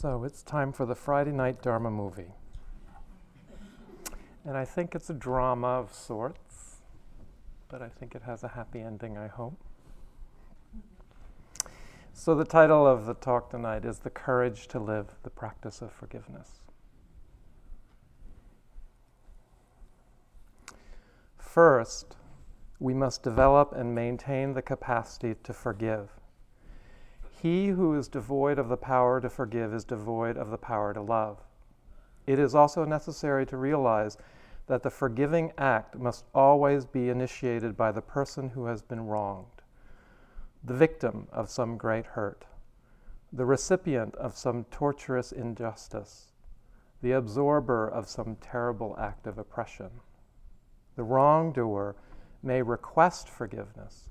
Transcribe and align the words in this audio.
So 0.00 0.24
it's 0.24 0.42
time 0.42 0.72
for 0.72 0.86
the 0.86 0.94
Friday 0.94 1.30
night 1.30 1.60
Dharma 1.60 1.90
movie. 1.90 2.32
And 4.46 4.56
I 4.56 4.64
think 4.64 4.94
it's 4.94 5.10
a 5.10 5.12
drama 5.12 5.66
of 5.66 5.92
sorts, 5.92 6.76
but 7.68 7.82
I 7.82 7.90
think 7.90 8.14
it 8.14 8.22
has 8.22 8.42
a 8.42 8.48
happy 8.48 8.80
ending, 8.80 9.18
I 9.18 9.26
hope. 9.26 9.60
So 12.14 12.34
the 12.34 12.46
title 12.46 12.86
of 12.86 13.04
the 13.04 13.12
talk 13.12 13.50
tonight 13.50 13.84
is 13.84 13.98
The 13.98 14.08
Courage 14.08 14.68
to 14.68 14.78
Live 14.78 15.16
the 15.22 15.28
Practice 15.28 15.82
of 15.82 15.92
Forgiveness. 15.92 16.48
First, 21.36 22.16
we 22.78 22.94
must 22.94 23.22
develop 23.22 23.74
and 23.76 23.94
maintain 23.94 24.54
the 24.54 24.62
capacity 24.62 25.34
to 25.42 25.52
forgive. 25.52 26.19
He 27.40 27.68
who 27.68 27.94
is 27.94 28.08
devoid 28.08 28.58
of 28.58 28.68
the 28.68 28.76
power 28.76 29.18
to 29.18 29.30
forgive 29.30 29.72
is 29.72 29.86
devoid 29.86 30.36
of 30.36 30.50
the 30.50 30.58
power 30.58 30.92
to 30.92 31.00
love. 31.00 31.38
It 32.26 32.38
is 32.38 32.54
also 32.54 32.84
necessary 32.84 33.46
to 33.46 33.56
realize 33.56 34.18
that 34.66 34.82
the 34.82 34.90
forgiving 34.90 35.52
act 35.56 35.96
must 35.96 36.26
always 36.34 36.84
be 36.84 37.08
initiated 37.08 37.78
by 37.78 37.92
the 37.92 38.02
person 38.02 38.50
who 38.50 38.66
has 38.66 38.82
been 38.82 39.06
wronged, 39.06 39.62
the 40.62 40.74
victim 40.74 41.28
of 41.32 41.48
some 41.48 41.78
great 41.78 42.04
hurt, 42.04 42.44
the 43.32 43.46
recipient 43.46 44.14
of 44.16 44.36
some 44.36 44.64
torturous 44.64 45.32
injustice, 45.32 46.32
the 47.00 47.12
absorber 47.12 47.88
of 47.88 48.06
some 48.06 48.36
terrible 48.36 48.94
act 48.98 49.26
of 49.26 49.38
oppression. 49.38 49.88
The 50.94 51.04
wrongdoer 51.04 51.96
may 52.42 52.60
request 52.60 53.30
forgiveness. 53.30 54.10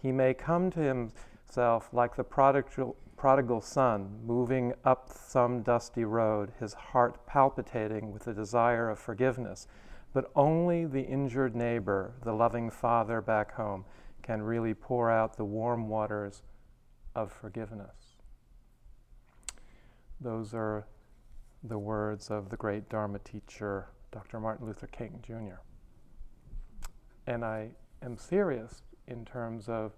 He 0.00 0.10
may 0.10 0.32
come 0.32 0.70
to 0.70 0.80
him 0.80 1.12
self 1.50 1.88
like 1.92 2.16
the 2.16 2.24
prodigal, 2.24 2.96
prodigal 3.16 3.60
son 3.60 4.18
moving 4.24 4.72
up 4.84 5.10
some 5.12 5.62
dusty 5.62 6.04
road, 6.04 6.52
his 6.58 6.74
heart 6.74 7.26
palpitating 7.26 8.12
with 8.12 8.24
the 8.24 8.32
desire 8.32 8.88
of 8.88 8.98
forgiveness. 8.98 9.66
But 10.12 10.30
only 10.34 10.86
the 10.86 11.02
injured 11.02 11.54
neighbor, 11.54 12.14
the 12.24 12.32
loving 12.32 12.70
father 12.70 13.20
back 13.20 13.52
home, 13.52 13.84
can 14.22 14.42
really 14.42 14.74
pour 14.74 15.10
out 15.10 15.36
the 15.36 15.44
warm 15.44 15.88
waters 15.88 16.42
of 17.14 17.32
forgiveness. 17.32 18.16
Those 20.20 20.52
are 20.54 20.86
the 21.62 21.78
words 21.78 22.30
of 22.30 22.48
the 22.48 22.56
great 22.56 22.88
Dharma 22.88 23.18
teacher, 23.20 23.88
Dr. 24.12 24.40
Martin 24.40 24.66
Luther 24.66 24.86
King 24.86 25.20
Jr. 25.22 25.60
And 27.26 27.44
I 27.44 27.70
am 28.02 28.16
serious 28.16 28.82
in 29.06 29.24
terms 29.24 29.68
of 29.68 29.92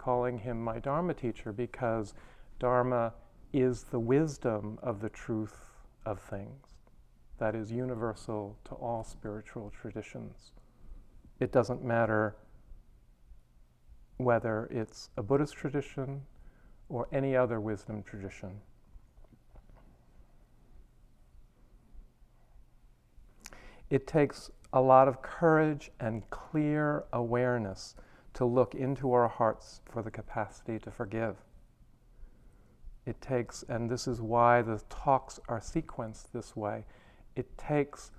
calling 0.00 0.38
him 0.38 0.62
my 0.62 0.78
Dharma 0.78 1.12
teacher 1.12 1.52
because 1.52 2.14
Dharma 2.58 3.12
is 3.52 3.84
the 3.84 3.98
wisdom 3.98 4.78
of 4.82 5.00
the 5.00 5.10
truth 5.10 5.56
of 6.06 6.18
things 6.18 6.66
that 7.38 7.54
is 7.54 7.70
universal 7.70 8.56
to 8.64 8.72
all 8.72 9.04
spiritual 9.04 9.70
traditions. 9.78 10.52
It 11.38 11.52
doesn't 11.52 11.84
matter 11.84 12.36
whether 14.16 14.68
it's 14.70 15.10
a 15.18 15.22
Buddhist 15.22 15.54
tradition 15.54 16.22
or 16.88 17.06
any 17.12 17.36
other 17.36 17.60
wisdom 17.60 18.02
tradition. 18.02 18.60
It 23.90 24.06
takes 24.06 24.50
a 24.72 24.80
lot 24.80 25.08
of 25.08 25.20
courage 25.20 25.90
and 26.00 26.28
clear 26.30 27.04
awareness 27.12 27.96
to 28.34 28.44
look 28.44 28.74
into 28.74 29.12
our 29.12 29.28
hearts 29.28 29.80
for 29.84 30.02
the 30.02 30.10
capacity 30.10 30.78
to 30.78 30.90
forgive. 30.90 31.36
It 33.06 33.20
takes, 33.20 33.64
and 33.68 33.90
this 33.90 34.06
is 34.06 34.20
why 34.20 34.62
the 34.62 34.80
talks 34.88 35.40
are 35.48 35.60
sequenced 35.60 36.32
this 36.32 36.54
way, 36.54 36.84
it 37.34 37.56
takes 37.56 38.10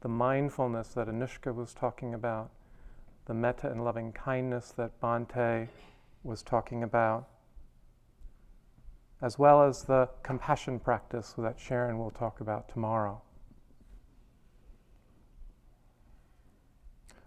the 0.00 0.08
mindfulness 0.08 0.88
that 0.88 1.08
Anushka 1.08 1.54
was 1.54 1.74
talking 1.74 2.14
about, 2.14 2.50
the 3.26 3.34
metta 3.34 3.70
and 3.70 3.84
loving 3.84 4.12
kindness 4.12 4.72
that 4.76 5.00
Bhante 5.00 5.68
was 6.24 6.42
talking 6.42 6.82
about, 6.82 7.28
as 9.20 9.38
well 9.38 9.62
as 9.62 9.84
the 9.84 10.08
compassion 10.24 10.80
practice 10.80 11.34
that 11.38 11.60
Sharon 11.60 11.98
will 11.98 12.10
talk 12.10 12.40
about 12.40 12.68
tomorrow. 12.68 13.22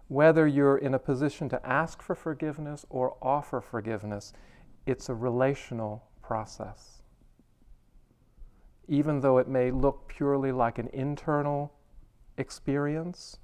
Whether 0.08 0.46
you're 0.46 0.78
in 0.78 0.94
a 0.94 0.98
position 0.98 1.48
to 1.48 1.66
ask 1.66 2.00
for 2.00 2.14
forgiveness 2.14 2.86
or 2.88 3.16
offer 3.20 3.60
forgiveness, 3.60 4.32
it's 4.86 5.08
a 5.08 5.14
relational 5.14 6.04
process. 6.22 7.02
Even 8.88 9.20
though 9.20 9.38
it 9.38 9.48
may 9.48 9.72
look 9.72 10.06
purely 10.06 10.52
like 10.52 10.78
an 10.78 10.88
internal 10.92 11.72
experience, 12.38 13.38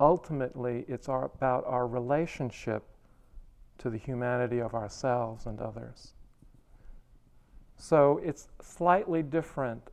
ultimately 0.00 0.84
it's 0.88 1.08
our, 1.08 1.26
about 1.26 1.64
our 1.66 1.86
relationship 1.86 2.82
to 3.78 3.88
the 3.88 3.98
humanity 3.98 4.60
of 4.60 4.74
ourselves 4.74 5.46
and 5.46 5.60
others. 5.60 6.14
So 7.76 8.20
it's 8.24 8.48
slightly 8.60 9.22
different 9.22 9.90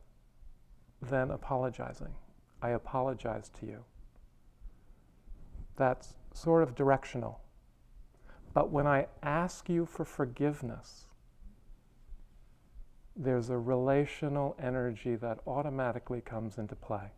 than 1.00 1.30
apologizing. 1.30 2.14
I 2.60 2.70
apologize 2.70 3.50
to 3.60 3.66
you 3.66 3.84
that's 5.76 6.14
sort 6.32 6.62
of 6.62 6.74
directional. 6.74 7.40
But 8.54 8.70
when 8.70 8.86
I 8.86 9.06
ask 9.22 9.68
you 9.68 9.86
for 9.86 10.04
forgiveness, 10.04 11.06
there's 13.16 13.50
a 13.50 13.58
relational 13.58 14.56
energy 14.58 15.16
that 15.16 15.38
automatically 15.46 16.20
comes 16.20 16.58
into 16.58 16.74
play. 16.74 17.12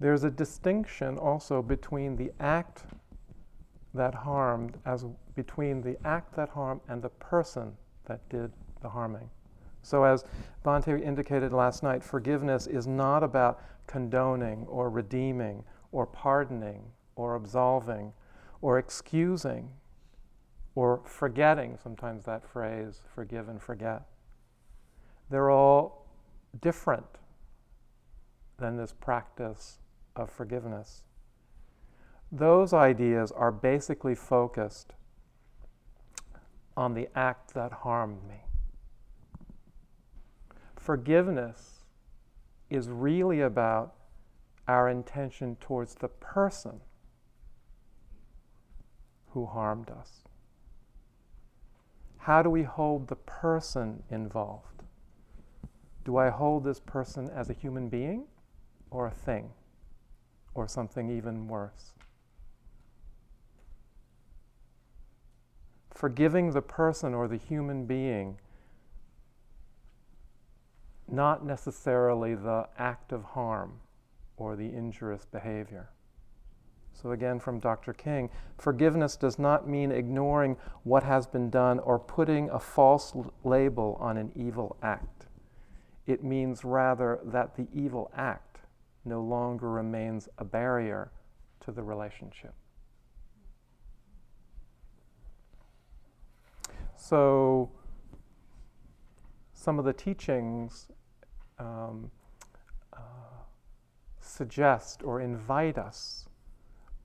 There's 0.00 0.22
a 0.22 0.30
distinction 0.30 1.18
also 1.18 1.60
between 1.60 2.16
the 2.16 2.30
act 2.38 2.84
that 3.94 4.14
harmed 4.14 4.78
as 4.84 5.04
between 5.34 5.82
the 5.82 5.96
act 6.06 6.36
that 6.36 6.48
harmed 6.50 6.80
and 6.88 7.02
the 7.02 7.08
person 7.08 7.76
that 8.04 8.28
did 8.28 8.52
the 8.80 8.88
harming. 8.88 9.28
So, 9.88 10.04
as 10.04 10.22
Bhante 10.66 11.02
indicated 11.02 11.50
last 11.50 11.82
night, 11.82 12.04
forgiveness 12.04 12.66
is 12.66 12.86
not 12.86 13.22
about 13.22 13.62
condoning 13.86 14.66
or 14.66 14.90
redeeming 14.90 15.64
or 15.92 16.04
pardoning 16.04 16.82
or 17.16 17.36
absolving 17.36 18.12
or 18.60 18.78
excusing 18.78 19.70
or 20.74 21.00
forgetting, 21.06 21.78
sometimes 21.82 22.26
that 22.26 22.44
phrase, 22.44 23.00
forgive 23.14 23.48
and 23.48 23.62
forget. 23.62 24.02
They're 25.30 25.50
all 25.50 26.06
different 26.60 27.06
than 28.58 28.76
this 28.76 28.92
practice 28.92 29.78
of 30.14 30.30
forgiveness. 30.30 31.04
Those 32.30 32.74
ideas 32.74 33.32
are 33.32 33.50
basically 33.50 34.14
focused 34.14 34.92
on 36.76 36.92
the 36.92 37.08
act 37.14 37.54
that 37.54 37.72
harmed 37.72 38.22
me 38.28 38.47
forgiveness 40.88 41.84
is 42.70 42.88
really 42.88 43.42
about 43.42 43.92
our 44.66 44.88
intention 44.88 45.54
towards 45.60 45.96
the 45.96 46.08
person 46.08 46.80
who 49.32 49.44
harmed 49.44 49.90
us. 49.90 50.24
How 52.16 52.40
do 52.40 52.48
we 52.48 52.62
hold 52.62 53.08
the 53.08 53.16
person 53.16 54.02
involved? 54.10 54.82
Do 56.06 56.16
I 56.16 56.30
hold 56.30 56.64
this 56.64 56.80
person 56.80 57.28
as 57.34 57.50
a 57.50 57.52
human 57.52 57.90
being 57.90 58.24
or 58.90 59.06
a 59.06 59.10
thing 59.10 59.50
or 60.54 60.66
something 60.66 61.10
even 61.10 61.48
worse? 61.48 61.92
Forgiving 65.90 66.52
the 66.52 66.62
person 66.62 67.12
or 67.12 67.28
the 67.28 67.36
human 67.36 67.84
being 67.84 68.38
not 71.10 71.44
necessarily 71.44 72.34
the 72.34 72.68
act 72.78 73.12
of 73.12 73.24
harm 73.24 73.80
or 74.36 74.56
the 74.56 74.72
injurious 74.72 75.24
behavior. 75.24 75.90
So, 76.92 77.12
again, 77.12 77.38
from 77.38 77.60
Dr. 77.60 77.92
King, 77.92 78.28
forgiveness 78.58 79.16
does 79.16 79.38
not 79.38 79.68
mean 79.68 79.92
ignoring 79.92 80.56
what 80.82 81.04
has 81.04 81.28
been 81.28 81.48
done 81.48 81.78
or 81.78 81.98
putting 81.98 82.50
a 82.50 82.58
false 82.58 83.14
label 83.44 83.96
on 84.00 84.16
an 84.16 84.32
evil 84.34 84.76
act. 84.82 85.26
It 86.06 86.24
means 86.24 86.64
rather 86.64 87.20
that 87.22 87.54
the 87.54 87.68
evil 87.72 88.10
act 88.16 88.60
no 89.04 89.20
longer 89.20 89.70
remains 89.70 90.28
a 90.38 90.44
barrier 90.44 91.12
to 91.60 91.70
the 91.70 91.82
relationship. 91.82 92.54
So, 96.96 97.70
some 99.52 99.78
of 99.78 99.84
the 99.84 99.92
teachings 99.92 100.88
um, 101.58 102.10
uh, 102.92 102.98
suggest 104.20 105.02
or 105.02 105.20
invite 105.20 105.78
us 105.78 106.28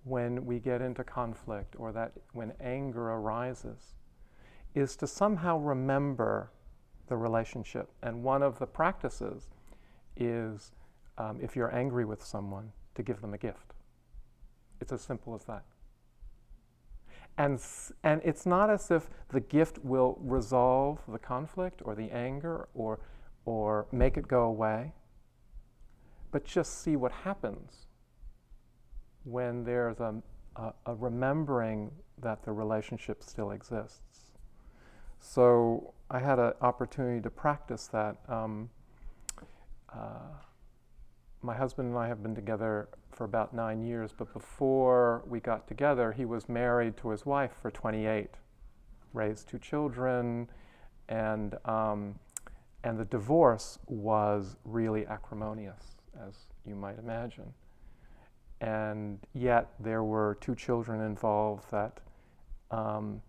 when 0.04 0.46
we 0.46 0.60
get 0.60 0.82
into 0.82 1.04
conflict 1.04 1.76
or 1.78 1.92
that 1.92 2.12
when 2.34 2.54
anger 2.60 3.10
arises 3.12 3.96
is 4.76 4.96
to 4.98 5.08
somehow 5.08 5.58
remember 5.58 6.52
the 7.08 7.16
relationship. 7.16 7.90
And 8.02 8.24
one 8.24 8.44
of 8.44 8.60
the 8.60 8.66
practices 8.66 9.50
is 10.18 10.72
um, 11.18 11.40
if 11.42 11.56
you're 11.56 11.74
angry 11.74 12.06
with 12.06 12.24
someone, 12.24 12.72
to 12.96 13.04
give 13.04 13.22
them 13.22 13.34
a 13.34 13.38
gift. 13.38 13.74
It's 14.80 14.92
as 14.92 15.02
simple 15.02 15.36
as 15.36 15.44
that. 15.46 15.64
And, 17.38 17.60
and 18.04 18.22
it's 18.24 18.46
not 18.46 18.70
as 18.70 18.92
if 18.92 19.10
the 19.30 19.40
gift 19.40 19.80
will 19.84 20.20
resolve 20.22 21.00
the 21.08 21.18
conflict 21.18 21.82
or 21.84 21.96
the 21.96 22.12
anger 22.12 22.68
or, 22.76 23.00
or 23.46 23.88
make 23.92 24.18
it 24.18 24.28
go 24.28 24.44
away, 24.44 24.94
but 26.32 26.46
just 26.46 26.82
see 26.82 26.96
what 26.96 27.12
happens 27.12 27.88
when 29.24 29.64
there's 29.64 30.00
a, 30.00 30.16
a, 30.56 30.74
a 30.86 30.96
remembering 30.96 31.92
that 32.22 32.44
the 32.44 32.52
relationship 32.52 33.24
still 33.24 33.52
exists. 33.52 34.32
So 35.20 35.94
I 36.10 36.20
had 36.20 36.40
an 36.40 36.54
opportunity 36.62 37.22
to 37.22 37.30
practice 37.30 37.88
that. 37.88 38.18
Um, 38.28 38.70
uh, 39.94 40.36
my 41.42 41.56
husband 41.56 41.90
and 41.90 41.98
I 41.98 42.08
have 42.08 42.24
been 42.24 42.36
together 42.36 42.90
for 43.12 43.26
about 43.26 43.54
nine 43.54 43.82
years, 43.82 44.12
but 44.16 44.34
before 44.34 45.24
we 45.28 45.40
got 45.40 45.68
together, 45.68 46.12
he 46.12 46.26
was 46.26 46.50
married 46.50 46.98
to 46.98 47.10
his 47.10 47.26
wife 47.26 47.52
for 47.62 47.72
28, 47.72 48.30
raised 49.14 49.48
two 49.48 49.60
children, 49.60 50.50
and, 51.10 51.56
um, 51.66 52.20
and 52.84 53.00
the 53.00 53.06
divorce 53.06 53.80
was 53.88 54.58
really 54.66 55.06
acrimonious, 55.08 55.96
as 56.28 56.36
you 56.66 56.76
might 56.76 57.00
imagine. 57.00 57.54
And 58.62 59.20
yet, 59.34 59.74
there 59.80 60.04
were 60.04 60.38
two 60.42 60.56
children 60.56 61.02
involved 61.02 61.70
that 61.72 62.00
um, 62.72 63.22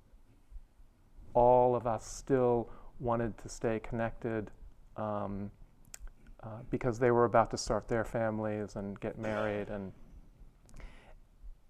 all 1.35 1.75
of 1.75 1.87
us 1.87 2.07
still 2.07 2.71
wanted 3.01 3.37
to 3.39 3.49
stay 3.49 3.81
connected. 3.81 4.51
Um, 4.97 5.51
uh, 6.45 6.49
because 6.69 6.99
they 6.99 7.11
were 7.11 7.25
about 7.25 7.51
to 7.51 7.57
start 7.57 7.89
their 7.89 8.05
families 8.05 8.77
and 8.77 9.01
get 9.01 9.19
married. 9.19 9.69
And, 9.71 9.93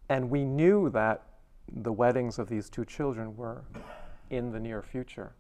and 0.09 0.29
we 0.29 0.45
knew 0.45 0.91
that 0.91 1.23
the 1.73 1.93
weddings 1.93 2.41
of 2.41 2.49
these 2.49 2.69
two 2.69 2.85
children 2.85 3.37
were 3.37 3.63
in 4.31 4.51
the 4.51 4.59
near 4.59 4.83
future. 4.83 5.37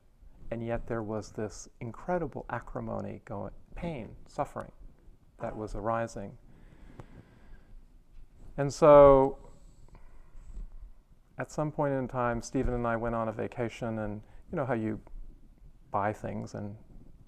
And 0.50 0.64
yet 0.64 0.86
there 0.86 1.02
was 1.02 1.30
this 1.30 1.68
incredible 1.80 2.46
acrimony, 2.50 3.22
going, 3.24 3.52
pain, 3.74 4.10
suffering 4.26 4.70
that 5.40 5.56
was 5.56 5.74
arising. 5.74 6.36
And 8.56 8.72
so 8.72 9.38
at 11.38 11.50
some 11.50 11.72
point 11.72 11.94
in 11.94 12.06
time, 12.06 12.40
Stephen 12.40 12.74
and 12.74 12.86
I 12.86 12.96
went 12.96 13.14
on 13.14 13.28
a 13.28 13.32
vacation, 13.32 13.98
and 13.98 14.20
you 14.52 14.56
know 14.56 14.64
how 14.64 14.74
you 14.74 15.00
buy 15.90 16.12
things 16.12 16.54
and 16.54 16.76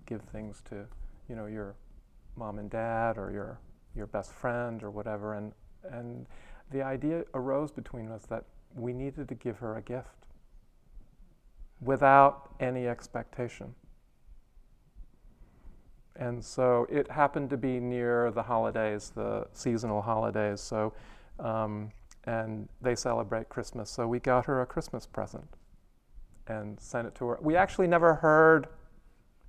give 0.07 0.23
things 0.23 0.63
to, 0.71 0.87
you 1.29 1.35
know, 1.35 1.47
your 1.47 1.75
mom 2.37 2.59
and 2.59 2.71
dad 2.71 3.19
or 3.19 3.33
your 3.33 3.59
your 3.95 4.07
best 4.07 4.31
friend 4.31 4.83
or 4.83 4.91
whatever 4.91 5.35
and 5.35 5.53
and 5.91 6.27
the 6.71 6.83
idea 6.83 7.25
arose 7.35 7.73
between 7.73 8.11
us 8.11 8.27
that 8.27 8.45
we 8.75 8.93
needed 8.93 9.27
to 9.29 9.35
give 9.35 9.57
her 9.57 9.79
a 9.79 9.83
gift 9.83 10.26
without 11.81 12.55
any 12.61 12.87
expectation. 12.87 13.75
And 16.19 16.43
so 16.43 16.87
it 16.91 17.11
happened 17.11 17.51
to 17.51 17.57
be 17.57 17.79
near 17.79 18.31
the 18.31 18.43
holidays, 18.43 19.13
the 19.15 19.47
seasonal 19.53 20.01
holidays. 20.01 20.61
So, 20.61 20.95
um, 21.39 21.91
and 22.25 22.69
they 22.81 22.95
celebrate 22.95 23.49
Christmas. 23.49 23.91
So 23.91 24.09
we 24.09 24.19
got 24.19 24.47
her 24.47 24.63
a 24.63 24.67
Christmas 24.67 25.07
present 25.07 25.49
and 26.47 26.81
sent 26.81 27.07
it 27.07 27.15
to 27.17 27.27
her. 27.27 27.39
We 27.43 27.57
actually 27.57 27.87
never 27.87 28.15
heard 28.15 28.69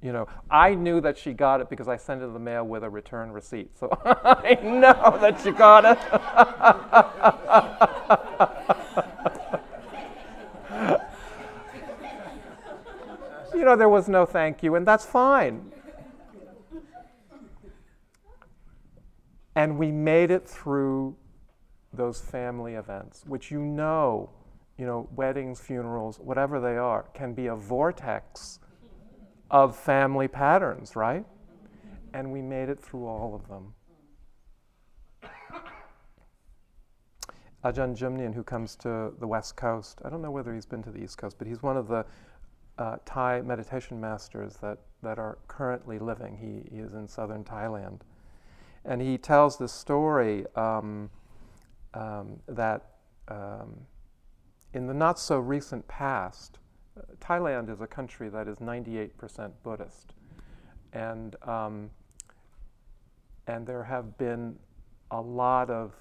you 0.02 0.12
know, 0.14 0.28
I 0.50 0.76
knew 0.76 1.02
that 1.02 1.18
she 1.18 1.34
got 1.34 1.60
it 1.60 1.70
because 1.70 1.88
I 1.88 1.98
sent 1.98 2.22
it 2.22 2.26
in 2.26 2.34
the 2.34 2.40
mail 2.40 2.64
with 2.64 2.84
a 2.84 2.90
return 2.90 3.32
receipt. 3.32 3.76
So 3.78 3.90
I 4.06 4.60
know 4.62 5.18
that 5.20 5.42
she 5.42 5.52
got 5.52 5.86
it. 5.86 5.98
know, 13.68 13.76
there 13.76 13.90
was 13.90 14.08
no 14.08 14.26
thank 14.26 14.64
you, 14.64 14.76
and 14.76 14.88
that's 14.88 15.06
fine. 15.06 15.72
And 19.56 19.78
we 19.78 19.92
made 19.92 20.32
it 20.32 20.48
through 20.48 21.16
those 21.94 22.22
family 22.22 22.74
events, 22.74 23.24
which 23.26 23.50
you 23.50 23.60
know, 23.60 24.30
you 24.78 24.86
know, 24.86 25.10
weddings, 25.16 25.60
funerals, 25.60 26.20
whatever 26.20 26.60
they 26.60 26.78
are, 26.78 27.06
can 27.14 27.34
be 27.34 27.48
a 27.48 27.56
vortex 27.56 28.60
of 29.50 29.76
family 29.76 30.28
patterns, 30.28 30.96
right? 30.96 31.26
And 32.14 32.32
we 32.32 32.42
made 32.42 32.70
it 32.70 32.80
through 32.80 33.08
all 33.08 33.34
of 33.34 33.48
them. 33.48 33.74
Ajahn 37.64 37.98
Jumnian, 37.98 38.34
who 38.34 38.44
comes 38.44 38.76
to 38.78 39.14
the 39.20 39.28
West 39.28 39.56
Coast, 39.58 40.00
I 40.06 40.10
don't 40.10 40.22
know 40.22 40.32
whether 40.32 40.54
he's 40.54 40.66
been 40.66 40.84
to 40.84 40.92
the 40.92 41.04
East 41.04 41.18
Coast, 41.18 41.38
but 41.38 41.48
he's 41.48 41.64
one 41.64 41.76
of 41.76 41.88
the 41.88 42.06
uh, 42.78 42.98
Thai 43.06 43.42
meditation 43.42 44.00
masters 44.00 44.58
that, 44.58 44.80
that 45.02 45.20
are 45.20 45.38
currently 45.48 46.00
living. 46.00 46.38
He, 46.38 46.76
he, 46.76 46.82
is 46.82 46.94
in 46.94 47.08
southern 47.08 47.44
Thailand. 47.44 48.02
And 48.86 49.02
he 49.02 49.18
tells 49.18 49.58
this 49.58 49.72
story 49.72 50.46
um, 50.56 51.10
um, 51.94 52.40
that 52.48 52.92
um, 53.28 53.82
in 54.74 54.88
the 54.88 54.94
not 54.94 55.20
so 55.20 55.40
recent 55.40 55.88
past, 55.88 56.60
Thailand 57.20 57.72
is 57.72 57.82
a 57.82 57.88
country 57.88 58.30
that 58.30 58.48
is 58.48 58.58
98% 58.58 59.52
Buddhist. 59.64 60.14
And, 60.94 61.36
um, 61.44 61.90
and 63.48 63.66
there 63.66 63.84
have 63.84 64.18
been 64.18 64.56
a 65.12 65.22
lot 65.22 65.70
of 65.70 65.94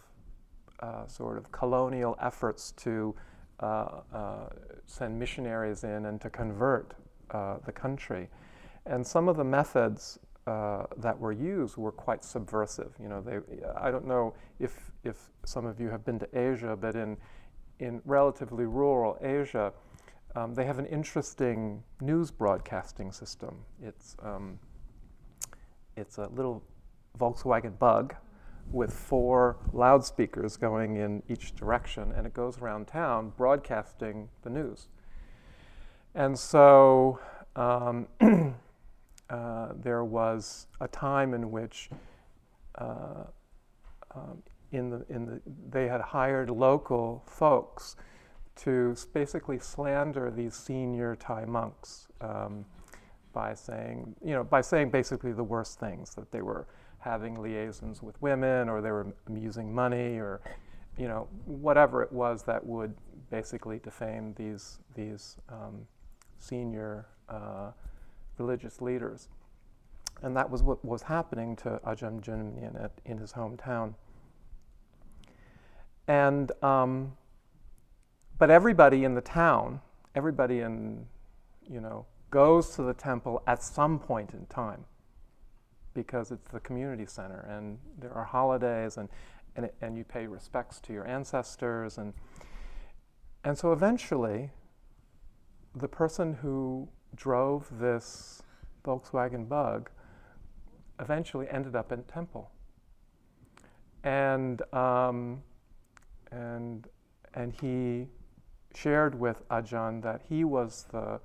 uh, 0.80 1.06
sort 1.06 1.38
of 1.38 1.50
colonial 1.52 2.16
efforts 2.20 2.72
to 2.72 3.14
uh, 3.16 3.20
uh, 3.20 3.26
send 4.86 5.18
missionaries 5.18 5.84
in 5.84 6.06
and 6.06 6.20
to 6.20 6.30
convert 6.30 6.94
uh, 7.30 7.56
the 7.64 7.72
country. 7.72 8.28
And 8.84 9.06
some 9.06 9.28
of 9.28 9.36
the 9.36 9.44
methods 9.44 10.18
uh, 10.46 10.84
that 10.96 11.18
were 11.18 11.32
used 11.32 11.76
were 11.76 11.90
quite 11.90 12.22
subversive. 12.22 12.94
You 13.02 13.08
know, 13.08 13.20
they, 13.20 13.38
I 13.76 13.90
don't 13.90 14.06
know 14.06 14.34
if, 14.60 14.92
if 15.02 15.16
some 15.44 15.66
of 15.66 15.80
you 15.80 15.88
have 15.88 16.04
been 16.04 16.20
to 16.20 16.38
Asia, 16.38 16.76
but 16.80 16.94
in, 16.94 17.16
in 17.80 18.00
relatively 18.04 18.64
rural 18.64 19.18
Asia, 19.20 19.72
um, 20.36 20.54
they 20.54 20.64
have 20.64 20.78
an 20.78 20.86
interesting 20.86 21.82
news 22.00 22.30
broadcasting 22.30 23.10
system. 23.10 23.56
It's, 23.82 24.16
um, 24.22 24.58
it's 25.96 26.18
a 26.18 26.28
little 26.28 26.62
Volkswagen 27.18 27.76
bug 27.78 28.14
with 28.72 28.92
four 28.92 29.56
loudspeakers 29.72 30.56
going 30.56 30.96
in 30.96 31.22
each 31.28 31.54
direction, 31.54 32.12
and 32.12 32.26
it 32.26 32.34
goes 32.34 32.58
around 32.58 32.86
town 32.86 33.32
broadcasting 33.36 34.28
the 34.42 34.50
news. 34.50 34.88
And 36.14 36.38
so 36.38 37.20
um, 37.54 38.08
uh, 39.30 39.68
there 39.82 40.04
was 40.04 40.66
a 40.80 40.88
time 40.88 41.34
in 41.34 41.50
which 41.50 41.90
uh, 42.76 43.24
um, 44.14 44.42
in 44.72 44.90
the, 44.90 45.04
in 45.08 45.26
the, 45.26 45.40
they 45.70 45.88
had 45.88 46.00
hired 46.00 46.50
local 46.50 47.22
folks 47.26 47.96
to 48.56 48.96
basically 49.12 49.58
slander 49.58 50.30
these 50.30 50.54
senior 50.54 51.14
Thai 51.16 51.44
monks 51.44 52.08
um, 52.20 52.64
by 53.32 53.52
saying, 53.54 54.14
you 54.24 54.32
know, 54.32 54.42
by 54.42 54.62
saying 54.62 54.90
basically 54.90 55.32
the 55.32 55.44
worst 55.44 55.78
things 55.78 56.14
that 56.14 56.32
they 56.32 56.40
were 56.40 56.66
having 57.06 57.40
liaisons 57.40 58.02
with 58.02 58.20
women 58.20 58.68
or 58.68 58.82
they 58.82 58.90
were 58.90 59.06
amusing 59.28 59.72
money 59.72 60.18
or, 60.18 60.40
you 60.98 61.06
know, 61.06 61.28
whatever 61.44 62.02
it 62.02 62.12
was 62.12 62.42
that 62.42 62.66
would 62.66 62.92
basically 63.30 63.78
defame 63.78 64.34
these 64.36 64.78
these 64.94 65.36
um, 65.48 65.86
senior 66.38 67.06
uh, 67.28 67.70
religious 68.38 68.82
leaders. 68.82 69.28
And 70.22 70.36
that 70.36 70.50
was 70.50 70.62
what 70.62 70.84
was 70.84 71.02
happening 71.02 71.54
to 71.56 71.80
Ajahn 71.86 72.20
Jumnian 72.22 72.90
in 73.04 73.18
his 73.18 73.32
hometown. 73.32 73.94
And 76.08 76.50
um, 76.62 77.12
but 78.38 78.50
everybody 78.50 79.04
in 79.04 79.14
the 79.14 79.20
town, 79.20 79.80
everybody 80.14 80.60
in, 80.60 81.06
you 81.68 81.80
know, 81.80 82.06
goes 82.30 82.74
to 82.76 82.82
the 82.82 82.94
temple 82.94 83.42
at 83.46 83.62
some 83.62 83.98
point 84.00 84.32
in 84.32 84.46
time 84.46 84.84
because 85.96 86.30
it's 86.30 86.48
the 86.52 86.60
community 86.60 87.06
center 87.06 87.40
and 87.50 87.78
there 87.98 88.12
are 88.12 88.24
holidays 88.24 88.98
and, 88.98 89.08
and, 89.56 89.66
it, 89.66 89.74
and 89.80 89.96
you 89.96 90.04
pay 90.04 90.26
respects 90.26 90.78
to 90.80 90.92
your 90.92 91.06
ancestors. 91.06 91.98
And, 91.98 92.14
and 93.42 93.58
so 93.58 93.72
eventually, 93.72 94.50
the 95.74 95.88
person 95.88 96.34
who 96.34 96.88
drove 97.14 97.66
this 97.80 98.42
Volkswagen 98.84 99.48
bug 99.48 99.90
eventually 101.00 101.46
ended 101.50 101.74
up 101.74 101.90
in 101.90 102.04
temple. 102.04 102.50
And 104.04 104.62
um, 104.72 105.42
and, 106.30 106.86
and 107.34 107.52
he 107.60 108.08
shared 108.74 109.18
with 109.18 109.48
Ajahn 109.48 110.02
that 110.02 110.22
he 110.28 110.44
was 110.44 110.86
the 110.92 111.20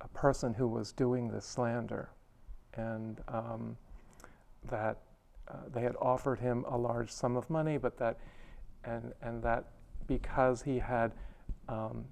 a 0.00 0.08
person 0.08 0.54
who 0.54 0.68
was 0.68 0.92
doing 0.92 1.28
this 1.28 1.46
slander, 1.46 2.10
and 2.74 3.22
um, 3.28 3.76
that 4.70 4.98
uh, 5.48 5.54
they 5.72 5.82
had 5.82 5.96
offered 6.00 6.38
him 6.38 6.64
a 6.68 6.76
large 6.76 7.10
sum 7.10 7.36
of 7.36 7.48
money, 7.48 7.78
but 7.78 7.96
that, 7.98 8.18
and, 8.84 9.12
and 9.22 9.42
that 9.42 9.66
because 10.06 10.62
he 10.62 10.78
had 10.78 11.12
um, 11.68 12.04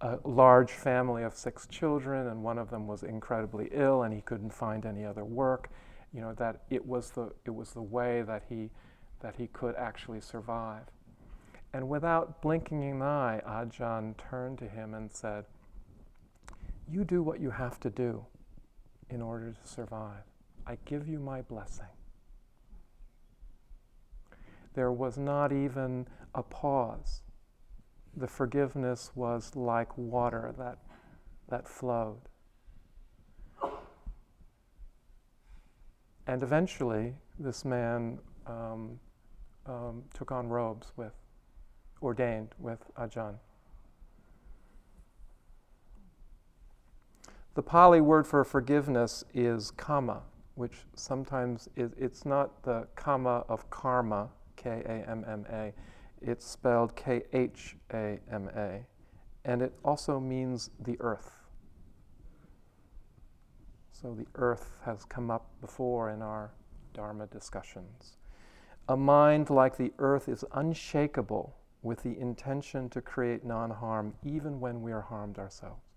a 0.00 0.18
large 0.24 0.72
family 0.72 1.22
of 1.22 1.34
six 1.34 1.66
children, 1.66 2.28
and 2.28 2.42
one 2.42 2.58
of 2.58 2.70
them 2.70 2.86
was 2.86 3.02
incredibly 3.02 3.68
ill, 3.72 4.02
and 4.02 4.14
he 4.14 4.20
couldn't 4.22 4.52
find 4.52 4.86
any 4.86 5.04
other 5.04 5.24
work. 5.24 5.70
You 6.12 6.20
know 6.22 6.32
that 6.34 6.62
it 6.70 6.84
was 6.84 7.10
the 7.10 7.32
it 7.44 7.50
was 7.50 7.72
the 7.72 7.82
way 7.82 8.22
that 8.22 8.44
he 8.48 8.70
that 9.20 9.36
he 9.36 9.46
could 9.48 9.76
actually 9.76 10.20
survive. 10.20 10.86
And 11.72 11.88
without 11.88 12.42
blinking 12.42 12.82
an 12.82 13.02
eye, 13.02 13.40
Ajahn 13.46 14.16
turned 14.16 14.58
to 14.58 14.68
him 14.68 14.94
and 14.94 15.12
said, 15.12 15.44
"You 16.90 17.04
do 17.04 17.22
what 17.22 17.38
you 17.40 17.50
have 17.50 17.78
to 17.80 17.90
do 17.90 18.24
in 19.10 19.20
order 19.20 19.52
to 19.52 19.68
survive. 19.68 20.24
I 20.70 20.78
give 20.84 21.08
you 21.08 21.18
my 21.18 21.42
blessing." 21.42 21.92
There 24.74 24.92
was 24.92 25.18
not 25.18 25.52
even 25.52 26.06
a 26.34 26.42
pause 26.42 27.22
the 28.16 28.26
forgiveness 28.26 29.12
was 29.14 29.54
like 29.54 29.96
water 29.96 30.52
that, 30.58 30.78
that 31.48 31.68
flowed. 31.68 32.20
And 36.26 36.42
eventually, 36.42 37.14
this 37.38 37.64
man 37.64 38.18
um, 38.46 39.00
um, 39.66 40.04
took 40.14 40.30
on 40.30 40.48
robes 40.48 40.92
with, 40.96 41.14
ordained 42.02 42.54
with 42.58 42.80
Ajahn. 42.96 43.36
The 47.54 47.62
Pali 47.62 48.00
word 48.00 48.26
for 48.26 48.44
forgiveness 48.44 49.24
is 49.34 49.72
khama, 49.72 50.22
which 50.60 50.76
sometimes 50.94 51.68
is, 51.76 51.90
it's 51.96 52.24
not 52.24 52.62
the 52.62 52.86
kamma 52.94 53.44
of 53.48 53.68
karma, 53.70 54.28
K 54.56 54.82
A 54.84 55.10
M 55.10 55.24
M 55.26 55.46
A 55.50 55.72
it's 56.20 56.44
spelled 56.46 56.94
K 56.96 57.22
H 57.32 57.76
A 57.92 58.18
M 58.30 58.50
A, 58.54 58.84
and 59.44 59.62
it 59.62 59.72
also 59.84 60.20
means 60.20 60.70
the 60.78 60.96
earth. 61.00 61.40
So 63.92 64.14
the 64.14 64.26
earth 64.34 64.78
has 64.84 65.04
come 65.04 65.30
up 65.30 65.50
before 65.60 66.10
in 66.10 66.22
our 66.22 66.52
Dharma 66.92 67.26
discussions. 67.26 68.16
A 68.88 68.96
mind 68.96 69.50
like 69.50 69.76
the 69.76 69.92
earth 69.98 70.28
is 70.28 70.44
unshakable 70.52 71.56
with 71.82 72.02
the 72.02 72.18
intention 72.18 72.88
to 72.90 73.00
create 73.00 73.44
non 73.44 73.70
harm, 73.70 74.14
even 74.24 74.60
when 74.60 74.82
we 74.82 74.92
are 74.92 75.00
harmed 75.00 75.38
ourselves. 75.38 75.89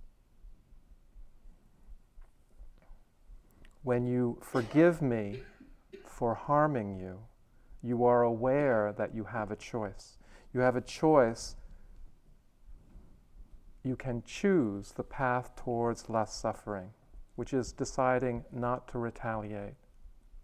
When 3.84 4.06
you 4.08 4.38
forgive 4.42 5.02
me 5.02 5.44
for 6.06 6.34
harming 6.34 6.96
you, 6.96 7.20
you 7.82 8.06
are 8.06 8.24
aware 8.24 8.94
that 8.98 9.14
you 9.14 9.26
have 9.26 9.52
a 9.52 9.58
choice. 9.58 10.18
You 10.54 10.62
have 10.62 10.78
a 10.78 10.82
choice. 10.82 11.58
You 13.84 13.98
can 13.98 14.24
choose 14.26 14.94
the 14.94 15.04
path 15.04 15.54
towards 15.58 16.10
less 16.10 16.34
suffering, 16.34 16.92
which 17.36 17.54
is 17.54 17.74
deciding 17.74 18.46
not 18.54 18.88
to 18.88 19.00
retaliate, 19.00 19.76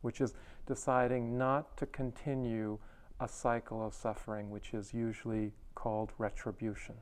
which 0.01 0.19
is 0.19 0.33
deciding 0.65 1.37
not 1.37 1.77
to 1.77 1.85
continue 1.85 2.77
a 3.21 3.27
cycle 3.29 3.85
of 3.85 3.93
suffering, 3.93 4.49
which 4.49 4.73
is 4.73 4.93
usually 4.93 5.53
called 5.75 6.11
retribution. 6.17 6.95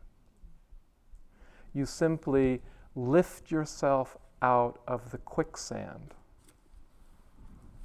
You 1.74 1.88
simply 1.88 2.62
lift 2.96 3.50
yourself 3.50 4.18
out 4.44 4.80
of 4.88 5.10
the 5.10 5.18
quicksand 5.18 6.14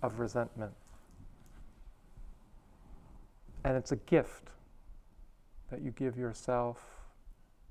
of 0.03 0.19
resentment. 0.19 0.73
And 3.65 3.77
it's 3.77 3.93
a 3.93 3.97
gift 3.97 4.51
that 5.71 5.83
you 5.83 5.93
give 5.93 6.17
yourself 6.19 6.85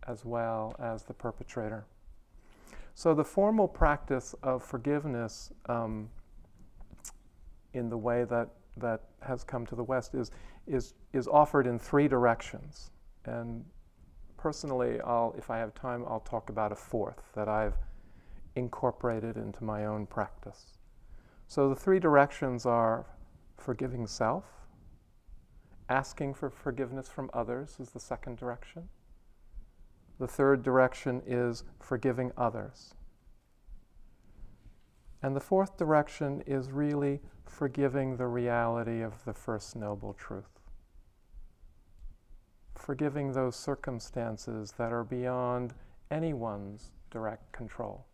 as 0.07 0.25
well 0.25 0.75
as 0.79 1.03
the 1.03 1.13
perpetrator. 1.13 1.85
So, 2.95 3.13
the 3.13 3.23
formal 3.23 3.67
practice 3.67 4.35
of 4.43 4.63
forgiveness 4.63 5.51
um, 5.67 6.09
in 7.73 7.89
the 7.89 7.97
way 7.97 8.25
that, 8.25 8.49
that 8.77 9.01
has 9.21 9.43
come 9.43 9.65
to 9.67 9.75
the 9.75 9.83
West 9.83 10.13
is, 10.13 10.31
is, 10.67 10.93
is 11.13 11.27
offered 11.27 11.67
in 11.67 11.79
three 11.79 12.07
directions. 12.07 12.91
And 13.25 13.63
personally, 14.37 14.99
I'll, 15.01 15.33
if 15.37 15.49
I 15.49 15.57
have 15.59 15.73
time, 15.73 16.03
I'll 16.07 16.21
talk 16.21 16.49
about 16.49 16.71
a 16.71 16.75
fourth 16.75 17.21
that 17.35 17.47
I've 17.47 17.75
incorporated 18.55 19.37
into 19.37 19.63
my 19.63 19.85
own 19.85 20.05
practice. 20.05 20.77
So, 21.51 21.67
the 21.67 21.75
three 21.75 21.99
directions 21.99 22.65
are 22.65 23.05
forgiving 23.57 24.07
self, 24.07 24.45
Asking 25.89 26.33
for 26.33 26.49
forgiveness 26.49 27.09
from 27.09 27.29
others 27.33 27.75
is 27.77 27.89
the 27.89 27.99
second 27.99 28.37
direction. 28.37 28.87
The 30.17 30.29
third 30.29 30.63
direction 30.63 31.21
is 31.27 31.65
forgiving 31.81 32.31
others. 32.37 32.93
And 35.21 35.35
the 35.35 35.41
fourth 35.41 35.75
direction 35.75 36.41
is 36.47 36.71
really 36.71 37.19
forgiving 37.45 38.15
the 38.15 38.27
reality 38.27 39.01
of 39.01 39.25
the 39.25 39.33
First 39.33 39.75
Noble 39.75 40.13
Truth. 40.13 40.61
Forgiving 42.75 43.33
those 43.33 43.57
circumstances 43.57 44.75
that 44.77 44.93
are 44.93 45.03
beyond 45.03 45.73
anyone's 46.11 46.91
direct 47.09 47.51
control. 47.51 48.05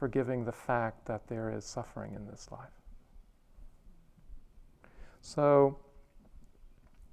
Forgiving 0.00 0.46
the 0.46 0.52
fact 0.52 1.04
that 1.04 1.28
there 1.28 1.50
is 1.50 1.62
suffering 1.62 2.14
in 2.14 2.26
this 2.26 2.48
life. 2.50 2.70
So, 5.20 5.76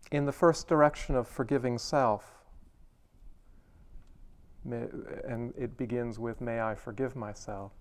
in 0.10 0.26
the 0.26 0.32
first 0.32 0.70
direction 0.70 1.14
of 1.14 1.28
forgiving 1.28 1.78
self, 1.78 2.24
may, 4.64 4.86
and 5.28 5.54
it 5.58 5.78
begins 5.78 6.18
with, 6.18 6.40
May 6.40 6.62
I 6.62 6.76
forgive 6.76 7.14
myself, 7.14 7.74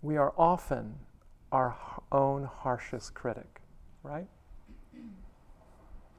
we 0.00 0.16
are 0.16 0.32
often 0.38 0.94
our 1.52 1.76
own 2.10 2.44
harshest 2.44 3.12
critic, 3.12 3.60
right? 4.02 4.26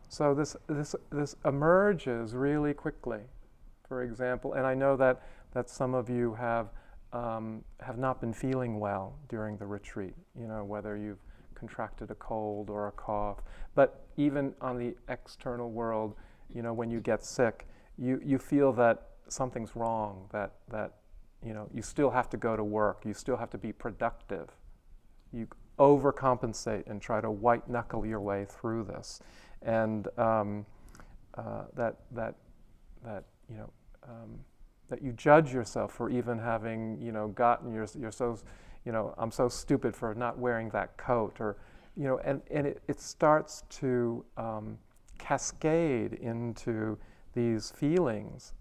So 0.09 0.35
this, 0.35 0.55
this, 0.67 0.95
this 1.11 1.35
emerges 1.43 2.35
really 2.35 2.75
quickly, 2.75 3.21
for 3.87 4.03
example, 4.03 4.53
and 4.53 4.67
I 4.67 4.75
know 4.75 4.95
that, 4.97 5.23
that 5.53 5.70
some 5.70 5.93
of 5.93 6.10
you 6.10 6.34
have, 6.34 6.70
um, 7.13 7.63
have 7.79 7.98
not 7.98 8.22
been 8.22 8.34
feeling 8.34 8.79
well 8.79 9.17
during 9.27 9.58
the 9.58 9.65
retreat, 9.65 10.13
you 10.39 10.48
know, 10.48 10.63
whether 10.63 10.98
you've 10.98 11.20
contracted 11.55 12.10
a 12.10 12.15
cold 12.15 12.70
or 12.70 12.88
a 12.88 12.91
cough. 12.91 13.38
But 13.75 14.05
even 14.17 14.53
on 14.62 14.77
the 14.77 14.96
external 15.10 15.72
world, 15.72 16.15
you 16.53 16.62
know, 16.62 16.74
when 16.74 16.89
you 16.89 17.00
get 17.00 17.24
sick, 17.24 17.67
you, 17.98 18.20
you 18.24 18.38
feel 18.38 18.74
that 18.74 19.10
something's 19.27 19.75
wrong, 19.75 20.27
that, 20.31 20.53
that 20.70 20.93
you 21.46 21.53
know, 21.53 21.70
you 21.74 21.81
still 21.81 22.10
have 22.10 22.29
to 22.29 22.38
go 22.38 22.55
to 22.55 22.63
work, 22.63 23.03
you 23.05 23.13
still 23.13 23.38
have 23.38 23.50
to 23.51 23.58
be 23.58 23.72
productive. 23.72 24.50
You 25.31 25.48
overcompensate 25.79 26.88
and 26.88 27.01
try 27.01 27.22
to 27.22 27.31
white 27.31 27.70
knuckle 27.70 28.05
your 28.05 28.20
way 28.20 28.46
through 28.48 28.84
this. 28.86 29.20
And 29.62 30.08
um, 30.17 30.65
uh, 31.36 31.63
that, 31.75 31.98
that, 32.12 32.36
that, 33.03 33.24
you 33.50 33.58
know, 33.58 33.70
um, 34.03 34.39
that 34.91 35.01
you 35.01 35.12
judge 35.13 35.51
yourself 35.51 35.91
for 35.91 36.12
even 36.12 36.38
having, 36.38 37.01
you 37.01 37.12
know, 37.12 37.29
gotten 37.29 37.74
your, 37.74 37.88
you're 37.98 38.12
so 38.12 38.38
you 38.86 38.91
know, 38.91 39.13
I'm 39.17 39.31
so 39.31 39.48
stupid 39.48 39.95
for 39.95 40.13
not 40.15 40.38
wearing 40.38 40.69
that 40.69 40.98
coat, 40.98 41.38
or, 41.39 41.57
you 41.95 42.03
know, 42.05 42.19
and, 42.24 42.41
and 42.50 42.65
it, 42.67 42.81
it 42.88 43.00
starts 43.00 43.63
to 43.69 44.25
um, 44.38 44.77
cascade 45.19 46.13
into 46.13 46.98
these 47.33 47.71
feelings 47.71 48.53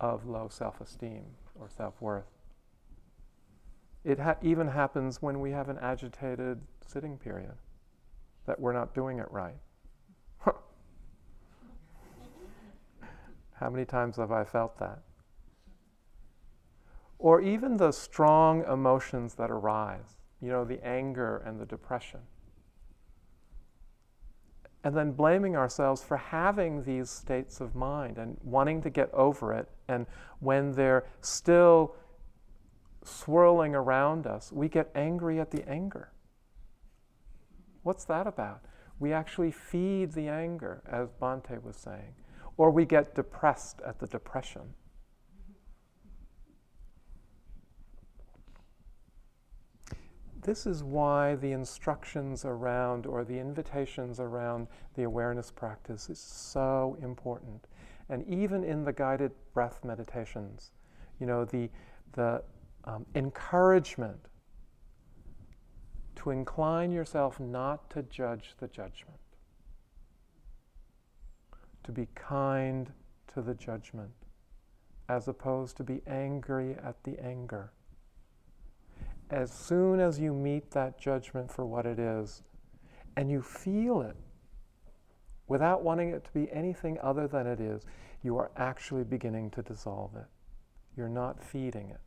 of 0.00 0.26
low 0.26 0.48
self 0.48 0.80
esteem 0.80 1.24
or 1.54 1.68
self 1.68 2.00
worth. 2.00 2.24
It 4.04 4.18
ha- 4.18 4.36
even 4.42 4.66
happens 4.66 5.22
when 5.22 5.40
we 5.40 5.50
have 5.52 5.68
an 5.68 5.78
agitated 5.80 6.60
sitting 6.86 7.18
period, 7.18 7.54
that 8.46 8.58
we're 8.58 8.72
not 8.72 8.94
doing 8.94 9.18
it 9.18 9.30
right. 9.30 9.58
How 13.52 13.70
many 13.70 13.84
times 13.84 14.16
have 14.16 14.32
I 14.32 14.42
felt 14.44 14.78
that? 14.78 15.02
Or 17.20 17.42
even 17.42 17.76
the 17.76 17.92
strong 17.92 18.64
emotions 18.64 19.34
that 19.34 19.50
arise, 19.50 20.16
you 20.40 20.48
know, 20.48 20.64
the 20.64 20.84
anger 20.84 21.42
and 21.44 21.60
the 21.60 21.66
depression. 21.66 22.20
And 24.82 24.96
then 24.96 25.12
blaming 25.12 25.54
ourselves 25.54 26.02
for 26.02 26.16
having 26.16 26.82
these 26.82 27.10
states 27.10 27.60
of 27.60 27.74
mind 27.74 28.16
and 28.16 28.38
wanting 28.42 28.80
to 28.82 28.90
get 28.90 29.12
over 29.12 29.52
it. 29.52 29.68
And 29.86 30.06
when 30.38 30.72
they're 30.72 31.04
still 31.20 31.94
swirling 33.04 33.74
around 33.74 34.26
us, 34.26 34.50
we 34.50 34.70
get 34.70 34.90
angry 34.94 35.38
at 35.38 35.50
the 35.50 35.68
anger. 35.68 36.12
What's 37.82 38.06
that 38.06 38.26
about? 38.26 38.62
We 38.98 39.12
actually 39.12 39.50
feed 39.50 40.12
the 40.12 40.28
anger, 40.28 40.82
as 40.90 41.08
Bhante 41.20 41.62
was 41.62 41.76
saying, 41.76 42.14
or 42.56 42.70
we 42.70 42.86
get 42.86 43.14
depressed 43.14 43.82
at 43.86 43.98
the 43.98 44.06
depression. 44.06 44.74
This 50.42 50.66
is 50.66 50.82
why 50.82 51.34
the 51.36 51.52
instructions 51.52 52.44
around 52.44 53.04
or 53.06 53.24
the 53.24 53.38
invitations 53.38 54.20
around 54.20 54.68
the 54.94 55.02
awareness 55.02 55.50
practice 55.50 56.08
is 56.08 56.18
so 56.18 56.96
important. 57.02 57.66
And 58.08 58.26
even 58.26 58.64
in 58.64 58.84
the 58.84 58.92
guided 58.92 59.32
breath 59.52 59.84
meditations, 59.84 60.72
you 61.18 61.26
know, 61.26 61.44
the, 61.44 61.68
the 62.12 62.42
um, 62.84 63.04
encouragement 63.14 64.18
to 66.16 66.30
incline 66.30 66.90
yourself 66.90 67.38
not 67.38 67.90
to 67.90 68.02
judge 68.04 68.54
the 68.58 68.68
judgment, 68.68 69.20
to 71.84 71.92
be 71.92 72.08
kind 72.14 72.90
to 73.34 73.42
the 73.42 73.54
judgment, 73.54 74.10
as 75.08 75.28
opposed 75.28 75.76
to 75.76 75.84
be 75.84 76.00
angry 76.06 76.76
at 76.82 77.02
the 77.04 77.18
anger. 77.22 77.72
As 79.30 79.52
soon 79.52 80.00
as 80.00 80.18
you 80.18 80.34
meet 80.34 80.72
that 80.72 80.98
judgment 80.98 81.50
for 81.50 81.64
what 81.64 81.86
it 81.86 81.98
is, 82.00 82.42
and 83.16 83.30
you 83.30 83.40
feel 83.40 84.02
it, 84.02 84.16
without 85.46 85.82
wanting 85.84 86.10
it 86.10 86.24
to 86.24 86.30
be 86.32 86.50
anything 86.52 86.98
other 87.00 87.28
than 87.28 87.46
it 87.46 87.60
is, 87.60 87.82
you 88.22 88.36
are 88.38 88.50
actually 88.56 89.04
beginning 89.04 89.50
to 89.50 89.62
dissolve 89.62 90.16
it. 90.16 90.26
You're 90.96 91.08
not 91.08 91.42
feeding 91.42 91.90
it. 91.90 92.00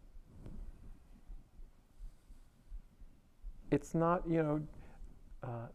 It's 3.72 3.96
not, 3.96 4.22
you 4.28 4.44
know, 4.44 4.62
uh, 5.44 5.68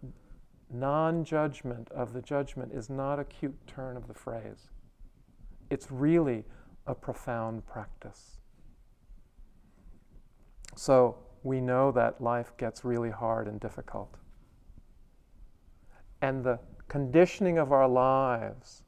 non 0.70 1.24
judgment 1.24 1.90
of 1.90 2.12
the 2.12 2.20
judgment 2.20 2.72
is 2.72 2.90
not 2.90 3.18
a 3.18 3.24
cute 3.24 3.58
turn 3.66 3.96
of 3.96 4.06
the 4.06 4.14
phrase. 4.14 4.68
It's 5.70 5.90
really 5.90 6.44
a 6.86 6.94
profound 6.94 7.66
practice. 7.66 8.38
So 10.76 11.16
we 11.48 11.62
know 11.62 11.90
that 11.90 12.20
life 12.20 12.52
gets 12.58 12.84
really 12.84 13.10
hard 13.10 13.48
and 13.48 13.58
difficult. 13.58 14.14
And 16.20 16.44
the 16.44 16.60
conditioning 16.88 17.56
of 17.56 17.72
our 17.72 17.88
lives 17.88 18.82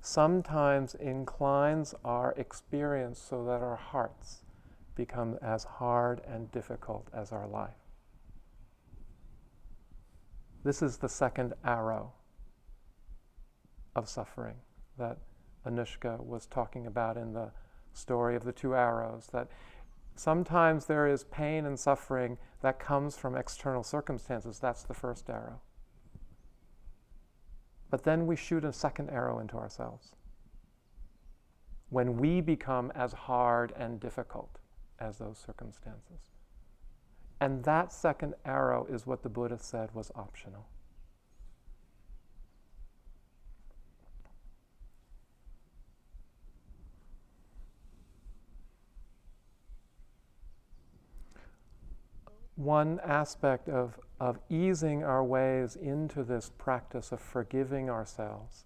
sometimes 0.00 0.94
inclines 0.94 1.92
our 2.04 2.32
experience 2.36 3.18
so 3.18 3.44
that 3.46 3.60
our 3.60 3.74
hearts 3.74 4.44
become 4.94 5.36
as 5.42 5.64
hard 5.64 6.20
and 6.28 6.50
difficult 6.52 7.08
as 7.12 7.32
our 7.32 7.48
life. 7.48 7.74
This 10.62 10.80
is 10.80 10.96
the 10.96 11.08
second 11.08 11.54
arrow 11.64 12.12
of 13.96 14.08
suffering 14.08 14.56
that 14.96 15.18
Anushka 15.66 16.24
was 16.24 16.46
talking 16.46 16.86
about 16.86 17.16
in 17.16 17.32
the 17.32 17.50
story 17.92 18.36
of 18.36 18.44
the 18.44 18.52
two 18.52 18.76
arrows. 18.76 19.28
That 19.32 19.48
sometimes 20.14 20.86
there 20.86 21.06
is 21.06 21.24
pain 21.24 21.66
and 21.66 21.78
suffering 21.78 22.38
that 22.62 22.78
comes 22.78 23.16
from 23.16 23.36
external 23.36 23.82
circumstances. 23.82 24.58
That's 24.58 24.84
the 24.84 24.94
first 24.94 25.28
arrow. 25.28 25.60
But 27.90 28.04
then 28.04 28.26
we 28.26 28.36
shoot 28.36 28.64
a 28.64 28.72
second 28.72 29.10
arrow 29.10 29.38
into 29.38 29.56
ourselves. 29.56 30.12
When 31.90 32.16
we 32.16 32.40
become 32.40 32.90
as 32.94 33.12
hard 33.12 33.72
and 33.76 34.00
difficult 34.00 34.58
as 34.98 35.18
those 35.18 35.38
circumstances. 35.38 36.30
And 37.40 37.62
that 37.64 37.92
second 37.92 38.34
arrow 38.44 38.86
is 38.90 39.06
what 39.06 39.22
the 39.22 39.28
Buddha 39.28 39.58
said 39.58 39.94
was 39.94 40.10
optional. 40.14 40.66
One 52.56 53.00
aspect 53.04 53.68
of, 53.68 53.98
of 54.20 54.38
easing 54.48 55.02
our 55.02 55.24
ways 55.24 55.76
into 55.76 56.22
this 56.22 56.50
practice 56.56 57.10
of 57.10 57.20
forgiving 57.20 57.90
ourselves 57.90 58.64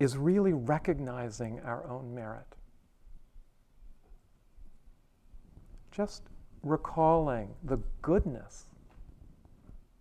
is 0.00 0.16
really 0.16 0.52
recognizing 0.52 1.60
our 1.60 1.88
own 1.88 2.12
merit. 2.12 2.56
Just 5.92 6.22
recalling 6.62 7.54
the 7.62 7.78
goodness 8.00 8.64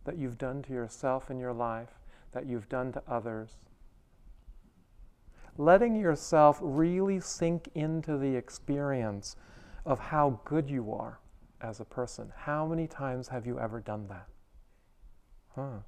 that 0.06 0.18
you've 0.18 0.40
done 0.40 0.64
to 0.64 0.74
yourself 0.74 1.30
in 1.30 1.38
your 1.38 1.54
life, 1.54 2.00
that 2.32 2.48
you've 2.48 2.70
done 2.70 2.92
to 2.94 3.04
others. 3.08 3.58
Letting 5.58 5.96
yourself 5.96 6.58
really 6.60 7.20
sink 7.20 7.70
into 7.76 8.18
the 8.18 8.36
experience 8.36 9.36
of 9.86 10.00
how 10.00 10.40
good 10.46 10.68
you 10.70 10.92
are 10.94 11.21
as 11.62 11.80
a 11.80 11.86
person. 11.86 12.32
How 12.36 12.66
many 12.66 12.88
times 12.88 13.28
have 13.28 13.46
you 13.46 13.60
ever 13.60 13.80
done 13.80 14.08
that? 14.08 14.28
Huh. 15.56 15.80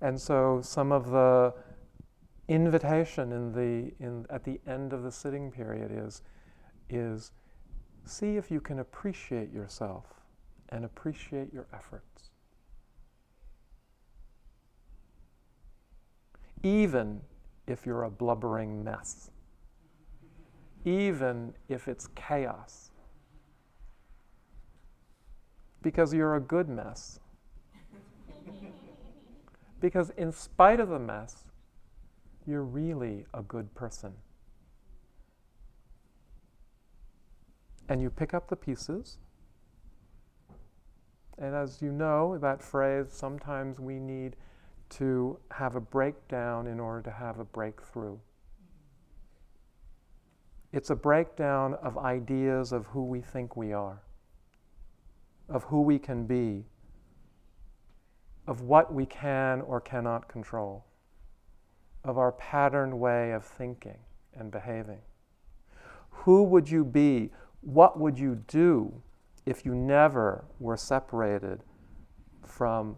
And 0.00 0.20
so 0.20 0.60
some 0.62 0.92
of 0.92 1.10
the 1.10 1.54
invitation 2.48 3.32
in 3.32 3.52
the, 3.52 3.92
in, 4.04 4.26
at 4.30 4.44
the 4.44 4.60
end 4.66 4.92
of 4.92 5.02
the 5.02 5.12
sitting 5.12 5.50
period 5.50 5.90
is, 5.92 6.22
is 6.90 7.32
see 8.04 8.36
if 8.36 8.50
you 8.50 8.60
can 8.60 8.80
appreciate 8.80 9.52
yourself 9.52 10.06
and 10.70 10.84
appreciate 10.84 11.52
your 11.52 11.66
efforts. 11.72 12.30
Even 16.62 17.20
if 17.66 17.84
you're 17.86 18.04
a 18.04 18.10
blubbering 18.10 18.82
mess, 18.82 19.30
even 20.84 21.54
if 21.68 21.88
it's 21.88 22.08
chaos, 22.14 22.91
because 25.82 26.14
you're 26.14 26.36
a 26.36 26.40
good 26.40 26.68
mess. 26.68 27.20
because 29.80 30.10
in 30.10 30.32
spite 30.32 30.80
of 30.80 30.88
the 30.88 30.98
mess, 30.98 31.44
you're 32.46 32.62
really 32.62 33.24
a 33.34 33.42
good 33.42 33.74
person. 33.74 34.12
And 37.88 38.00
you 38.00 38.10
pick 38.10 38.32
up 38.32 38.48
the 38.48 38.56
pieces. 38.56 39.18
And 41.38 41.54
as 41.54 41.82
you 41.82 41.90
know, 41.90 42.38
that 42.38 42.62
phrase, 42.62 43.06
sometimes 43.10 43.80
we 43.80 43.98
need 43.98 44.36
to 44.90 45.38
have 45.50 45.74
a 45.74 45.80
breakdown 45.80 46.66
in 46.66 46.78
order 46.78 47.02
to 47.02 47.10
have 47.10 47.38
a 47.38 47.44
breakthrough. 47.44 48.18
It's 50.72 50.90
a 50.90 50.96
breakdown 50.96 51.74
of 51.82 51.98
ideas 51.98 52.72
of 52.72 52.86
who 52.86 53.04
we 53.04 53.20
think 53.20 53.56
we 53.56 53.72
are 53.72 54.02
of 55.52 55.64
who 55.64 55.82
we 55.82 55.98
can 55.98 56.24
be, 56.24 56.64
of 58.46 58.62
what 58.62 58.92
we 58.92 59.04
can 59.04 59.60
or 59.60 59.80
cannot 59.80 60.26
control, 60.26 60.86
of 62.04 62.16
our 62.16 62.32
patterned 62.32 62.98
way 62.98 63.32
of 63.32 63.44
thinking 63.44 63.98
and 64.34 64.50
behaving. 64.50 65.00
Who 66.10 66.42
would 66.44 66.70
you 66.70 66.84
be? 66.84 67.30
What 67.60 68.00
would 68.00 68.18
you 68.18 68.42
do 68.46 69.02
if 69.44 69.66
you 69.66 69.74
never 69.74 70.46
were 70.58 70.76
separated 70.76 71.62
from 72.42 72.96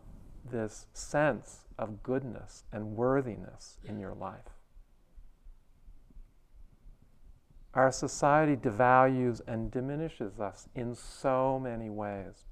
this 0.48 0.86
sense 0.92 1.64
of 1.76 2.02
goodness 2.02 2.64
and 2.72 2.96
worthiness 2.96 3.78
in 3.84 3.98
your 3.98 4.14
life? 4.14 4.53
Our 7.74 7.90
society 7.90 8.54
devalues 8.54 9.40
and 9.48 9.70
diminishes 9.70 10.38
us 10.38 10.68
in 10.76 10.94
so 10.94 11.58
many 11.58 11.90
ways. 11.90 12.44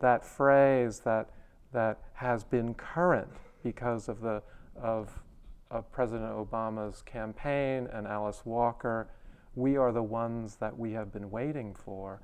That 0.00 0.24
phrase 0.24 1.00
that, 1.00 1.30
that 1.72 1.98
has 2.14 2.44
been 2.44 2.74
current 2.74 3.30
because 3.62 4.08
of, 4.10 4.20
the, 4.20 4.42
of, 4.76 5.22
of 5.70 5.90
President 5.90 6.32
Obama's 6.32 7.00
campaign 7.02 7.88
and 7.92 8.06
Alice 8.06 8.42
Walker, 8.44 9.08
we 9.54 9.76
are 9.76 9.92
the 9.92 10.02
ones 10.02 10.56
that 10.56 10.78
we 10.78 10.92
have 10.92 11.10
been 11.10 11.30
waiting 11.30 11.74
for, 11.74 12.20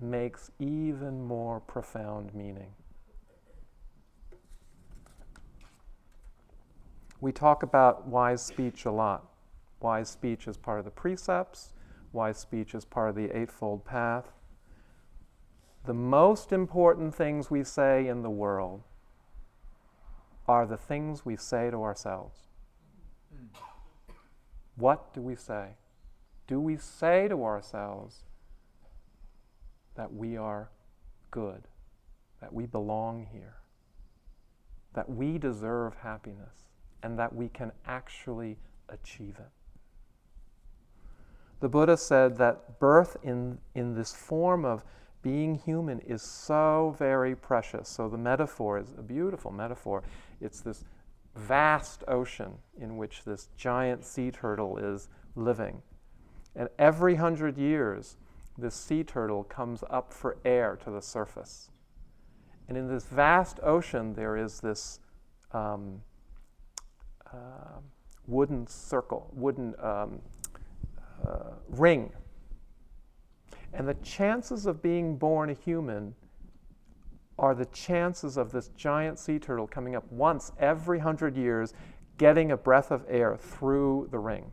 makes 0.00 0.50
even 0.58 1.22
more 1.22 1.60
profound 1.60 2.34
meaning. 2.34 2.70
We 7.20 7.32
talk 7.32 7.62
about 7.62 8.06
wise 8.06 8.42
speech 8.42 8.86
a 8.86 8.90
lot. 8.90 9.27
Wise 9.80 10.08
speech 10.08 10.48
is 10.48 10.56
part 10.56 10.78
of 10.78 10.84
the 10.84 10.90
precepts, 10.90 11.72
wise 12.12 12.38
speech 12.38 12.74
is 12.74 12.84
part 12.84 13.10
of 13.10 13.14
the 13.14 13.36
Eightfold 13.36 13.84
Path. 13.84 14.32
The 15.86 15.94
most 15.94 16.52
important 16.52 17.14
things 17.14 17.50
we 17.50 17.62
say 17.64 18.08
in 18.08 18.22
the 18.22 18.30
world 18.30 18.82
are 20.46 20.66
the 20.66 20.76
things 20.76 21.24
we 21.24 21.36
say 21.36 21.70
to 21.70 21.82
ourselves. 21.82 22.48
What 24.76 25.12
do 25.14 25.20
we 25.20 25.36
say? 25.36 25.76
Do 26.46 26.60
we 26.60 26.76
say 26.76 27.28
to 27.28 27.44
ourselves 27.44 28.24
that 29.94 30.14
we 30.14 30.36
are 30.36 30.70
good, 31.30 31.64
that 32.40 32.52
we 32.52 32.66
belong 32.66 33.26
here, 33.32 33.56
that 34.94 35.10
we 35.10 35.38
deserve 35.38 35.94
happiness, 35.96 36.68
and 37.02 37.18
that 37.18 37.34
we 37.34 37.48
can 37.48 37.72
actually 37.86 38.56
achieve 38.88 39.36
it. 39.38 39.50
The 41.60 41.68
Buddha 41.68 41.96
said 41.96 42.36
that 42.36 42.78
birth 42.78 43.16
in, 43.22 43.58
in 43.74 43.94
this 43.94 44.14
form 44.14 44.64
of 44.64 44.84
being 45.22 45.56
human 45.56 45.98
is 46.00 46.22
so 46.22 46.94
very 46.98 47.34
precious. 47.34 47.88
So 47.88 48.08
the 48.08 48.18
metaphor 48.18 48.78
is 48.78 48.94
a 48.96 49.02
beautiful 49.02 49.50
metaphor. 49.50 50.02
It's 50.40 50.60
this 50.60 50.84
vast 51.34 52.04
ocean 52.06 52.52
in 52.80 52.96
which 52.96 53.24
this 53.24 53.48
giant 53.56 54.04
sea 54.04 54.30
turtle 54.30 54.78
is 54.78 55.08
living. 55.34 55.82
And 56.54 56.68
every 56.78 57.16
hundred 57.16 57.58
years, 57.58 58.16
this 58.56 58.74
sea 58.74 59.04
turtle 59.04 59.44
comes 59.44 59.82
up 59.90 60.12
for 60.12 60.36
air 60.44 60.78
to 60.84 60.90
the 60.90 61.02
surface. 61.02 61.70
And 62.68 62.76
in 62.76 62.88
this 62.88 63.04
vast 63.04 63.60
ocean, 63.62 64.14
there 64.14 64.36
is 64.36 64.60
this 64.60 65.00
um, 65.52 66.02
uh, 67.32 67.78
wooden 68.26 68.66
circle, 68.66 69.30
wooden 69.32 69.74
um, 69.80 70.20
uh, 71.26 71.52
ring. 71.68 72.12
And 73.72 73.88
the 73.88 73.94
chances 73.94 74.66
of 74.66 74.82
being 74.82 75.16
born 75.16 75.50
a 75.50 75.54
human 75.54 76.14
are 77.38 77.54
the 77.54 77.66
chances 77.66 78.36
of 78.36 78.50
this 78.50 78.68
giant 78.76 79.18
sea 79.18 79.38
turtle 79.38 79.66
coming 79.66 79.94
up 79.94 80.10
once 80.10 80.52
every 80.58 80.98
hundred 80.98 81.36
years, 81.36 81.72
getting 82.16 82.50
a 82.50 82.56
breath 82.56 82.90
of 82.90 83.04
air 83.08 83.36
through 83.36 84.08
the 84.10 84.18
ring 84.18 84.52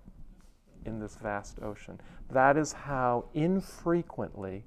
in 0.86 1.00
this 1.00 1.16
vast 1.16 1.60
ocean. 1.64 2.00
That 2.30 2.58
is 2.58 2.74
how 2.74 3.26
infrequently 3.34 4.64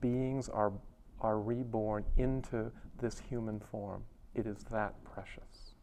beings 0.00 0.48
are, 0.50 0.72
are 1.20 1.40
reborn 1.40 2.04
into 2.18 2.70
this 3.00 3.18
human 3.18 3.60
form. 3.60 4.04
It 4.34 4.46
is 4.46 4.58
that 4.70 4.92
precious. 5.04 5.74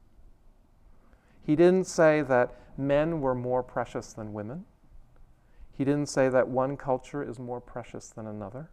He 1.44 1.56
didn't 1.56 1.88
say 1.88 2.22
that 2.22 2.56
men 2.78 3.22
were 3.22 3.34
more 3.34 3.64
precious 3.64 4.14
than 4.14 4.34
women. 4.34 4.66
He 5.72 5.84
didn't 5.86 6.08
say 6.10 6.30
that 6.30 6.48
one 6.48 6.78
culture 6.78 7.24
is 7.24 7.40
more 7.40 7.62
precious 7.62 8.10
than 8.10 8.28
another. 8.28 8.70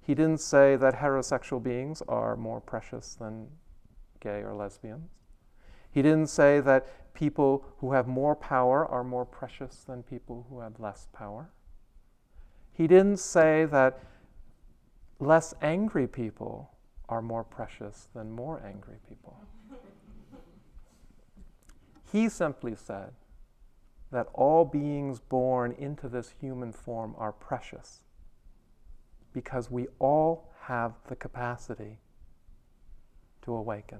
He 0.00 0.14
didn't 0.14 0.40
say 0.40 0.76
that 0.76 0.96
heterosexual 0.96 1.62
beings 1.62 2.02
are 2.08 2.36
more 2.36 2.60
precious 2.60 3.14
than 3.14 3.48
gay 4.20 4.42
or 4.42 4.54
lesbians. 4.54 5.10
He 5.90 6.02
didn't 6.02 6.28
say 6.28 6.60
that 6.60 7.14
people 7.14 7.64
who 7.78 7.92
have 7.92 8.08
more 8.08 8.34
power 8.34 8.86
are 8.86 9.04
more 9.04 9.24
precious 9.24 9.84
than 9.86 10.02
people 10.02 10.46
who 10.48 10.60
have 10.60 10.80
less 10.80 11.06
power. 11.12 11.50
He 12.72 12.86
didn't 12.86 13.18
say 13.18 13.66
that 13.66 14.00
less 15.20 15.54
angry 15.60 16.08
people 16.08 16.72
are 17.08 17.22
more 17.22 17.44
precious 17.44 18.08
than 18.14 18.32
more 18.32 18.62
angry 18.64 18.96
people. 19.08 19.36
he 22.10 22.28
simply 22.28 22.74
said 22.74 23.12
that 24.12 24.28
all 24.34 24.64
beings 24.64 25.18
born 25.18 25.72
into 25.72 26.08
this 26.08 26.34
human 26.40 26.72
form 26.72 27.14
are 27.18 27.32
precious 27.32 28.02
because 29.32 29.70
we 29.70 29.88
all 29.98 30.52
have 30.60 30.92
the 31.08 31.16
capacity 31.16 31.98
to 33.40 33.52
awaken. 33.52 33.98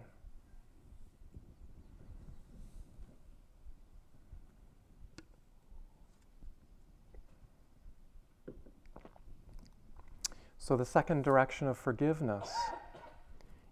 So, 10.59 10.77
the 10.77 10.85
second 10.85 11.25
direction 11.25 11.67
of 11.67 11.77
forgiveness 11.77 12.55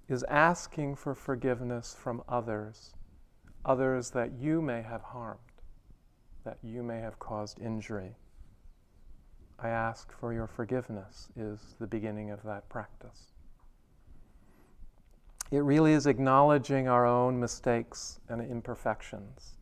is 0.08 0.24
asking 0.24 0.96
for 0.96 1.14
forgiveness 1.14 1.94
from 1.96 2.20
others, 2.28 2.94
others 3.64 4.10
that 4.10 4.32
you 4.32 4.60
may 4.60 4.82
have 4.82 5.02
harmed, 5.02 5.38
that 6.44 6.58
you 6.62 6.82
may 6.82 7.00
have 7.00 7.18
caused 7.18 7.60
injury. 7.60 8.14
I 9.58 9.68
ask 9.68 10.12
for 10.18 10.32
your 10.32 10.46
forgiveness 10.46 11.28
is 11.36 11.76
the 11.78 11.86
beginning 11.86 12.30
of 12.30 12.42
that 12.44 12.68
practice. 12.68 13.32
It 15.50 15.60
really 15.60 15.92
is 15.92 16.06
acknowledging 16.06 16.88
our 16.88 17.04
own 17.04 17.38
mistakes 17.38 18.20
and 18.28 18.40
imperfections, 18.40 19.58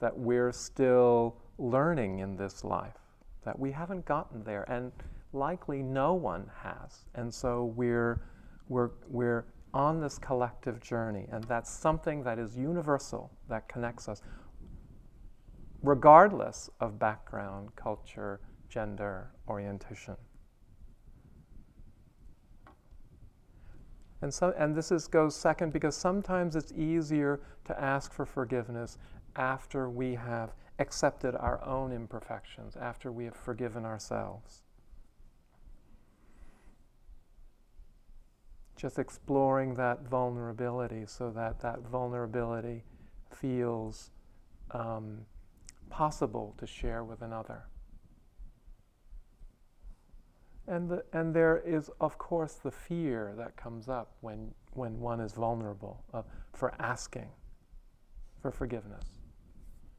that 0.00 0.16
we're 0.16 0.52
still 0.52 1.36
learning 1.58 2.18
in 2.18 2.36
this 2.36 2.62
life, 2.62 2.98
that 3.44 3.58
we 3.58 3.72
haven't 3.72 4.04
gotten 4.04 4.44
there. 4.44 4.64
And 4.70 4.92
likely 5.34 5.82
no 5.82 6.14
one 6.14 6.50
has. 6.62 7.06
And 7.14 7.32
so 7.32 7.72
we're, 7.76 8.20
we're, 8.68 8.90
we're 9.08 9.46
on 9.72 10.00
this 10.00 10.18
collective 10.18 10.80
journey, 10.80 11.26
and 11.32 11.42
that's 11.44 11.70
something 11.70 12.22
that 12.22 12.38
is 12.38 12.56
universal, 12.56 13.30
that 13.48 13.68
connects 13.68 14.08
us, 14.08 14.22
regardless 15.84 16.70
of 16.80 16.98
background, 16.98 17.74
culture, 17.76 18.40
gender, 18.68 19.30
orientation. 19.48 20.16
And, 24.22 24.32
so, 24.32 24.54
and 24.56 24.74
this 24.74 24.90
is, 24.90 25.06
goes 25.06 25.36
second 25.36 25.72
because 25.72 25.96
sometimes 25.96 26.56
it's 26.56 26.72
easier 26.72 27.40
to 27.66 27.78
ask 27.80 28.12
for 28.12 28.24
forgiveness 28.24 28.98
after 29.36 29.90
we 29.90 30.14
have 30.14 30.54
accepted 30.78 31.36
our 31.36 31.62
own 31.64 31.92
imperfections, 31.92 32.74
after 32.76 33.12
we 33.12 33.26
have 33.26 33.36
forgiven 33.36 33.84
ourselves. 33.84 34.64
just 38.76 38.98
exploring 38.98 39.74
that 39.74 40.02
vulnerability 40.02 41.04
so 41.06 41.30
that 41.30 41.60
that 41.60 41.80
vulnerability 41.80 42.82
feels 43.30 44.10
um, 44.72 45.24
possible 45.90 46.54
to 46.58 46.66
share 46.66 47.04
with 47.04 47.22
another. 47.22 47.64
And, 50.66 50.88
the, 50.88 51.04
and 51.12 51.34
there 51.34 51.62
is, 51.64 51.90
of 52.00 52.16
course, 52.16 52.54
the 52.54 52.70
fear 52.70 53.34
that 53.36 53.56
comes 53.56 53.88
up 53.88 54.12
when, 54.20 54.52
when 54.72 54.98
one 54.98 55.20
is 55.20 55.32
vulnerable 55.32 56.02
uh, 56.14 56.22
for 56.52 56.74
asking 56.78 57.28
for 58.40 58.50
forgiveness. 58.50 59.04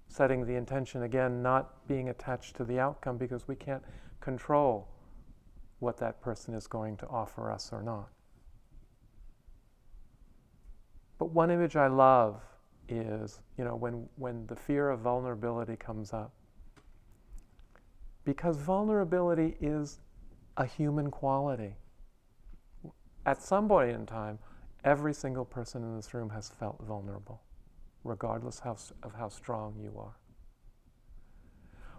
Setting 0.07 0.45
the 0.45 0.55
intention, 0.55 1.03
again, 1.03 1.41
not 1.41 1.87
being 1.87 2.09
attached 2.09 2.55
to 2.57 2.63
the 2.63 2.79
outcome 2.79 3.17
because 3.17 3.47
we 3.47 3.55
can't 3.55 3.83
control 4.21 4.87
what 5.79 5.97
that 5.97 6.21
person 6.21 6.53
is 6.53 6.67
going 6.67 6.97
to 6.97 7.07
offer 7.07 7.51
us 7.51 7.69
or 7.71 7.83
not. 7.83 8.09
But 11.17 11.31
one 11.31 11.51
image 11.51 11.75
I 11.75 11.87
love 11.87 12.41
is, 12.89 13.39
you 13.57 13.63
know, 13.63 13.75
when, 13.75 14.07
when 14.15 14.45
the 14.47 14.55
fear 14.55 14.89
of 14.89 14.99
vulnerability 14.99 15.75
comes 15.75 16.13
up. 16.13 16.33
Because 18.23 18.57
vulnerability 18.57 19.55
is 19.61 19.99
a 20.57 20.65
human 20.65 21.11
quality. 21.11 21.75
At 23.25 23.41
some 23.41 23.67
point 23.67 23.91
in 23.91 24.05
time, 24.05 24.39
every 24.83 25.13
single 25.13 25.45
person 25.45 25.83
in 25.83 25.95
this 25.95 26.13
room 26.13 26.29
has 26.29 26.49
felt 26.49 26.81
vulnerable, 26.81 27.41
regardless 28.03 28.59
how, 28.59 28.77
of 29.03 29.13
how 29.15 29.29
strong 29.29 29.75
you 29.81 29.93
are. 29.97 30.17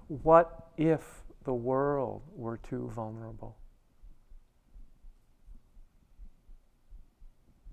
What 0.08 0.68
if 0.76 1.22
the 1.44 1.54
world 1.54 2.22
were 2.34 2.56
too 2.58 2.90
vulnerable? 2.94 3.56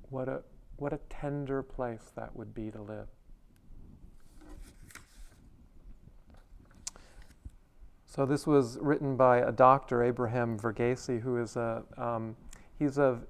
What 0.09 0.29
a, 0.29 0.41
what 0.77 0.93
a 0.93 0.99
tender 1.09 1.61
place 1.61 2.11
that 2.15 2.35
would 2.35 2.53
be 2.53 2.71
to 2.71 2.81
live. 2.81 3.07
So 8.05 8.27
this 8.27 8.45
was 8.45 8.77
written 8.79 9.15
by 9.15 9.37
a 9.39 9.51
doctor, 9.51 10.03
Abraham 10.03 10.59
Verghese, 10.59 11.19
who 11.19 11.37
is 11.37 11.55
a 11.55 11.83
um, 11.97 12.35
he's 12.77 12.99
of 12.99 13.25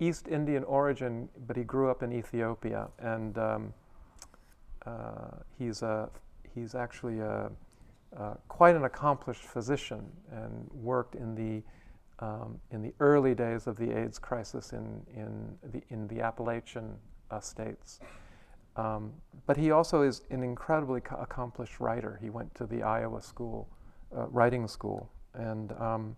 East 0.00 0.26
Indian 0.26 0.64
origin, 0.64 1.28
but 1.46 1.54
he 1.56 1.64
grew 1.64 1.90
up 1.90 2.02
in 2.02 2.12
Ethiopia, 2.12 2.88
and 2.98 3.36
um, 3.36 3.74
uh, 4.86 5.36
he's 5.58 5.82
a 5.82 6.08
he's 6.54 6.74
actually 6.74 7.20
a, 7.20 7.50
uh, 8.18 8.34
quite 8.48 8.74
an 8.74 8.84
accomplished 8.84 9.42
physician 9.42 10.10
and 10.30 10.66
worked 10.72 11.14
in 11.14 11.34
the 11.34 11.62
um, 12.22 12.60
in 12.70 12.80
the 12.82 12.94
early 13.00 13.34
days 13.34 13.66
of 13.66 13.76
the 13.76 13.90
AIDS 13.90 14.18
crisis 14.18 14.72
in, 14.72 15.02
in, 15.14 15.58
the, 15.72 15.82
in 15.90 16.06
the 16.06 16.20
Appalachian 16.20 16.94
uh, 17.32 17.40
states. 17.40 17.98
Um, 18.76 19.12
but 19.46 19.56
he 19.56 19.72
also 19.72 20.02
is 20.02 20.22
an 20.30 20.42
incredibly 20.42 21.00
co- 21.00 21.16
accomplished 21.16 21.80
writer. 21.80 22.18
He 22.22 22.30
went 22.30 22.54
to 22.54 22.64
the 22.64 22.82
Iowa 22.84 23.20
School, 23.20 23.68
uh, 24.16 24.28
writing 24.28 24.68
school. 24.68 25.10
And 25.34 25.72
um, 25.72 26.16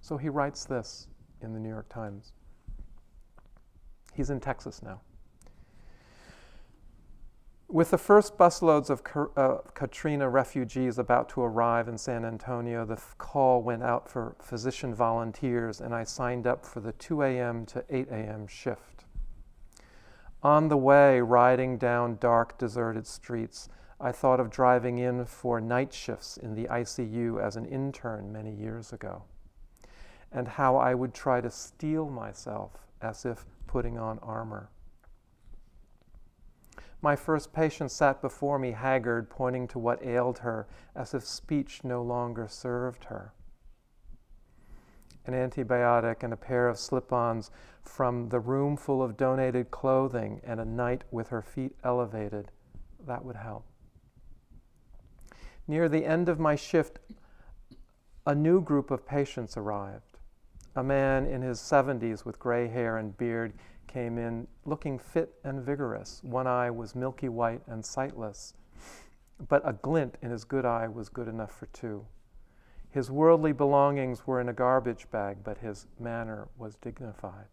so 0.00 0.16
he 0.16 0.28
writes 0.28 0.64
this 0.64 1.08
in 1.42 1.52
the 1.52 1.58
New 1.58 1.68
York 1.68 1.88
Times. 1.88 2.32
He's 4.14 4.30
in 4.30 4.38
Texas 4.38 4.80
now. 4.80 5.00
With 7.72 7.90
the 7.90 7.96
first 7.96 8.36
busloads 8.36 8.90
of 8.90 9.00
uh, 9.34 9.62
Katrina 9.72 10.28
refugees 10.28 10.98
about 10.98 11.30
to 11.30 11.40
arrive 11.40 11.88
in 11.88 11.96
San 11.96 12.22
Antonio, 12.22 12.84
the 12.84 12.96
f- 12.96 13.14
call 13.16 13.62
went 13.62 13.82
out 13.82 14.10
for 14.10 14.36
physician 14.42 14.94
volunteers, 14.94 15.80
and 15.80 15.94
I 15.94 16.04
signed 16.04 16.46
up 16.46 16.66
for 16.66 16.80
the 16.80 16.92
2 16.92 17.22
a.m. 17.22 17.64
to 17.64 17.82
8 17.88 18.08
a.m. 18.10 18.46
shift. 18.46 19.06
On 20.42 20.68
the 20.68 20.76
way, 20.76 21.22
riding 21.22 21.78
down 21.78 22.18
dark, 22.20 22.58
deserted 22.58 23.06
streets, 23.06 23.70
I 23.98 24.12
thought 24.12 24.38
of 24.38 24.50
driving 24.50 24.98
in 24.98 25.24
for 25.24 25.58
night 25.58 25.94
shifts 25.94 26.36
in 26.36 26.54
the 26.54 26.66
ICU 26.66 27.42
as 27.42 27.56
an 27.56 27.64
intern 27.64 28.30
many 28.30 28.52
years 28.52 28.92
ago, 28.92 29.22
and 30.30 30.46
how 30.46 30.76
I 30.76 30.92
would 30.92 31.14
try 31.14 31.40
to 31.40 31.50
steel 31.50 32.10
myself 32.10 32.72
as 33.00 33.24
if 33.24 33.46
putting 33.66 33.96
on 33.96 34.18
armor. 34.18 34.68
My 37.02 37.16
first 37.16 37.52
patient 37.52 37.90
sat 37.90 38.22
before 38.22 38.60
me, 38.60 38.70
haggard, 38.70 39.28
pointing 39.28 39.66
to 39.68 39.78
what 39.80 40.04
ailed 40.04 40.38
her, 40.38 40.68
as 40.94 41.14
if 41.14 41.24
speech 41.24 41.82
no 41.82 42.00
longer 42.00 42.46
served 42.46 43.04
her. 43.04 43.34
An 45.26 45.34
antibiotic 45.34 46.22
and 46.22 46.32
a 46.32 46.36
pair 46.36 46.68
of 46.68 46.78
slip 46.78 47.12
ons 47.12 47.50
from 47.82 48.28
the 48.28 48.38
room 48.38 48.76
full 48.76 49.02
of 49.02 49.16
donated 49.16 49.72
clothing 49.72 50.40
and 50.44 50.60
a 50.60 50.64
night 50.64 51.02
with 51.10 51.28
her 51.28 51.42
feet 51.42 51.74
elevated, 51.82 52.52
that 53.04 53.24
would 53.24 53.36
help. 53.36 53.64
Near 55.66 55.88
the 55.88 56.04
end 56.04 56.28
of 56.28 56.38
my 56.38 56.54
shift, 56.54 57.00
a 58.26 58.34
new 58.34 58.60
group 58.60 58.92
of 58.92 59.06
patients 59.06 59.56
arrived. 59.56 60.18
A 60.76 60.84
man 60.84 61.26
in 61.26 61.42
his 61.42 61.58
70s 61.58 62.24
with 62.24 62.38
gray 62.38 62.68
hair 62.68 62.96
and 62.96 63.16
beard 63.16 63.54
came 63.92 64.16
in 64.16 64.46
looking 64.64 64.98
fit 64.98 65.34
and 65.44 65.60
vigorous. 65.60 66.20
One 66.24 66.46
eye 66.46 66.70
was 66.70 66.94
milky 66.94 67.28
white 67.28 67.60
and 67.66 67.84
sightless, 67.84 68.54
but 69.48 69.62
a 69.64 69.74
glint 69.74 70.16
in 70.22 70.30
his 70.30 70.44
good 70.44 70.64
eye 70.64 70.88
was 70.88 71.08
good 71.08 71.28
enough 71.28 71.52
for 71.52 71.66
two. 71.66 72.06
His 72.90 73.10
worldly 73.10 73.52
belongings 73.52 74.26
were 74.26 74.40
in 74.40 74.48
a 74.48 74.54
garbage 74.54 75.10
bag, 75.10 75.38
but 75.44 75.58
his 75.58 75.86
manner 75.98 76.48
was 76.56 76.76
dignified. 76.76 77.48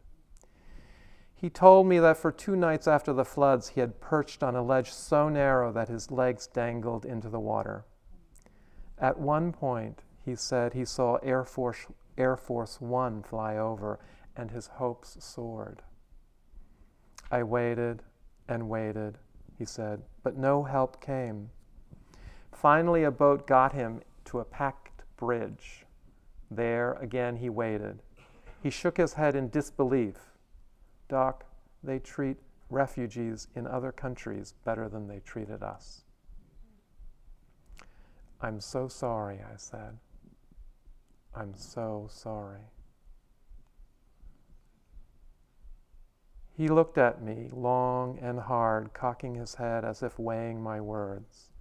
He 1.34 1.50
told 1.50 1.88
me 1.88 2.00
that 2.00 2.18
for 2.18 2.32
two 2.32 2.56
nights 2.56 2.88
after 2.88 3.14
the 3.14 3.24
floods, 3.24 3.70
he 3.70 3.80
had 3.80 4.02
perched 4.02 4.44
on 4.44 4.56
a 4.56 4.62
ledge 4.62 4.92
so 4.92 5.30
narrow 5.30 5.72
that 5.72 5.88
his 5.88 6.12
legs 6.12 6.48
dangled 6.48 7.06
into 7.06 7.30
the 7.30 7.40
water. 7.40 7.86
At 8.98 9.18
one 9.18 9.54
point, 9.54 10.04
he 10.26 10.36
said 10.36 10.74
he 10.74 10.84
saw 10.84 11.16
Air 11.18 11.46
Force, 11.46 11.88
Air 12.18 12.36
Force 12.36 12.82
One 12.82 13.24
fly 13.24 13.56
over, 13.56 14.00
and 14.36 14.52
his 14.52 14.68
hopes 14.68 15.18
soared. 15.24 15.82
I 17.32 17.44
waited 17.44 18.04
and 18.48 18.70
waited, 18.70 19.18
he 19.58 19.66
said, 19.66 20.02
but 20.24 20.38
no 20.38 20.64
help 20.64 21.02
came. 21.02 21.50
Finally, 22.52 23.04
a 23.04 23.12
boat 23.12 23.46
got 23.46 23.74
him 23.74 24.02
to 24.26 24.40
a 24.40 24.46
packed 24.46 25.04
bridge. 25.18 25.86
There 26.50 26.94
again 26.94 27.38
he 27.38 27.50
waited. 27.50 28.02
He 28.62 28.70
shook 28.70 28.98
his 28.98 29.14
head 29.14 29.36
in 29.36 29.50
disbelief. 29.50 30.16
Doc, 31.08 31.46
they 31.84 32.00
treat 32.00 32.38
refugees 32.70 33.48
in 33.56 33.68
other 33.68 33.92
countries 33.92 34.54
better 34.66 34.90
than 34.90 35.08
they 35.08 35.20
treated 35.20 35.64
us. 35.64 36.04
I'm 38.42 38.60
so 38.60 38.88
sorry, 38.88 39.40
I 39.42 39.58
said. 39.58 39.98
I'm 41.36 41.54
so 41.56 42.08
sorry. 42.12 42.62
He 46.60 46.68
looked 46.68 46.98
at 46.98 47.24
me 47.24 47.50
long 47.54 48.20
and 48.20 48.38
hard, 48.38 48.92
cocking 48.94 49.36
his 49.36 49.56
head 49.56 49.86
as 49.86 50.04
if 50.04 50.20
weighing 50.20 50.62
my 50.62 50.82
words, 50.82 51.52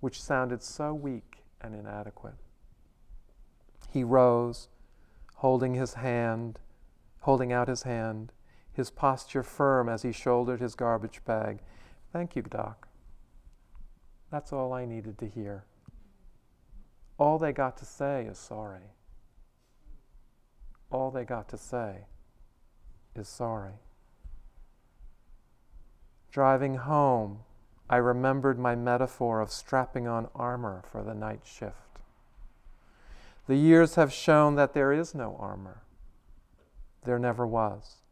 which 0.00 0.22
sounded 0.22 0.62
so 0.62 0.94
weak 0.94 1.44
and 1.60 1.74
inadequate. 1.74 2.36
He 3.90 4.02
rose, 4.02 4.68
holding 5.34 5.74
his 5.74 5.92
hand, 5.92 6.58
holding 7.20 7.52
out 7.52 7.68
his 7.68 7.82
hand, 7.82 8.32
his 8.72 8.88
posture 8.88 9.42
firm 9.42 9.90
as 9.90 10.00
he 10.00 10.12
shouldered 10.12 10.60
his 10.62 10.74
garbage 10.74 11.22
bag. 11.26 11.58
Thank 12.10 12.34
you, 12.34 12.40
Doc. 12.40 12.88
That's 14.30 14.54
all 14.54 14.72
I 14.72 14.86
needed 14.86 15.18
to 15.18 15.26
hear 15.26 15.66
all 17.18 17.38
they 17.38 17.52
got 17.52 17.76
to 17.78 17.84
say 17.84 18.26
is 18.26 18.38
sorry. 18.38 18.92
All 20.90 21.10
they 21.10 21.24
got 21.24 21.48
to 21.50 21.58
say 21.58 22.06
is 23.14 23.28
sorry. 23.28 23.72
Driving 26.36 26.74
home, 26.74 27.44
I 27.88 27.96
remembered 27.96 28.58
my 28.58 28.74
metaphor 28.74 29.40
of 29.40 29.50
strapping 29.50 30.06
on 30.06 30.28
armor 30.34 30.82
for 30.92 31.02
the 31.02 31.14
night 31.14 31.40
shift. 31.44 32.02
The 33.46 33.56
years 33.56 33.94
have 33.94 34.12
shown 34.12 34.54
that 34.56 34.74
there 34.74 34.92
is 34.92 35.14
no 35.14 35.34
armor. 35.40 35.80
There 37.06 37.18
never 37.18 37.46
was. 37.46 38.02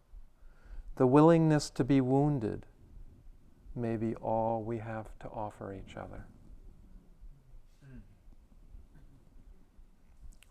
The 0.97 1.07
willingness 1.07 1.69
to 1.69 1.85
be 1.85 2.01
wounded 2.01 2.65
may 3.77 3.99
be 3.99 4.15
all 4.15 4.63
we 4.63 4.79
have 4.79 5.11
to 5.19 5.29
offer 5.29 5.75
each 5.75 5.95
other. 5.95 6.25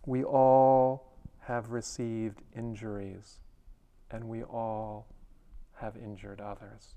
We 0.06 0.24
all 0.24 1.18
have 1.40 1.72
received 1.72 2.44
injuries, 2.56 3.40
and 4.12 4.26
we 4.26 4.44
all 4.44 5.08
have 5.78 5.98
injured 5.98 6.40
others. 6.40 6.94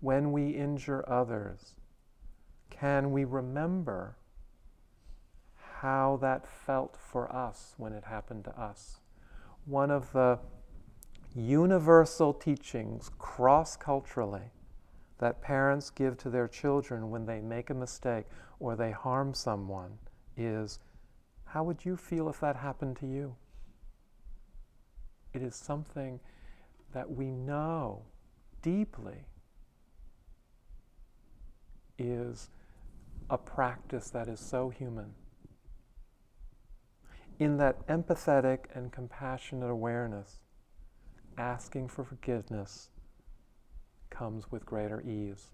When 0.00 0.32
we 0.32 0.50
injure 0.50 1.04
others, 1.08 1.74
can 2.70 3.10
we 3.10 3.24
remember 3.24 4.16
how 5.80 6.18
that 6.20 6.46
felt 6.46 6.96
for 6.96 7.32
us 7.34 7.74
when 7.76 7.92
it 7.92 8.04
happened 8.04 8.44
to 8.44 8.60
us? 8.60 9.00
One 9.64 9.90
of 9.90 10.12
the 10.12 10.38
universal 11.34 12.32
teachings 12.32 13.10
cross 13.18 13.76
culturally 13.76 14.52
that 15.18 15.42
parents 15.42 15.90
give 15.90 16.16
to 16.18 16.30
their 16.30 16.48
children 16.48 17.10
when 17.10 17.26
they 17.26 17.40
make 17.40 17.70
a 17.70 17.74
mistake 17.74 18.26
or 18.60 18.76
they 18.76 18.92
harm 18.92 19.34
someone 19.34 19.98
is 20.36 20.78
how 21.44 21.64
would 21.64 21.84
you 21.84 21.96
feel 21.96 22.28
if 22.28 22.40
that 22.40 22.56
happened 22.56 22.96
to 22.98 23.06
you? 23.06 23.34
It 25.32 25.42
is 25.42 25.56
something 25.56 26.20
that 26.92 27.10
we 27.10 27.30
know 27.30 28.02
deeply 28.62 29.24
is 31.98 32.50
a 33.28 33.36
practice 33.36 34.10
that 34.10 34.28
is 34.28 34.40
so 34.40 34.70
human. 34.70 35.14
In 37.38 37.56
that 37.58 37.86
empathetic 37.86 38.64
and 38.74 38.90
compassionate 38.90 39.70
awareness, 39.70 40.38
asking 41.36 41.88
for 41.88 42.04
forgiveness 42.04 42.90
comes 44.10 44.50
with 44.50 44.64
greater 44.64 45.00
ease. 45.02 45.50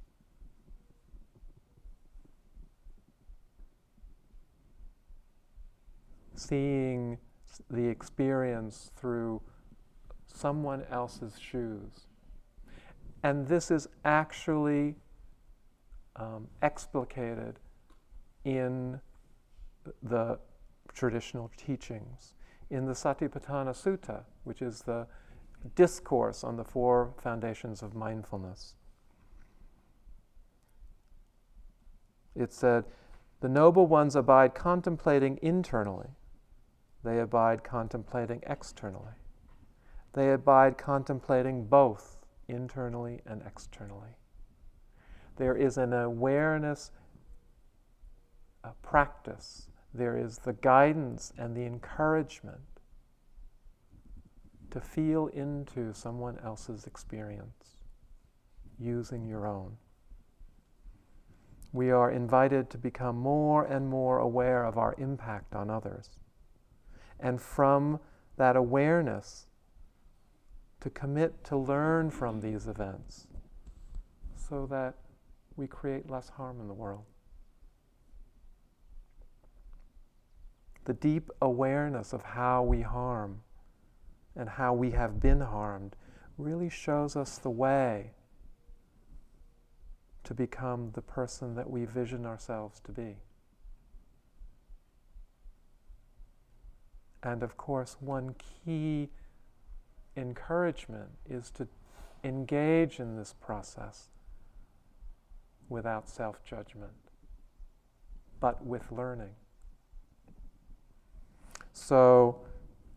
seeing 6.37 7.19
the 7.71 7.87
experience 7.87 8.91
through 8.97 9.41
someone 10.27 10.85
else's 10.91 11.39
shoes. 11.39 12.07
And 13.23 13.47
this 13.47 13.71
is 13.71 13.89
actually 14.05 14.97
um, 16.16 16.48
explicated 16.62 17.59
in 18.44 19.00
the 20.03 20.38
traditional 20.92 21.50
teachings. 21.57 22.35
In 22.70 22.87
the 22.87 22.92
Satipatthana 22.92 23.74
Sutta, 23.74 24.24
which 24.44 24.62
is 24.62 24.83
the 24.83 25.07
discourse 25.74 26.44
on 26.44 26.57
the 26.57 26.64
four 26.64 27.14
foundations 27.22 27.83
of 27.83 27.94
mindfulness, 27.94 28.74
it 32.35 32.53
said, 32.53 32.85
The 33.40 33.48
noble 33.48 33.87
ones 33.87 34.16
abide 34.16 34.55
contemplating 34.55 35.38
internally 35.42 36.09
they 37.05 37.20
abide 37.20 37.62
contemplating 37.62 38.42
externally. 38.46 39.12
They 40.14 40.33
abide 40.33 40.79
contemplating 40.79 41.66
both 41.66 42.16
internally 42.48 43.20
and 43.27 43.42
externally. 43.46 44.16
There 45.37 45.57
is 45.57 45.79
an 45.79 45.92
awareness, 45.92 46.90
a 48.62 48.73
practice. 48.83 49.68
There 49.92 50.16
is 50.16 50.38
the 50.38 50.53
guidance 50.53 51.33
and 51.37 51.57
the 51.57 51.64
encouragement 51.64 52.61
to 54.70 54.81
feel 54.81 55.29
into 55.29 55.92
someone 55.92 56.38
else's 56.44 56.87
experience 56.87 57.79
using 58.79 59.25
your 59.25 59.47
own. 59.47 59.77
We 61.73 61.90
are 61.90 62.11
invited 62.11 62.70
to 62.70 62.79
become 62.79 63.16
more 63.16 63.64
and 63.64 63.88
more 63.88 64.18
aware 64.18 64.64
of 64.64 64.79
our 64.79 64.94
impact 64.99 65.55
on 65.55 65.70
others 65.70 66.11
and 67.20 67.40
from 67.40 68.01
that 68.37 68.57
awareness 68.57 69.47
to 70.81 70.90
commit 70.90 71.44
to 71.44 71.57
learn 71.57 72.11
from 72.11 72.40
these 72.40 72.66
events 72.66 73.27
so 74.37 74.66
that 74.66 74.94
we 75.57 75.67
create 75.67 76.11
less 76.11 76.29
harm 76.31 76.61
in 76.61 76.69
the 76.69 76.75
world. 76.75 77.05
The 80.85 80.95
deep 80.95 81.31
awareness 81.40 82.12
of 82.12 82.23
how 82.23 82.62
we 82.62 82.83
harm 82.83 83.40
and 84.37 84.49
how 84.49 84.75
we 84.75 84.90
have 84.90 85.21
been 85.21 85.40
harmed 85.40 85.97
really 86.37 86.69
shows 86.69 87.17
us 87.17 87.38
the 87.38 87.51
way 87.51 88.12
to 90.25 90.35
become 90.35 90.90
the 90.95 91.03
person 91.03 91.55
that 91.55 91.71
we 91.71 91.85
vision 91.85 92.27
ourselves 92.27 92.81
to 92.81 92.93
be. 92.93 93.17
And 97.23 97.43
of 97.43 97.57
course, 97.57 97.97
one 98.01 98.35
key 98.35 99.09
encouragement 100.17 101.11
is 101.29 101.51
to 101.53 101.67
engage 102.23 103.01
in 103.01 103.17
this 103.17 103.35
process 103.40 104.11
without 105.68 106.09
self 106.09 106.44
judgment, 106.44 106.92
but 108.40 108.64
with 108.64 108.90
learning. 108.92 109.35
So, 111.72 112.40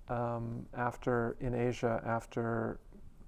um, 0.09 0.65
after 0.75 1.35
in 1.39 1.53
Asia, 1.53 2.01
after 2.05 2.79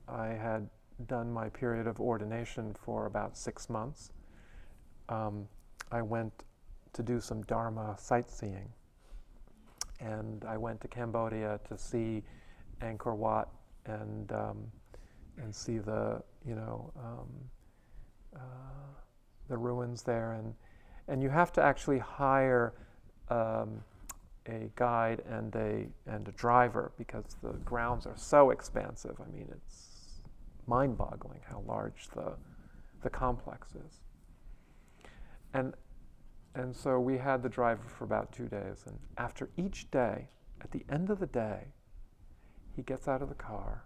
I 0.07 0.27
had 0.27 0.69
done 1.07 1.31
my 1.31 1.49
period 1.49 1.87
of 1.87 1.99
ordination 1.99 2.75
for 2.83 3.05
about 3.05 3.37
six 3.37 3.69
months, 3.69 4.11
um, 5.07 5.47
I 5.91 6.01
went 6.01 6.43
to 6.93 7.03
do 7.03 7.19
some 7.19 7.41
Dharma 7.43 7.95
sightseeing. 7.97 8.69
And 9.99 10.45
I 10.45 10.57
went 10.57 10.79
to 10.81 10.87
Cambodia 10.87 11.59
to 11.67 11.77
see 11.77 12.23
Angkor 12.81 13.15
Wat 13.15 13.49
and 13.85 14.31
um, 14.31 14.71
and 15.37 15.53
see 15.53 15.77
the 15.77 16.21
you 16.45 16.55
know 16.55 16.91
um, 16.97 17.27
uh, 18.35 18.39
the 19.49 19.57
ruins 19.57 20.03
there, 20.03 20.33
and 20.33 20.53
and 21.07 21.21
you 21.23 21.29
have 21.29 21.51
to 21.53 21.61
actually 21.61 21.99
hire 21.99 22.73
um, 23.29 23.83
a 24.47 24.69
guide 24.75 25.21
and 25.29 25.55
a 25.55 25.87
and 26.05 26.27
a 26.27 26.31
driver 26.31 26.91
because 26.97 27.35
the 27.41 27.53
grounds 27.65 28.05
are 28.05 28.17
so 28.17 28.51
expansive. 28.51 29.15
I 29.19 29.29
mean, 29.35 29.47
it's 29.51 30.21
mind-boggling 30.67 31.41
how 31.49 31.63
large 31.67 32.07
the 32.13 32.33
the 33.01 33.09
complex 33.09 33.69
is. 33.69 34.01
And 35.53 35.73
and 36.55 36.75
so 36.75 36.99
we 36.99 37.17
had 37.17 37.43
the 37.43 37.49
driver 37.49 37.83
for 37.87 38.03
about 38.05 38.31
two 38.31 38.47
days, 38.47 38.83
and 38.85 38.97
after 39.17 39.49
each 39.57 39.89
day, 39.91 40.29
at 40.61 40.71
the 40.71 40.83
end 40.89 41.09
of 41.09 41.19
the 41.19 41.27
day, 41.27 41.73
he 42.75 42.81
gets 42.81 43.07
out 43.07 43.21
of 43.21 43.29
the 43.29 43.35
car 43.35 43.85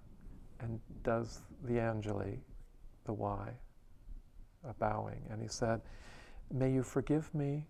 and 0.60 0.80
does 1.04 1.42
the 1.64 1.74
Anjali, 1.74 2.38
the 3.06 3.14
wai, 3.14 3.52
a 4.68 4.74
bowing, 4.74 5.22
and 5.30 5.42
he 5.42 5.48
said, 5.48 5.82
May 6.52 6.72
you 6.72 6.84
forgive 6.84 7.34
me 7.34 7.66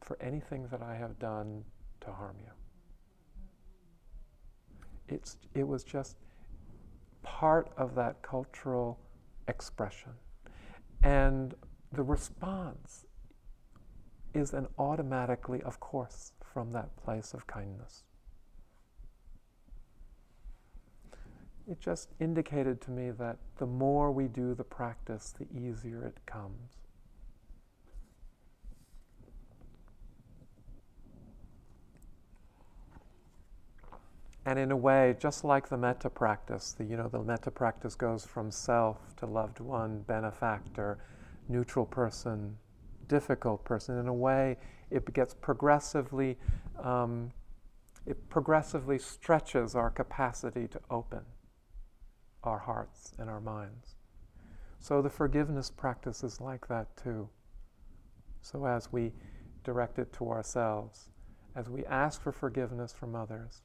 for 0.00 0.20
anything 0.22 0.68
that 0.70 0.82
I 0.82 0.94
have 0.94 1.18
done 1.18 1.64
to 2.00 2.12
harm 2.12 2.36
you. 2.40 2.52
It's, 5.08 5.36
it 5.54 5.66
was 5.66 5.84
just 5.84 6.16
part 7.22 7.70
of 7.76 7.94
that 7.94 8.22
cultural 8.22 8.98
expression. 9.48 10.12
And 11.02 11.54
the 11.92 12.02
response 12.02 13.06
is 14.34 14.52
an 14.52 14.66
automatically, 14.78 15.62
of 15.62 15.80
course, 15.80 16.32
from 16.52 16.72
that 16.72 16.94
place 16.96 17.34
of 17.34 17.46
kindness. 17.46 18.04
It 21.68 21.80
just 21.80 22.08
indicated 22.18 22.80
to 22.80 22.90
me 22.90 23.10
that 23.10 23.36
the 23.58 23.66
more 23.66 24.10
we 24.10 24.26
do 24.26 24.54
the 24.54 24.64
practice, 24.64 25.34
the 25.38 25.46
easier 25.54 26.02
it 26.02 26.16
comes. 26.24 26.78
And 34.46 34.58
in 34.58 34.70
a 34.70 34.76
way, 34.76 35.14
just 35.20 35.44
like 35.44 35.68
the 35.68 35.76
metta 35.76 36.08
practice, 36.08 36.72
the, 36.72 36.84
you 36.84 36.96
know, 36.96 37.08
the 37.08 37.22
metta 37.22 37.50
practice 37.50 37.94
goes 37.94 38.24
from 38.24 38.50
self 38.50 39.14
to 39.16 39.26
loved 39.26 39.60
one, 39.60 40.00
benefactor, 40.06 40.96
neutral 41.50 41.84
person, 41.84 42.56
difficult 43.08 43.62
person. 43.64 43.98
In 43.98 44.08
a 44.08 44.14
way, 44.14 44.56
it 44.90 45.12
gets 45.12 45.34
progressively, 45.34 46.38
um, 46.82 47.30
it 48.06 48.30
progressively 48.30 48.98
stretches 48.98 49.74
our 49.74 49.90
capacity 49.90 50.66
to 50.68 50.80
open 50.90 51.20
our 52.48 52.58
hearts 52.58 53.12
and 53.18 53.30
our 53.30 53.40
minds. 53.40 53.94
So 54.80 55.02
the 55.02 55.10
forgiveness 55.10 55.70
practice 55.70 56.24
is 56.24 56.40
like 56.40 56.66
that 56.68 56.96
too. 56.96 57.28
So 58.40 58.64
as 58.64 58.92
we 58.92 59.12
direct 59.64 59.98
it 59.98 60.12
to 60.14 60.30
ourselves, 60.30 61.10
as 61.54 61.68
we 61.68 61.84
ask 61.86 62.22
for 62.22 62.32
forgiveness 62.32 62.92
from 62.92 63.14
others, 63.14 63.62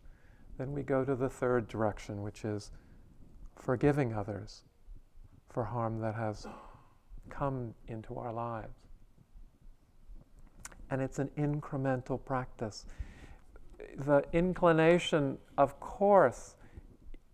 then 0.58 0.74
we 0.74 0.84
go 0.84 1.04
to 1.06 1.15
the 1.15 1.30
third 1.30 1.67
direction, 1.67 2.22
which 2.22 2.43
is 2.43 2.72
forgiving 3.56 4.13
others 4.13 4.63
for 5.50 5.63
harm 5.63 6.00
that 6.02 6.15
has 6.15 6.48
come 7.30 7.74
into 7.88 8.15
our 8.15 8.34
lives. 8.34 8.88
And 10.89 11.02
it's 11.02 11.19
an 11.19 11.30
incremental 11.38 12.24
practice. 12.24 12.86
The 13.98 14.24
inclination, 14.34 15.38
of 15.58 15.80
course, 15.80 16.56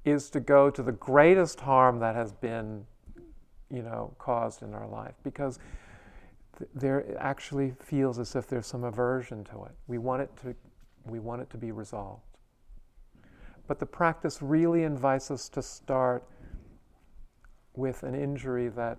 is 0.05 0.29
to 0.31 0.39
go 0.39 0.69
to 0.69 0.81
the 0.81 0.91
greatest 0.91 1.59
harm 1.59 1.99
that 1.99 2.15
has 2.15 2.31
been, 2.31 2.85
you 3.69 3.83
know, 3.83 4.13
caused 4.17 4.63
in 4.63 4.73
our 4.73 4.87
life 4.87 5.15
because 5.23 5.59
th- 6.57 6.69
there 6.73 7.15
actually 7.19 7.73
feels 7.79 8.19
as 8.19 8.35
if 8.35 8.47
there's 8.47 8.67
some 8.67 8.83
aversion 8.83 9.43
to 9.43 9.63
it. 9.65 9.71
We 9.87 9.97
want 9.97 10.21
it 10.21 10.29
to, 10.43 10.55
we 11.05 11.19
want 11.19 11.41
it 11.41 11.49
to 11.51 11.57
be 11.57 11.71
resolved. 11.71 12.23
But 13.67 13.79
the 13.79 13.85
practice 13.85 14.41
really 14.41 14.83
invites 14.83 15.29
us 15.29 15.47
to 15.49 15.61
start 15.61 16.23
with 17.75 18.03
an 18.03 18.15
injury 18.15 18.69
that, 18.69 18.97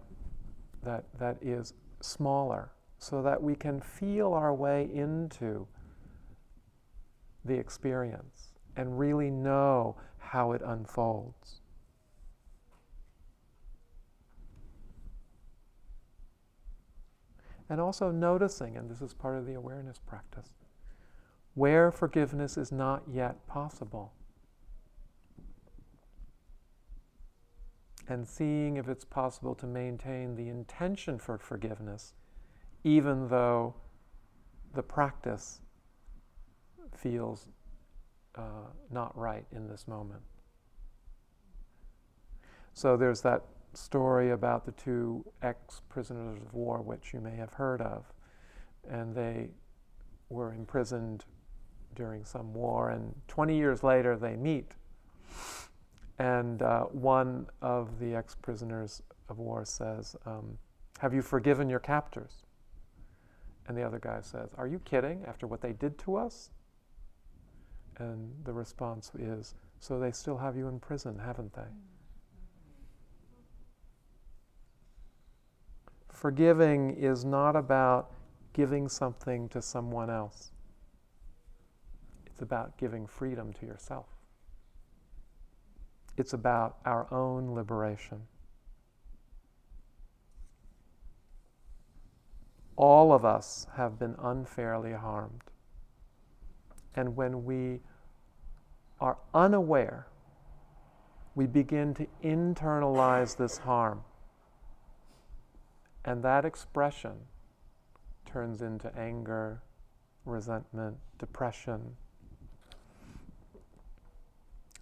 that, 0.83 1.05
that 1.19 1.37
is 1.43 1.75
smaller 2.01 2.71
so 2.99 3.23
that 3.23 3.43
we 3.43 3.55
can 3.55 3.81
feel 3.81 4.33
our 4.33 4.55
way 4.55 4.89
into 4.93 5.67
the 7.45 7.55
experience 7.55 8.53
and 8.77 8.99
really 8.99 9.31
know 9.31 9.97
how 10.31 10.53
it 10.53 10.63
unfolds. 10.65 11.57
And 17.69 17.81
also 17.81 18.13
noticing, 18.13 18.77
and 18.77 18.89
this 18.89 19.03
is 19.03 19.13
part 19.13 19.39
of 19.39 19.47
the 19.47 19.55
awareness 19.55 19.99
practice, 19.99 20.51
where 21.55 21.91
forgiveness 21.91 22.57
is 22.57 22.71
not 22.71 23.03
yet 23.13 23.45
possible. 23.49 24.13
And 28.07 28.27
seeing 28.27 28.77
if 28.77 28.89
it's 28.89 29.05
possible 29.05 29.57
to 29.57 29.67
maintain 29.67 30.37
the 30.37 30.49
intention 30.49 31.19
for 31.19 31.39
forgiveness, 31.39 32.15
even 32.85 33.29
though 33.29 33.75
the 34.75 34.83
practice 34.85 35.61
feels 36.97 37.49
uh, 38.35 38.69
not 38.91 39.17
right 39.17 39.47
in 39.53 39.69
this 39.69 39.87
moment. 39.89 40.23
So 42.73 42.97
there's 42.97 43.21
that 43.23 43.43
story 43.75 44.31
about 44.31 44.65
the 44.65 44.73
two 44.73 45.25
ex 45.43 45.83
prisoners 45.89 46.41
of 46.41 46.55
war, 46.55 46.81
which 46.81 47.13
you 47.13 47.21
may 47.21 47.37
have 47.37 47.55
heard 47.55 47.81
of. 47.81 48.05
And 48.89 49.15
they 49.15 49.51
were 50.29 50.53
imprisoned 50.53 51.25
during 51.95 52.25
some 52.25 52.55
war, 52.55 52.91
and 52.91 53.15
20 53.29 53.57
years 53.57 53.83
later 53.83 54.17
they 54.17 54.37
meet. 54.37 54.73
And 56.19 56.63
uh, 56.63 56.85
one 56.85 57.47
of 57.63 57.99
the 57.99 58.15
ex 58.15 58.35
prisoners 58.35 59.03
of 59.29 59.39
war 59.39 59.65
says, 59.65 60.17
um, 60.27 60.59
Have 60.99 61.15
you 61.15 61.23
forgiven 61.23 61.69
your 61.69 61.81
captors? 61.81 62.45
And 63.67 63.77
the 63.77 63.83
other 63.83 63.99
guy 63.99 64.21
says, 64.21 64.51
Are 64.57 64.67
you 64.67 64.81
kidding 64.81 65.25
after 65.27 65.47
what 65.47 65.61
they 65.61 65.73
did 65.73 65.99
to 66.01 66.17
us? 66.17 66.51
And 68.01 68.33
the 68.45 68.53
response 68.55 69.13
is, 69.19 69.55
So 69.79 70.01
they 70.01 70.11
still 70.11 70.39
have 70.39 70.57
you 70.57 70.69
in 70.69 70.81
prison, 70.81 71.19
haven't 71.19 71.53
they? 71.53 71.69
Forgiving 76.09 76.97
is 76.97 77.25
not 77.25 77.57
about 77.57 78.11
giving 78.55 78.89
something 78.89 79.49
to 79.51 79.61
someone 79.61 80.11
else, 80.11 80.51
it's 82.27 82.41
about 82.43 82.77
giving 82.79 83.07
freedom 83.07 83.53
to 83.53 83.67
yourself. 83.67 84.07
It's 86.17 86.33
about 86.33 86.79
our 86.85 87.07
own 87.13 87.55
liberation. 87.55 88.23
All 92.77 93.13
of 93.13 93.27
us 93.27 93.67
have 93.77 93.99
been 93.99 94.17
unfairly 94.23 94.93
harmed. 94.93 95.43
And 96.95 97.15
when 97.15 97.45
we 97.45 97.81
are 99.01 99.19
unaware, 99.33 100.07
we 101.35 101.47
begin 101.47 101.95
to 101.95 102.07
internalize 102.23 103.37
this 103.37 103.59
harm. 103.59 104.03
And 106.05 106.23
that 106.23 106.45
expression 106.45 107.13
turns 108.27 108.63
into 108.63 108.95
anger, 108.99 109.63
resentment, 110.25 110.97
depression. 111.19 111.97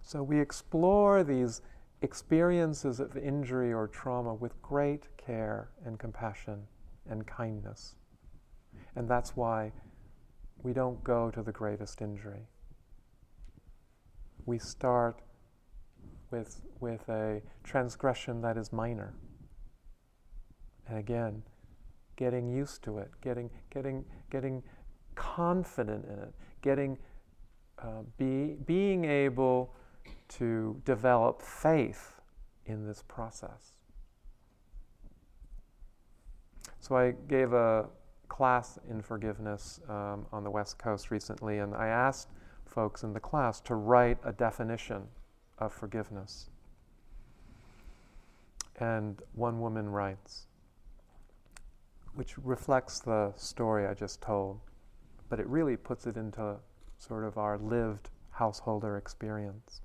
So 0.01 0.23
we 0.23 0.39
explore 0.39 1.23
these 1.23 1.61
experiences 2.01 2.99
of 2.99 3.15
injury 3.17 3.73
or 3.73 3.87
trauma 3.87 4.33
with 4.33 4.59
great 4.61 5.07
care 5.17 5.69
and 5.85 5.99
compassion 5.99 6.67
and 7.09 7.25
kindness. 7.27 7.95
And 8.95 9.07
that's 9.07 9.35
why 9.35 9.71
we 10.63 10.73
don't 10.73 11.03
go 11.03 11.29
to 11.31 11.41
the 11.41 11.51
greatest 11.51 12.01
injury. 12.01 12.47
We 14.49 14.57
start 14.57 15.21
with, 16.31 16.59
with 16.79 17.07
a 17.07 17.39
transgression 17.63 18.41
that 18.41 18.57
is 18.57 18.73
minor. 18.73 19.13
And 20.87 20.97
again, 20.97 21.43
getting 22.15 22.49
used 22.49 22.81
to 22.85 22.97
it, 22.97 23.11
getting, 23.21 23.51
getting, 23.69 24.03
getting 24.31 24.63
confident 25.13 26.03
in 26.05 26.17
it, 26.17 26.33
getting, 26.63 26.97
uh, 27.77 28.01
be, 28.17 28.55
being 28.65 29.05
able 29.05 29.75
to 30.29 30.81
develop 30.83 31.43
faith 31.43 32.19
in 32.65 32.87
this 32.87 33.03
process. 33.07 33.73
So 36.79 36.97
I 36.97 37.13
gave 37.27 37.53
a 37.53 37.87
class 38.29 38.79
in 38.89 39.03
forgiveness 39.03 39.79
um, 39.87 40.25
on 40.31 40.43
the 40.43 40.49
West 40.49 40.79
Coast 40.79 41.11
recently, 41.11 41.59
and 41.59 41.75
I 41.75 41.89
asked 41.89 42.29
folks 42.69 43.03
in 43.03 43.13
the 43.13 43.19
class 43.19 43.59
to 43.61 43.75
write 43.75 44.17
a 44.23 44.31
definition 44.31 45.03
of 45.57 45.73
forgiveness. 45.73 46.49
And 48.79 49.21
one 49.33 49.59
woman 49.59 49.89
writes, 49.89 50.47
which 52.15 52.37
reflects 52.37 52.99
the 52.99 53.33
story 53.35 53.85
I 53.87 53.93
just 53.93 54.21
told, 54.21 54.59
but 55.29 55.39
it 55.39 55.47
really 55.47 55.77
puts 55.77 56.07
it 56.07 56.17
into 56.17 56.55
sort 56.97 57.23
of 57.23 57.37
our 57.37 57.57
lived 57.57 58.09
householder 58.31 58.97
experience. 58.97 59.81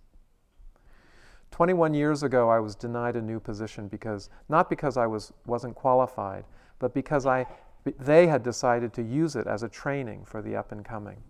21 1.50 1.94
years 1.94 2.22
ago, 2.24 2.50
I 2.50 2.58
was 2.58 2.74
denied 2.74 3.14
a 3.14 3.22
new 3.22 3.38
position 3.38 3.86
because, 3.86 4.30
not 4.48 4.68
because 4.68 4.96
I 4.96 5.06
was, 5.06 5.32
wasn't 5.46 5.76
qualified, 5.76 6.44
but 6.80 6.92
because 6.94 7.26
I, 7.26 7.46
they 7.84 8.26
had 8.26 8.42
decided 8.42 8.92
to 8.94 9.02
use 9.02 9.36
it 9.36 9.46
as 9.46 9.62
a 9.62 9.68
training 9.68 10.24
for 10.24 10.42
the 10.42 10.56
up 10.56 10.72
and 10.72 10.84
coming. 10.84 11.22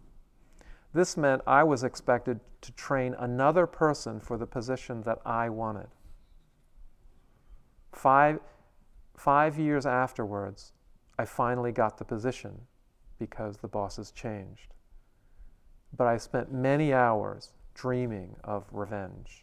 This 0.95 1.17
meant 1.17 1.43
I 1.45 1.65
was 1.65 1.83
expected 1.83 2.39
to 2.61 2.73
train 2.73 3.17
another 3.19 3.67
person 3.67 4.21
for 4.21 4.39
the 4.39 4.47
position 4.47 5.03
that 5.03 5.19
I 5.27 5.49
wanted. 5.49 5.89
Five, 7.93 8.39
five 9.17 9.59
years 9.59 9.87
afterwards, 9.87 10.73
I 11.19 11.25
finally 11.25 11.73
got 11.73 11.99
the 11.99 12.05
position 12.05 12.61
because 13.19 13.57
the 13.57 13.69
bosses 13.69 14.13
changed. 14.13 14.73
But 15.97 16.07
I 16.07 16.17
spent 16.17 16.53
many 16.53 16.93
hours 16.93 17.53
dreaming 17.75 18.37
of 18.45 18.65
revenge. 18.71 19.43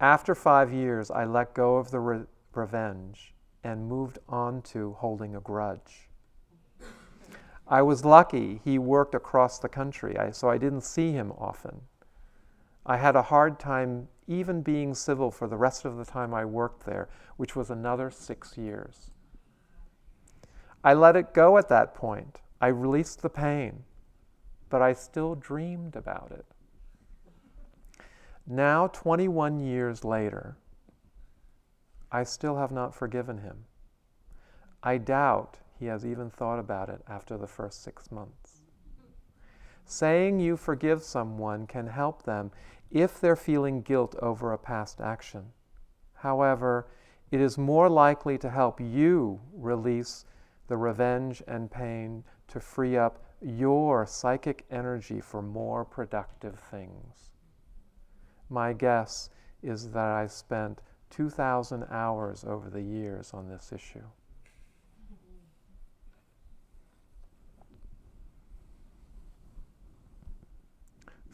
After 0.00 0.36
five 0.36 0.72
years, 0.72 1.10
I 1.10 1.24
let 1.24 1.54
go 1.54 1.76
of 1.78 1.90
the 1.90 1.98
re- 1.98 2.26
revenge 2.54 3.34
and 3.64 3.88
moved 3.88 4.20
on 4.28 4.62
to 4.62 4.92
holding 5.00 5.34
a 5.34 5.40
grudge. 5.40 6.07
I 7.68 7.82
was 7.82 8.04
lucky 8.04 8.60
he 8.64 8.78
worked 8.78 9.14
across 9.14 9.58
the 9.58 9.68
country, 9.68 10.16
I, 10.16 10.30
so 10.30 10.48
I 10.48 10.56
didn't 10.56 10.80
see 10.82 11.12
him 11.12 11.32
often. 11.32 11.82
I 12.86 12.96
had 12.96 13.14
a 13.14 13.22
hard 13.22 13.60
time 13.60 14.08
even 14.26 14.62
being 14.62 14.94
civil 14.94 15.30
for 15.30 15.46
the 15.46 15.56
rest 15.56 15.84
of 15.84 15.96
the 15.96 16.04
time 16.04 16.32
I 16.32 16.46
worked 16.46 16.86
there, 16.86 17.08
which 17.36 17.54
was 17.54 17.70
another 17.70 18.10
six 18.10 18.56
years. 18.56 19.10
I 20.82 20.94
let 20.94 21.16
it 21.16 21.34
go 21.34 21.58
at 21.58 21.68
that 21.68 21.94
point. 21.94 22.40
I 22.60 22.68
released 22.68 23.20
the 23.20 23.28
pain, 23.28 23.84
but 24.70 24.80
I 24.80 24.94
still 24.94 25.34
dreamed 25.34 25.96
about 25.96 26.32
it. 26.32 26.46
Now, 28.46 28.86
21 28.86 29.60
years 29.60 30.04
later, 30.04 30.56
I 32.10 32.24
still 32.24 32.56
have 32.56 32.72
not 32.72 32.94
forgiven 32.94 33.38
him. 33.38 33.66
I 34.82 34.96
doubt 34.96 35.58
he 35.78 35.86
has 35.86 36.04
even 36.04 36.30
thought 36.30 36.58
about 36.58 36.88
it 36.88 37.02
after 37.08 37.36
the 37.36 37.46
first 37.46 37.82
six 37.82 38.10
months. 38.10 38.62
Saying 39.84 40.40
you 40.40 40.56
forgive 40.56 41.02
someone 41.02 41.66
can 41.66 41.86
help 41.86 42.24
them 42.24 42.50
if 42.90 43.20
they're 43.20 43.36
feeling 43.36 43.82
guilt 43.82 44.14
over 44.20 44.52
a 44.52 44.58
past 44.58 45.00
action. 45.00 45.52
However, 46.14 46.88
it 47.30 47.40
is 47.40 47.58
more 47.58 47.88
likely 47.88 48.38
to 48.38 48.50
help 48.50 48.80
you 48.80 49.40
release 49.52 50.24
the 50.66 50.76
revenge 50.76 51.42
and 51.46 51.70
pain 51.70 52.24
to 52.48 52.60
free 52.60 52.96
up 52.96 53.24
your 53.40 54.06
psychic 54.06 54.64
energy 54.70 55.20
for 55.20 55.42
more 55.42 55.84
productive 55.84 56.58
things. 56.58 57.30
My 58.50 58.72
guess 58.72 59.30
is 59.62 59.90
that 59.90 60.10
I 60.10 60.26
spent 60.26 60.80
2,000 61.10 61.84
hours 61.90 62.44
over 62.44 62.70
the 62.70 62.82
years 62.82 63.32
on 63.32 63.48
this 63.48 63.72
issue. 63.72 64.04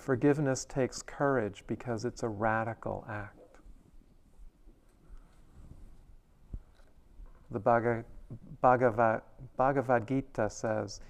Forgiveness 0.04 0.66
takes 0.66 1.00
courage 1.00 1.64
because 1.66 2.04
it's 2.04 2.22
a 2.22 2.28
radical 2.28 3.06
act. 3.08 3.38
The 7.50 7.58
Bhagavad, 7.58 9.22
Bhagavad 9.56 10.06
Gita 10.06 10.50
says 10.50 11.00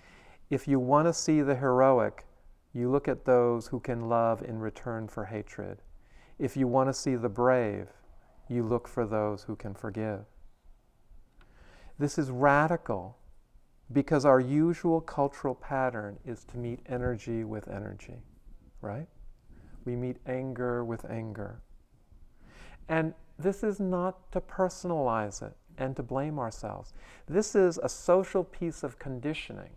if 0.48 0.68
you 0.68 0.78
want 0.78 1.08
to 1.08 1.12
see 1.12 1.40
the 1.40 1.56
heroic, 1.56 2.24
you 2.72 2.88
look 2.88 3.08
at 3.08 3.24
those 3.24 3.66
who 3.66 3.80
can 3.80 4.08
love 4.08 4.42
in 4.42 4.60
return 4.60 5.08
for 5.08 5.24
hatred. 5.24 5.82
If 6.38 6.56
you 6.56 6.68
want 6.68 6.88
to 6.88 6.94
see 6.94 7.16
the 7.16 7.28
brave, 7.28 7.88
you 8.48 8.62
look 8.62 8.86
for 8.86 9.04
those 9.04 9.42
who 9.42 9.56
can 9.56 9.74
forgive. 9.74 10.20
This 11.98 12.16
is 12.16 12.30
radical 12.30 13.18
because 13.92 14.24
our 14.24 14.38
usual 14.38 15.00
cultural 15.00 15.56
pattern 15.56 16.20
is 16.24 16.44
to 16.44 16.58
meet 16.58 16.78
energy 16.86 17.42
with 17.42 17.66
energy 17.66 18.22
right? 18.84 19.08
We 19.84 19.96
meet 19.96 20.18
anger 20.26 20.84
with 20.84 21.04
anger. 21.10 21.60
And 22.88 23.14
this 23.38 23.64
is 23.64 23.80
not 23.80 24.30
to 24.32 24.40
personalize 24.40 25.42
it 25.42 25.56
and 25.78 25.96
to 25.96 26.02
blame 26.02 26.38
ourselves. 26.38 26.92
This 27.26 27.54
is 27.54 27.80
a 27.82 27.88
social 27.88 28.44
piece 28.44 28.82
of 28.82 28.98
conditioning 28.98 29.70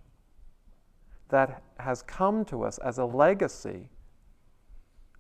that 1.30 1.64
has 1.80 2.02
come 2.04 2.46
to 2.46 2.64
us 2.64 2.78
as 2.80 3.00
a 3.00 3.06
legacy 3.06 3.90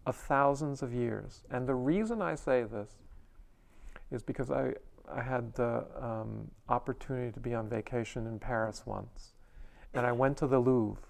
of 0.05 0.15
thousands 0.15 0.81
of 0.81 0.93
years. 0.93 1.43
And 1.49 1.67
the 1.67 1.75
reason 1.75 2.21
I 2.21 2.35
say 2.35 2.63
this 2.63 2.91
is 4.11 4.23
because 4.23 4.51
I, 4.51 4.73
I 5.11 5.21
had 5.21 5.53
the 5.55 5.85
um, 5.99 6.49
opportunity 6.69 7.31
to 7.31 7.39
be 7.39 7.53
on 7.53 7.67
vacation 7.67 8.27
in 8.27 8.39
Paris 8.39 8.83
once. 8.85 9.33
And 9.93 10.05
I 10.05 10.11
went 10.11 10.38
to 10.38 10.47
the 10.47 10.59
Louvre 10.59 11.01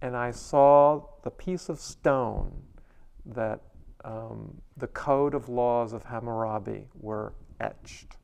and 0.00 0.16
I 0.16 0.30
saw 0.30 1.02
the 1.22 1.30
piece 1.30 1.68
of 1.68 1.80
stone 1.80 2.52
that 3.26 3.60
um, 4.04 4.60
the 4.76 4.86
code 4.88 5.34
of 5.34 5.48
laws 5.48 5.92
of 5.92 6.04
Hammurabi 6.04 6.88
were 7.00 7.32
etched. 7.60 8.16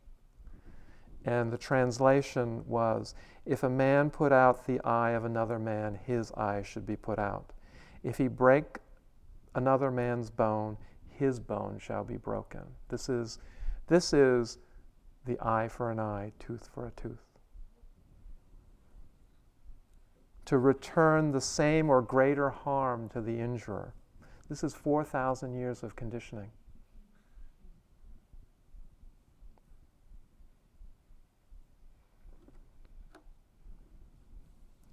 And 1.24 1.52
the 1.52 1.58
translation 1.58 2.64
was 2.66 3.14
if 3.46 3.62
a 3.62 3.68
man 3.68 4.10
put 4.10 4.32
out 4.32 4.66
the 4.66 4.80
eye 4.84 5.10
of 5.12 5.24
another 5.24 5.58
man, 5.58 5.98
his 6.06 6.32
eye 6.32 6.62
should 6.62 6.86
be 6.86 6.96
put 6.96 7.18
out. 7.18 7.52
If 8.02 8.18
he 8.18 8.28
break 8.28 8.78
another 9.54 9.90
man's 9.90 10.30
bone, 10.30 10.76
his 11.08 11.40
bone 11.40 11.78
shall 11.78 12.04
be 12.04 12.16
broken. 12.16 12.62
This 12.88 13.08
is, 13.08 13.38
this 13.86 14.12
is 14.12 14.58
the 15.26 15.38
eye 15.40 15.68
for 15.68 15.90
an 15.90 16.00
eye, 16.00 16.32
tooth 16.38 16.68
for 16.72 16.86
a 16.86 16.90
tooth. 16.92 17.29
To 20.46 20.58
return 20.58 21.30
the 21.30 21.40
same 21.40 21.90
or 21.90 22.02
greater 22.02 22.50
harm 22.50 23.08
to 23.10 23.20
the 23.20 23.38
injurer. 23.38 23.94
This 24.48 24.64
is 24.64 24.74
4,000 24.74 25.54
years 25.54 25.82
of 25.82 25.94
conditioning. 25.94 26.50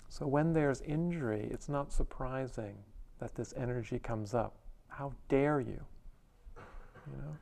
So 0.10 0.26
when 0.26 0.54
there's 0.54 0.82
injury, 0.82 1.48
it's 1.52 1.70
not 1.70 1.92
surprising 1.92 2.76
that 3.20 3.36
this 3.36 3.54
energy 3.56 4.00
comes 4.00 4.34
up. 4.34 4.56
How 4.88 5.14
dare 5.30 5.60
you? 5.60 5.80
You 6.56 7.18
know? 7.18 7.38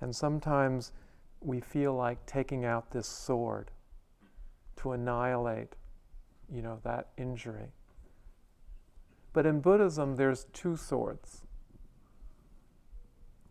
And 0.00 0.14
sometimes 0.16 0.92
we 1.40 1.60
feel 1.60 1.94
like 1.94 2.24
taking 2.24 2.64
out 2.64 2.90
this 2.90 3.06
sword 3.06 3.70
to 4.76 4.92
annihilate 4.92 5.76
you 6.52 6.62
know, 6.62 6.80
that 6.84 7.08
injury. 7.16 7.72
But 9.32 9.46
in 9.46 9.60
Buddhism, 9.60 10.16
there's 10.16 10.44
two 10.52 10.76
swords. 10.76 11.42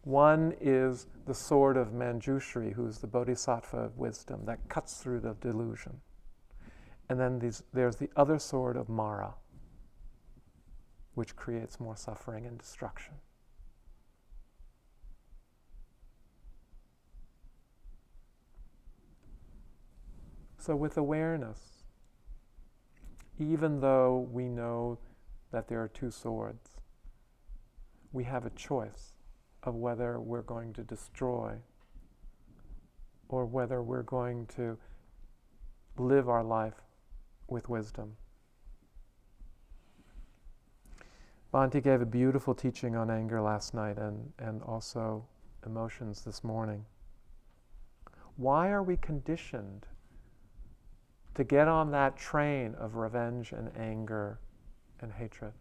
One 0.04 0.54
is 0.62 1.08
the 1.26 1.34
sword 1.34 1.76
of 1.78 1.90
Manjushri, 1.90 2.74
who's 2.74 3.00
the 3.00 3.08
bodhisattva 3.08 3.78
of 3.78 3.98
wisdom 3.98 4.46
that 4.46 4.70
cuts 4.70 4.98
through 4.98 5.20
the 5.20 5.36
delusion. 5.42 6.00
And 7.10 7.20
then 7.20 7.40
these, 7.40 7.64
there's 7.74 7.98
the 7.98 8.10
other 8.16 8.40
sword 8.40 8.78
of 8.78 8.90
Mara, 8.90 9.36
which 11.14 11.36
creates 11.36 11.80
more 11.80 11.96
suffering 11.96 12.46
and 12.46 12.58
destruction. 12.58 13.16
So, 20.58 20.76
with 20.76 20.98
awareness, 20.98 21.77
even 23.40 23.80
though 23.80 24.28
we 24.32 24.48
know 24.48 24.98
that 25.52 25.68
there 25.68 25.82
are 25.82 25.88
two 25.88 26.12
swords, 26.12 26.72
we 28.12 28.24
have 28.24 28.46
a 28.46 28.50
choice 28.52 29.14
of 29.64 29.76
whether 29.76 30.20
we're 30.20 30.42
going 30.42 30.74
to 30.74 30.84
destroy 30.84 31.56
or 33.30 33.46
whether 33.46 33.84
we're 33.84 34.04
going 34.04 34.46
to 34.48 34.78
live 35.98 36.30
our 36.30 36.44
life 36.44 36.82
with 37.48 37.70
wisdom. 37.70 38.16
Bhante 41.54 41.82
gave 41.82 42.02
a 42.02 42.06
beautiful 42.06 42.54
teaching 42.54 42.96
on 42.96 43.10
anger 43.10 43.42
last 43.42 43.74
night 43.74 43.98
and, 43.98 44.32
and 44.40 44.62
also 44.64 45.26
emotions 45.66 46.22
this 46.22 46.44
morning. 46.44 46.86
Why 48.36 48.70
are 48.70 48.84
we 48.84 48.98
conditioned 48.98 49.88
to 51.38 51.44
get 51.44 51.68
on 51.68 51.92
that 51.92 52.18
train 52.18 52.74
of 52.80 52.96
revenge 52.96 53.52
and 53.52 53.70
anger 53.78 54.40
and 55.00 55.14
hatred? 55.14 55.54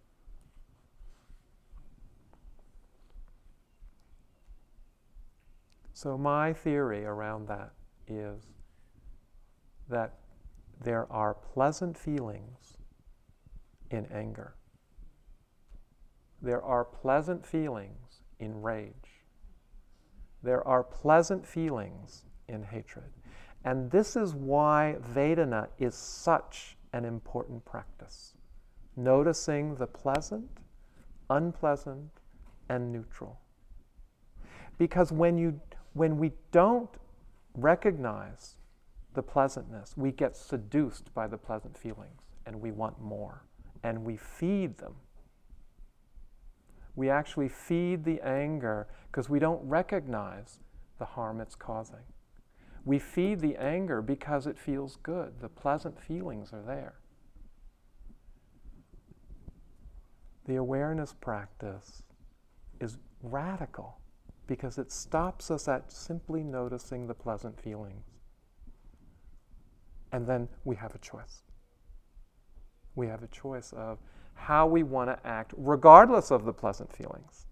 So, 5.93 6.16
my 6.16 6.55
theory 6.55 7.05
around 7.05 7.49
that 7.49 7.72
is 8.09 8.43
that 9.91 10.14
there 10.83 11.11
are 11.12 11.35
pleasant 11.35 11.99
feelings 11.99 12.79
in 13.91 14.07
anger. 14.07 14.55
There 16.41 16.62
are 16.62 16.85
pleasant 16.85 17.45
feelings 17.45 18.22
in 18.39 18.62
rage. 18.62 19.24
There 20.43 20.66
are 20.66 20.83
pleasant 20.83 21.47
feelings 21.47 22.24
in 22.49 22.62
hatred. 22.62 23.12
And 23.66 23.90
this 23.90 24.14
is 24.14 24.32
why 24.32 24.94
Vedana 25.12 25.66
is 25.80 25.96
such 25.96 26.76
an 26.92 27.04
important 27.04 27.64
practice. 27.64 28.34
Noticing 28.96 29.74
the 29.74 29.88
pleasant, 29.88 30.48
unpleasant, 31.28 32.10
and 32.68 32.92
neutral. 32.92 33.40
Because 34.78 35.10
when 35.10 35.36
you 35.36 35.60
when 35.94 36.16
we 36.16 36.30
don't 36.52 36.90
recognize 37.54 38.56
the 39.14 39.22
pleasantness, 39.22 39.96
we 39.96 40.12
get 40.12 40.36
seduced 40.36 41.12
by 41.12 41.26
the 41.26 41.38
pleasant 41.38 41.76
feelings 41.76 42.22
and 42.46 42.60
we 42.60 42.70
want 42.70 43.00
more. 43.00 43.42
And 43.82 44.04
we 44.04 44.16
feed 44.16 44.78
them. 44.78 44.94
We 46.94 47.10
actually 47.10 47.48
feed 47.48 48.04
the 48.04 48.20
anger 48.20 48.86
because 49.10 49.28
we 49.28 49.38
don't 49.38 49.62
recognize 49.66 50.60
the 50.98 51.04
harm 51.04 51.40
it's 51.40 51.56
causing. 51.56 52.04
We 52.87 53.01
feed 53.01 53.41
the 53.41 53.57
anger 53.57 54.01
because 54.01 54.47
it 54.47 54.57
feels 54.57 54.97
good. 55.03 55.41
The 55.41 55.49
pleasant 55.49 56.01
feelings 56.01 56.53
are 56.53 56.62
there. 56.62 56.95
The 60.47 60.55
awareness 60.55 61.12
practice 61.12 62.05
is 62.80 62.99
radical 63.22 63.99
because 64.47 64.78
it 64.78 64.93
stops 64.93 65.51
us 65.51 65.66
at 65.66 65.91
simply 65.91 66.45
noticing 66.45 67.09
the 67.09 67.14
pleasant 67.14 67.61
feelings. 67.61 68.05
And 70.12 70.24
then 70.24 70.49
we 70.64 70.76
have 70.76 70.95
a 70.95 70.99
choice. 70.99 71.43
We 72.95 73.09
have 73.09 73.24
a 73.24 73.28
choice 73.28 73.72
of 73.72 73.99
how 74.34 74.68
we 74.68 74.84
want 74.84 75.11
to 75.11 75.26
act, 75.26 75.55
regardless 75.57 76.30
of 76.30 76.45
the 76.45 76.53
pleasant 76.53 76.93
feelings. 76.93 77.45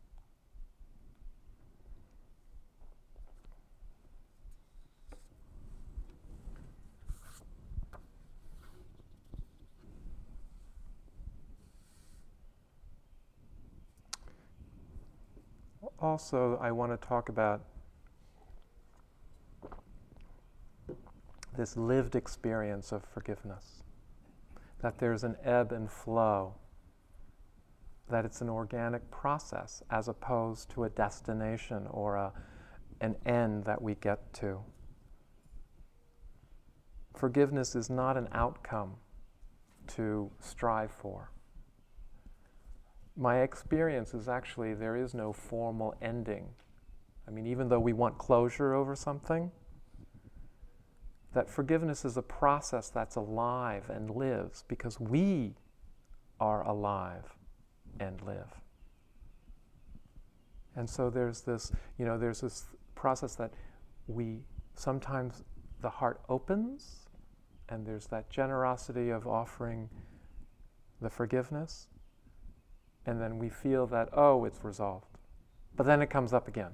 Also, 16.15 16.57
I 16.63 16.71
want 16.71 16.93
to 16.93 17.09
talk 17.09 17.29
about 17.29 17.61
this 21.57 21.77
lived 21.77 22.15
experience 22.15 22.93
of 22.93 23.05
forgiveness. 23.05 23.83
That 24.81 25.01
there's 25.01 25.25
an 25.25 25.35
ebb 25.43 25.73
and 25.73 25.91
flow, 25.91 26.55
that 28.09 28.25
it's 28.25 28.41
an 28.41 28.49
organic 28.49 29.11
process 29.11 29.83
as 29.91 30.07
opposed 30.07 30.71
to 30.71 30.85
a 30.85 30.89
destination 30.89 31.89
or 31.91 32.15
a, 32.15 32.33
an 33.01 33.17
end 33.27 33.65
that 33.65 33.83
we 33.83 33.97
get 33.97 34.33
to. 34.35 34.61
Forgiveness 37.17 37.75
is 37.75 37.91
not 37.91 38.17
an 38.17 38.29
outcome 38.31 38.93
to 39.89 40.31
strive 40.39 40.93
for 40.93 41.34
my 43.17 43.43
experience 43.43 44.13
is 44.15 44.29
actually 44.29 44.75
there 44.75 44.97
is 44.97 45.15
no 45.15 45.33
formal 45.33 45.95
ending. 46.03 46.49
I 47.29 47.31
mean, 47.31 47.47
even 47.47 47.69
though 47.69 47.81
we 47.81 47.93
want 47.93 48.19
closure 48.19 48.75
over 48.75 48.97
something, 48.97 49.51
that 51.33 51.49
forgiveness 51.49 52.05
is 52.05 52.17
a 52.17 52.23
process 52.23 52.91
that's 52.91 53.17
alive 53.17 53.91
and 53.91 54.11
lives 54.11 54.65
because 54.69 54.99
we 55.01 55.55
are 56.41 56.67
alive 56.67 57.37
and 58.01 58.21
live. 58.23 58.61
And 60.77 60.89
so 60.89 61.09
there's 61.09 61.43
this, 61.43 61.73
you 61.99 62.05
know, 62.05 62.19
there's 62.19 62.41
this 62.41 62.65
process 62.95 63.37
that 63.37 63.53
we 64.09 64.41
sometimes 64.75 65.45
the 65.83 65.91
heart 65.91 66.21
opens 66.29 67.07
and 67.69 67.87
there's 67.87 68.07
that 68.09 68.29
generosity 68.29 69.11
of 69.11 69.27
offering 69.27 69.89
the 71.01 71.11
forgiveness 71.11 71.89
and 73.07 73.21
then 73.21 73.39
we 73.39 73.49
feel 73.49 73.87
that, 73.89 74.09
oh, 74.13 74.45
it's 74.45 74.65
resolved. 74.65 75.07
But 75.77 75.87
then 75.87 76.03
it 76.03 76.09
comes 76.09 76.33
up 76.33 76.49
again. 76.49 76.73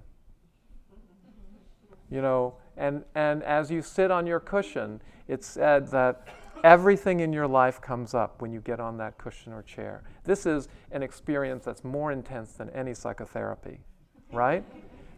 You 2.10 2.22
know, 2.22 2.54
and, 2.76 3.04
and 3.14 3.42
as 3.42 3.70
you 3.70 3.82
sit 3.82 4.10
on 4.10 4.26
your 4.26 4.40
cushion, 4.40 5.00
it's 5.28 5.46
said 5.46 5.88
that 5.88 6.26
everything 6.64 7.20
in 7.20 7.32
your 7.32 7.46
life 7.46 7.80
comes 7.80 8.14
up 8.14 8.42
when 8.42 8.52
you 8.52 8.60
get 8.60 8.80
on 8.80 8.96
that 8.98 9.18
cushion 9.18 9.52
or 9.52 9.62
chair. 9.62 10.02
This 10.24 10.46
is 10.46 10.68
an 10.90 11.02
experience 11.02 11.64
that's 11.64 11.84
more 11.84 12.12
intense 12.12 12.52
than 12.52 12.70
any 12.70 12.94
psychotherapy, 12.94 13.80
right? 14.32 14.64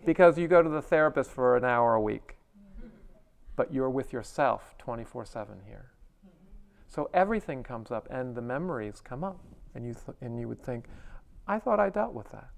Because 0.04 0.36
you 0.38 0.48
go 0.48 0.62
to 0.62 0.68
the 0.68 0.82
therapist 0.82 1.30
for 1.30 1.56
an 1.56 1.64
hour 1.64 1.94
a 1.94 2.00
week, 2.00 2.36
but 3.56 3.72
you're 3.72 3.90
with 3.90 4.12
yourself 4.12 4.74
24 4.78 5.24
7 5.24 5.60
here. 5.66 5.92
So 6.88 7.08
everything 7.14 7.62
comes 7.62 7.90
up 7.90 8.06
and 8.10 8.34
the 8.34 8.42
memories 8.42 9.00
come 9.00 9.24
up. 9.24 9.40
And 9.74 9.86
you, 9.86 9.94
th- 9.94 10.16
and 10.20 10.38
you 10.38 10.48
would 10.48 10.62
think, 10.62 10.86
I 11.46 11.58
thought 11.58 11.80
I 11.80 11.88
dealt 11.88 12.14
with 12.14 12.30
that. 12.32 12.48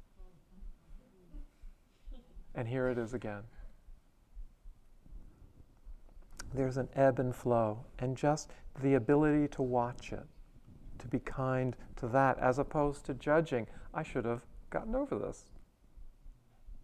And 2.54 2.68
here 2.68 2.88
it 2.88 2.98
is 2.98 3.14
again. 3.14 3.42
There's 6.52 6.76
an 6.76 6.88
ebb 6.94 7.18
and 7.18 7.34
flow, 7.34 7.84
and 7.98 8.16
just 8.16 8.52
the 8.80 8.94
ability 8.94 9.48
to 9.48 9.62
watch 9.62 10.12
it, 10.12 10.26
to 10.98 11.08
be 11.08 11.18
kind 11.18 11.74
to 11.96 12.06
that, 12.08 12.38
as 12.38 12.58
opposed 12.60 13.04
to 13.06 13.14
judging, 13.14 13.66
I 13.92 14.04
should 14.04 14.24
have 14.24 14.42
gotten 14.70 14.94
over 14.94 15.18
this. 15.18 15.46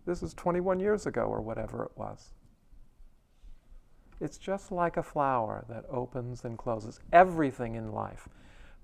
This 0.07 0.23
is 0.25 0.35
21 0.35 0.81
years 0.81 1.07
ago, 1.07 1.23
or 1.23 1.41
whatever 1.41 1.85
it 1.85 1.93
was. 1.95 2.33
It's 4.21 4.39
just 4.39 4.73
like 4.73 4.97
a 4.97 5.03
flower 5.03 5.65
that 5.69 5.85
opens 5.89 6.45
and 6.45 6.59
closes. 6.59 7.01
Everything 7.13 7.77
in 7.77 7.93
life 7.93 8.29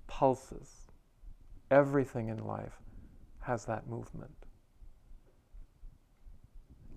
pulses 0.07 0.86
Everything 1.69 2.29
in 2.29 2.45
life 2.45 2.79
has 3.41 3.65
that 3.65 3.87
movement. 3.87 4.31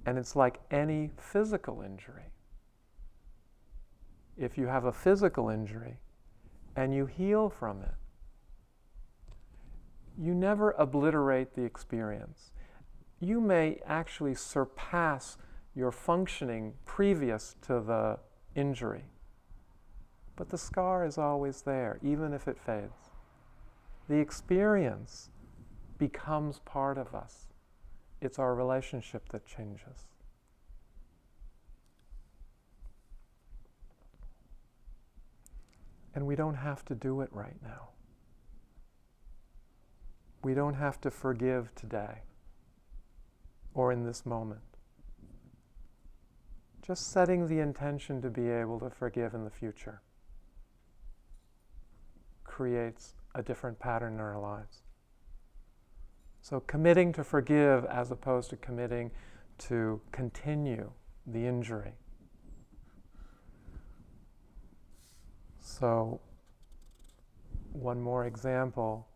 And 0.07 0.17
it's 0.17 0.35
like 0.35 0.61
any 0.71 1.11
physical 1.17 1.83
injury. 1.83 2.33
If 4.37 4.57
you 4.57 4.67
have 4.67 4.85
a 4.85 4.93
physical 4.93 5.49
injury 5.49 5.99
and 6.77 6.95
you 6.95 7.07
heal 7.07 7.51
from 7.51 7.83
it, 7.83 7.95
you 10.19 10.35
never 10.35 10.73
obliterate 10.73 11.55
the 11.55 11.63
experience. 11.63 12.53
You 13.21 13.41
may 13.41 13.81
actually 13.87 14.35
surpass 14.35 15.37
your 15.75 15.93
functioning 15.93 16.75
previous 16.85 17.57
to 17.63 17.81
the 17.81 18.19
injury. 18.55 19.05
But 20.37 20.49
the 20.49 20.59
scar 20.59 21.05
is 21.05 21.19
always 21.19 21.63
there, 21.63 21.99
even 22.03 22.33
if 22.33 22.49
it 22.49 22.59
fades 22.59 23.10
the 24.11 24.19
experience 24.19 25.31
becomes 25.97 26.59
part 26.65 26.99
of 26.99 27.15
us. 27.15 27.47
it's 28.21 28.39
our 28.41 28.55
relationship 28.57 29.29
that 29.31 29.47
changes. 29.47 30.09
And 36.15 36.27
we 36.27 36.35
don't 36.35 36.57
have 36.57 36.85
to 36.87 36.95
do 36.95 37.21
it 37.21 37.31
right 37.33 37.57
now. 37.63 37.91
We 40.43 40.55
don't 40.55 40.75
have 40.75 41.01
to 41.03 41.11
forgive 41.11 41.73
today 41.77 42.23
or 43.75 43.93
in 43.93 44.05
this 44.05 44.27
moment. 44.27 44.61
Just 46.83 47.13
setting 47.13 47.47
the 47.47 47.61
intention 47.61 48.21
to 48.23 48.29
be 48.29 48.51
able 48.51 48.81
to 48.81 48.91
forgive 48.91 49.35
in 49.35 49.45
the 49.45 49.51
future 49.51 50.03
creates 52.43 53.15
a 53.35 53.43
different 53.43 53.79
pattern 53.79 54.15
in 54.15 54.21
our 54.21 54.41
lives. 54.41 54.83
So, 56.43 56.61
committing 56.61 57.13
to 57.15 57.25
forgive 57.25 57.85
as 57.85 58.11
opposed 58.11 58.51
to 58.51 58.57
committing 58.57 59.11
to 59.59 60.01
continue 60.11 60.91
the 61.27 61.47
injury. 61.47 61.93
So, 65.61 66.21
one 67.73 68.01
more 68.01 68.27
example. 68.27 69.07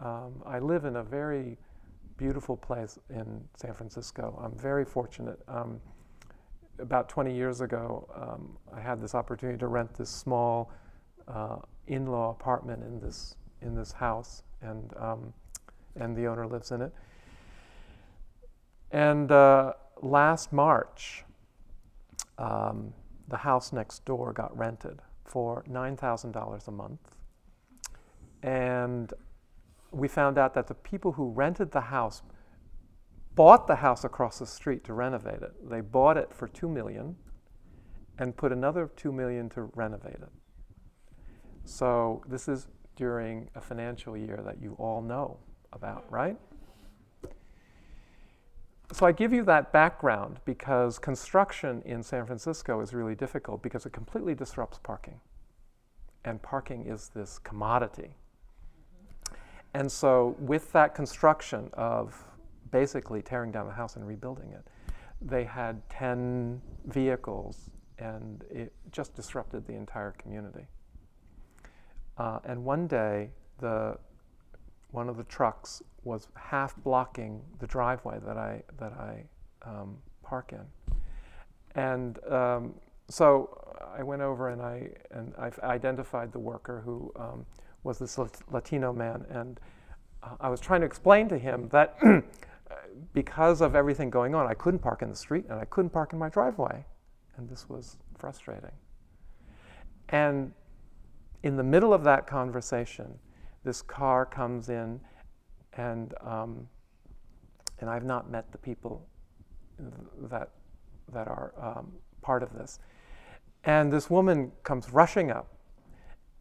Um, 0.00 0.42
I 0.46 0.58
live 0.58 0.86
in 0.86 0.96
a 0.96 1.02
very 1.02 1.58
beautiful 2.16 2.56
place 2.56 2.98
in 3.10 3.42
San 3.56 3.74
Francisco. 3.74 4.38
I'm 4.42 4.58
very 4.58 4.84
fortunate. 4.84 5.38
Um, 5.46 5.80
about 6.78 7.08
20 7.08 7.34
years 7.34 7.60
ago, 7.60 8.08
um, 8.14 8.56
I 8.74 8.80
had 8.80 9.00
this 9.00 9.14
opportunity 9.14 9.58
to 9.58 9.66
rent 9.68 9.94
this 9.94 10.08
small 10.08 10.72
uh, 11.28 11.56
in-law 11.90 12.30
apartment 12.30 12.82
in 12.82 13.00
this 13.00 13.36
in 13.62 13.74
this 13.74 13.92
house, 13.92 14.42
and 14.62 14.92
um, 14.96 15.32
and 15.96 16.16
the 16.16 16.26
owner 16.26 16.46
lives 16.46 16.70
in 16.70 16.80
it. 16.80 16.92
And 18.90 19.30
uh, 19.30 19.72
last 20.00 20.52
March, 20.52 21.24
um, 22.38 22.94
the 23.28 23.36
house 23.36 23.72
next 23.72 24.04
door 24.04 24.32
got 24.32 24.56
rented 24.56 25.00
for 25.24 25.64
nine 25.66 25.96
thousand 25.96 26.32
dollars 26.32 26.68
a 26.68 26.72
month, 26.72 27.16
and 28.42 29.12
we 29.90 30.08
found 30.08 30.38
out 30.38 30.54
that 30.54 30.68
the 30.68 30.74
people 30.74 31.12
who 31.12 31.30
rented 31.30 31.72
the 31.72 31.80
house 31.80 32.22
bought 33.34 33.66
the 33.66 33.76
house 33.76 34.04
across 34.04 34.38
the 34.38 34.46
street 34.46 34.84
to 34.84 34.92
renovate 34.92 35.42
it. 35.42 35.68
They 35.68 35.80
bought 35.80 36.16
it 36.16 36.32
for 36.32 36.46
two 36.46 36.68
million 36.68 37.16
and 38.18 38.36
put 38.36 38.52
another 38.52 38.90
two 38.96 39.12
million 39.12 39.48
to 39.50 39.62
renovate 39.74 40.14
it. 40.14 40.28
So 41.64 42.22
this 42.28 42.48
is 42.48 42.66
during 42.96 43.48
a 43.54 43.60
financial 43.60 44.16
year 44.16 44.40
that 44.44 44.60
you 44.60 44.76
all 44.78 45.00
know 45.00 45.38
about, 45.72 46.06
mm. 46.08 46.12
right? 46.12 46.36
So 48.92 49.06
I 49.06 49.12
give 49.12 49.32
you 49.32 49.44
that 49.44 49.72
background 49.72 50.40
because 50.44 50.98
construction 50.98 51.80
in 51.84 52.02
San 52.02 52.26
Francisco 52.26 52.80
is 52.80 52.92
really 52.92 53.14
difficult 53.14 53.62
because 53.62 53.86
it 53.86 53.92
completely 53.92 54.34
disrupts 54.34 54.78
parking. 54.82 55.20
And 56.24 56.42
parking 56.42 56.86
is 56.86 57.08
this 57.14 57.38
commodity. 57.38 58.14
Mm-hmm. 58.82 59.34
And 59.74 59.90
so 59.90 60.34
with 60.40 60.72
that 60.72 60.94
construction 60.94 61.70
of 61.74 62.22
basically 62.72 63.22
tearing 63.22 63.52
down 63.52 63.66
the 63.66 63.72
house 63.72 63.94
and 63.94 64.06
rebuilding 64.06 64.52
it, 64.52 64.66
they 65.22 65.44
had 65.44 65.88
10 65.88 66.60
vehicles 66.86 67.70
and 67.98 68.44
it 68.50 68.72
just 68.90 69.14
disrupted 69.14 69.66
the 69.66 69.74
entire 69.74 70.12
community. 70.12 70.66
Uh, 72.18 72.38
and 72.44 72.64
one 72.64 72.86
day, 72.86 73.30
the 73.58 73.96
one 74.90 75.08
of 75.08 75.16
the 75.16 75.24
trucks 75.24 75.82
was 76.02 76.28
half 76.34 76.74
blocking 76.82 77.40
the 77.58 77.66
driveway 77.66 78.18
that 78.26 78.36
I 78.36 78.62
that 78.78 78.92
I 78.92 79.24
um, 79.62 79.96
park 80.22 80.52
in, 80.52 80.96
and 81.74 82.18
um, 82.30 82.74
so 83.08 83.56
I 83.96 84.02
went 84.02 84.22
over 84.22 84.48
and 84.48 84.62
I 84.62 84.90
and 85.10 85.34
I 85.38 85.50
identified 85.64 86.32
the 86.32 86.38
worker 86.38 86.82
who 86.84 87.12
um, 87.16 87.46
was 87.82 87.98
this 87.98 88.18
Latino 88.50 88.92
man, 88.92 89.24
and 89.30 89.60
uh, 90.22 90.36
I 90.40 90.48
was 90.48 90.60
trying 90.60 90.80
to 90.80 90.86
explain 90.86 91.28
to 91.28 91.38
him 91.38 91.68
that 91.70 91.98
because 93.14 93.60
of 93.60 93.74
everything 93.74 94.10
going 94.10 94.34
on, 94.34 94.46
I 94.46 94.54
couldn't 94.54 94.80
park 94.80 95.02
in 95.02 95.08
the 95.08 95.16
street 95.16 95.46
and 95.48 95.58
I 95.58 95.64
couldn't 95.64 95.90
park 95.90 96.12
in 96.12 96.18
my 96.18 96.28
driveway, 96.28 96.84
and 97.36 97.48
this 97.48 97.68
was 97.68 97.96
frustrating. 98.18 98.72
And 100.10 100.52
in 101.42 101.56
the 101.56 101.62
middle 101.62 101.94
of 101.94 102.04
that 102.04 102.26
conversation, 102.26 103.18
this 103.64 103.82
car 103.82 104.26
comes 104.26 104.68
in, 104.68 105.00
and 105.74 106.14
um, 106.20 106.68
and 107.80 107.88
I've 107.88 108.04
not 108.04 108.30
met 108.30 108.50
the 108.52 108.58
people 108.58 109.06
that 110.30 110.50
that 111.12 111.28
are 111.28 111.52
um, 111.60 111.92
part 112.22 112.42
of 112.42 112.52
this. 112.52 112.78
And 113.64 113.92
this 113.92 114.08
woman 114.08 114.52
comes 114.62 114.90
rushing 114.90 115.30
up, 115.30 115.48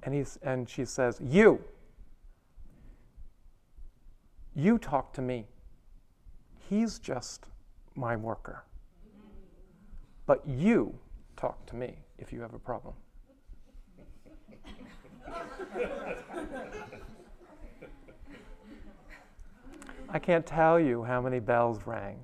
and 0.03 0.13
he's 0.13 0.37
and 0.41 0.69
she 0.69 0.85
says, 0.85 1.19
"You, 1.21 1.61
you 4.55 4.77
talk 4.77 5.13
to 5.13 5.21
me. 5.21 5.47
He's 6.69 6.99
just 6.99 7.47
my 7.95 8.15
worker. 8.15 8.65
But 10.25 10.47
you 10.47 10.93
talk 11.35 11.65
to 11.67 11.75
me 11.75 11.97
if 12.17 12.31
you 12.31 12.41
have 12.41 12.53
a 12.53 12.59
problem." 12.59 12.95
I 20.11 20.17
can't 20.19 20.45
tell 20.45 20.79
you 20.79 21.03
how 21.03 21.21
many 21.21 21.39
bells 21.39 21.81
rang. 21.85 22.17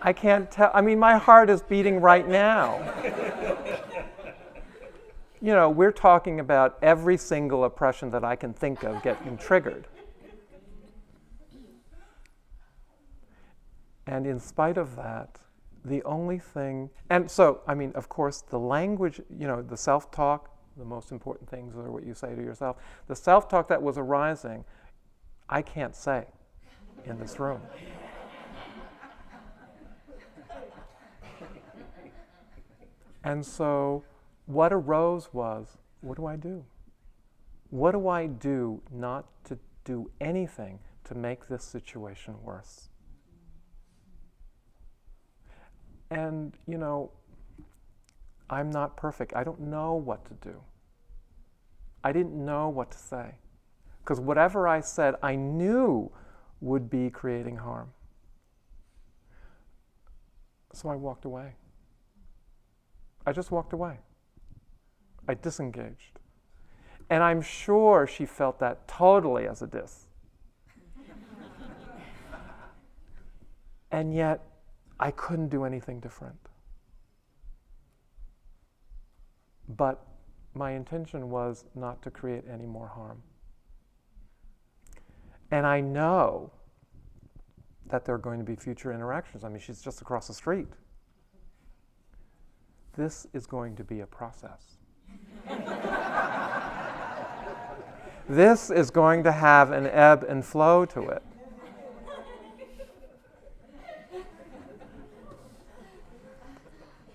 I 0.00 0.12
can't 0.12 0.50
tell. 0.50 0.70
I 0.74 0.82
mean, 0.82 0.98
my 0.98 1.16
heart 1.16 1.48
is 1.48 1.62
beating 1.62 2.00
right 2.00 2.28
now. 2.28 2.78
you 5.40 5.52
know, 5.52 5.70
we're 5.70 5.92
talking 5.92 6.40
about 6.40 6.78
every 6.82 7.16
single 7.16 7.64
oppression 7.64 8.10
that 8.10 8.22
I 8.22 8.36
can 8.36 8.52
think 8.52 8.84
of 8.84 9.02
getting 9.02 9.38
triggered. 9.38 9.86
And 14.06 14.26
in 14.26 14.38
spite 14.38 14.76
of 14.76 14.94
that, 14.96 15.40
the 15.84 16.02
only 16.04 16.38
thing, 16.38 16.90
and 17.10 17.30
so, 17.30 17.60
I 17.66 17.74
mean, 17.74 17.92
of 17.94 18.08
course, 18.08 18.40
the 18.40 18.58
language, 18.58 19.20
you 19.30 19.46
know, 19.46 19.62
the 19.62 19.76
self 19.76 20.10
talk, 20.10 20.50
the 20.76 20.84
most 20.84 21.12
important 21.12 21.48
things 21.48 21.76
are 21.76 21.90
what 21.90 22.04
you 22.04 22.14
say 22.14 22.34
to 22.34 22.42
yourself. 22.42 22.76
The 23.06 23.16
self 23.16 23.48
talk 23.48 23.68
that 23.68 23.82
was 23.82 23.98
arising, 23.98 24.64
I 25.48 25.62
can't 25.62 25.94
say 25.94 26.26
in 27.04 27.18
this 27.18 27.38
room. 27.38 27.60
and 33.24 33.44
so, 33.44 34.04
what 34.46 34.72
arose 34.72 35.28
was 35.32 35.78
what 36.00 36.16
do 36.16 36.26
I 36.26 36.36
do? 36.36 36.64
What 37.70 37.92
do 37.92 38.08
I 38.08 38.26
do 38.26 38.82
not 38.92 39.26
to 39.44 39.58
do 39.84 40.10
anything 40.20 40.80
to 41.04 41.14
make 41.14 41.48
this 41.48 41.64
situation 41.64 42.34
worse? 42.42 42.88
And, 46.14 46.56
you 46.68 46.78
know, 46.78 47.10
I'm 48.48 48.70
not 48.70 48.96
perfect. 48.96 49.34
I 49.34 49.42
don't 49.42 49.60
know 49.60 49.94
what 49.94 50.24
to 50.26 50.48
do. 50.48 50.60
I 52.04 52.12
didn't 52.12 52.34
know 52.34 52.68
what 52.68 52.92
to 52.92 52.98
say. 52.98 53.34
Because 53.98 54.20
whatever 54.20 54.68
I 54.68 54.80
said, 54.80 55.16
I 55.24 55.34
knew 55.34 56.12
would 56.60 56.88
be 56.88 57.10
creating 57.10 57.56
harm. 57.56 57.90
So 60.72 60.88
I 60.88 60.94
walked 60.94 61.24
away. 61.24 61.54
I 63.26 63.32
just 63.32 63.50
walked 63.50 63.72
away. 63.72 63.98
I 65.26 65.34
disengaged. 65.34 66.20
And 67.10 67.24
I'm 67.24 67.42
sure 67.42 68.06
she 68.06 68.24
felt 68.24 68.60
that 68.60 68.86
totally 68.86 69.48
as 69.48 69.62
a 69.62 69.66
diss. 69.66 70.04
and 73.90 74.14
yet, 74.14 74.53
I 74.98 75.10
couldn't 75.10 75.48
do 75.48 75.64
anything 75.64 76.00
different. 76.00 76.38
But 79.68 80.06
my 80.54 80.72
intention 80.72 81.30
was 81.30 81.64
not 81.74 82.02
to 82.02 82.10
create 82.10 82.44
any 82.50 82.66
more 82.66 82.88
harm. 82.88 83.22
And 85.50 85.66
I 85.66 85.80
know 85.80 86.52
that 87.86 88.04
there 88.04 88.14
are 88.14 88.18
going 88.18 88.38
to 88.38 88.44
be 88.44 88.56
future 88.56 88.92
interactions. 88.92 89.44
I 89.44 89.48
mean, 89.48 89.60
she's 89.60 89.80
just 89.80 90.00
across 90.00 90.28
the 90.28 90.34
street. 90.34 90.68
This 92.96 93.26
is 93.32 93.46
going 93.46 93.76
to 93.76 93.84
be 93.84 94.00
a 94.00 94.06
process. 94.06 94.76
this 98.28 98.70
is 98.70 98.90
going 98.90 99.24
to 99.24 99.32
have 99.32 99.72
an 99.72 99.86
ebb 99.86 100.24
and 100.28 100.44
flow 100.44 100.84
to 100.86 101.08
it. 101.08 101.22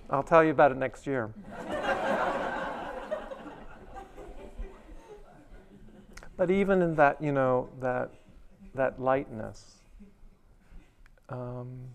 I'll 0.10 0.24
tell 0.24 0.43
you 0.43 0.51
about 0.51 0.72
it 0.72 0.78
next 0.78 1.05
year. 1.05 1.32
but 6.36 6.49
even 6.49 6.82
in 6.82 6.95
that, 6.95 7.22
you 7.22 7.32
know, 7.32 7.70
that 7.80 8.12
that 8.76 8.99
lightness. 8.99 9.82
Um, 11.30 11.89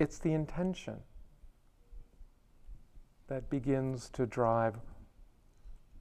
it's 0.00 0.18
the 0.18 0.32
intention 0.32 0.96
that 3.28 3.48
begins 3.48 4.10
to 4.10 4.26
drive 4.26 4.76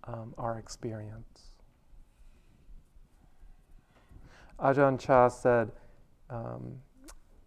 um, 0.05 0.33
our 0.37 0.57
experience. 0.57 1.51
Ajahn 4.59 4.99
Chah 4.99 5.27
said, 5.27 5.71
um, 6.29 6.77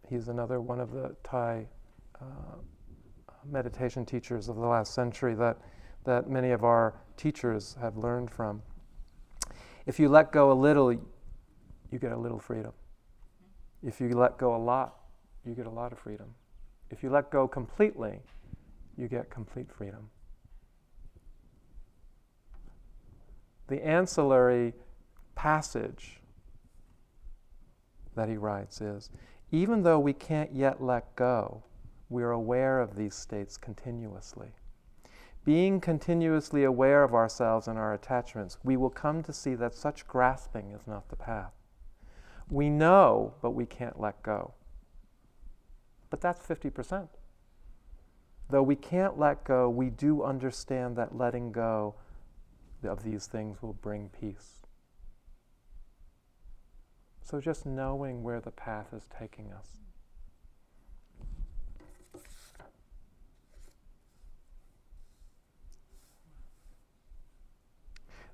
he's 0.09 0.29
another 0.29 0.61
one 0.61 0.81
of 0.81 0.93
the 0.93 1.15
Thai 1.23 1.67
uh, 2.21 2.57
meditation 3.45 4.05
teachers 4.05 4.49
of 4.49 4.57
the 4.57 4.67
last 4.67 4.95
century 4.95 5.35
that, 5.35 5.59
that 6.05 6.29
many 6.29 6.51
of 6.51 6.65
our 6.65 6.95
teachers 7.17 7.77
have 7.81 7.97
learned 7.97 8.31
from. 8.31 8.63
If 9.87 9.99
you 9.99 10.09
let 10.09 10.33
go 10.33 10.51
a 10.51 10.55
little, 10.55 10.93
you 10.93 11.99
get 11.99 12.13
a 12.13 12.17
little 12.17 12.39
freedom. 12.39 12.73
If 13.83 14.01
you 14.01 14.09
let 14.11 14.39
go 14.39 14.55
a 14.55 14.59
lot, 14.59 14.95
you 15.45 15.55
get 15.55 15.67
a 15.67 15.71
lot 15.71 15.93
of 15.93 15.99
freedom. 15.99 16.35
If 16.91 17.03
you 17.03 17.11
let 17.11 17.31
go 17.31 17.47
completely, 17.47 18.21
you 18.97 19.09
get 19.09 19.31
complete 19.31 19.71
freedom. 19.71 20.09
The 23.69 23.85
ancillary 23.85 24.75
passage 25.35 26.21
that 28.15 28.29
he 28.29 28.37
writes 28.37 28.81
is 28.81 29.11
even 29.51 29.83
though 29.83 29.99
we 29.99 30.13
can't 30.13 30.55
yet 30.55 30.83
let 30.83 31.15
go, 31.17 31.63
we 32.09 32.23
are 32.23 32.31
aware 32.31 32.81
of 32.81 32.97
these 32.97 33.15
states 33.15 33.57
continuously. 33.57 34.49
Being 35.45 35.81
continuously 35.81 36.65
aware 36.65 37.05
of 37.05 37.15
ourselves 37.15 37.69
and 37.69 37.79
our 37.79 37.93
attachments, 37.93 38.59
we 38.65 38.77
will 38.77 38.91
come 38.91 39.23
to 39.25 39.33
see 39.33 39.55
that 39.57 39.75
such 39.75 40.07
grasping 40.07 40.71
is 40.71 40.87
not 40.87 41.09
the 41.09 41.17
path. 41.17 41.53
We 42.51 42.71
know, 42.71 43.35
but 43.43 43.51
we 43.51 43.67
can't 43.67 44.01
let 44.01 44.23
go. 44.23 44.55
But 46.11 46.21
that's 46.21 46.47
50%. 46.47 47.09
Though 48.51 48.63
we 48.63 48.77
can't 48.77 49.19
let 49.19 49.45
go, 49.45 49.69
we 49.69 49.91
do 49.91 50.23
understand 50.23 50.97
that 50.97 51.17
letting 51.17 51.53
go 51.53 51.95
of 52.83 53.03
these 53.03 53.27
things 53.27 53.63
will 53.63 53.73
bring 53.75 54.11
peace. 54.21 54.64
So 57.25 57.41
just 57.41 57.65
knowing 57.65 58.23
where 58.23 58.39
the 58.39 58.51
path 58.51 58.93
is 58.93 59.09
taking 59.19 59.51
us. 59.51 59.67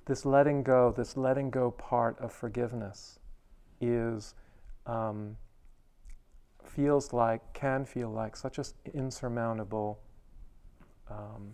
This 0.06 0.26
letting 0.26 0.64
go, 0.64 0.90
this 0.90 1.16
letting 1.16 1.50
go 1.50 1.70
part 1.70 2.18
of 2.18 2.32
forgiveness 2.32 3.20
is, 3.80 4.34
um, 4.86 5.36
feels 6.64 7.12
like, 7.12 7.52
can 7.54 7.84
feel 7.84 8.10
like 8.10 8.34
such 8.34 8.58
an 8.58 8.64
insurmountable 8.92 10.00
um, 11.08 11.52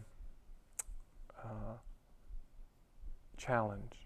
uh, 1.38 1.74
challenge. 3.36 4.05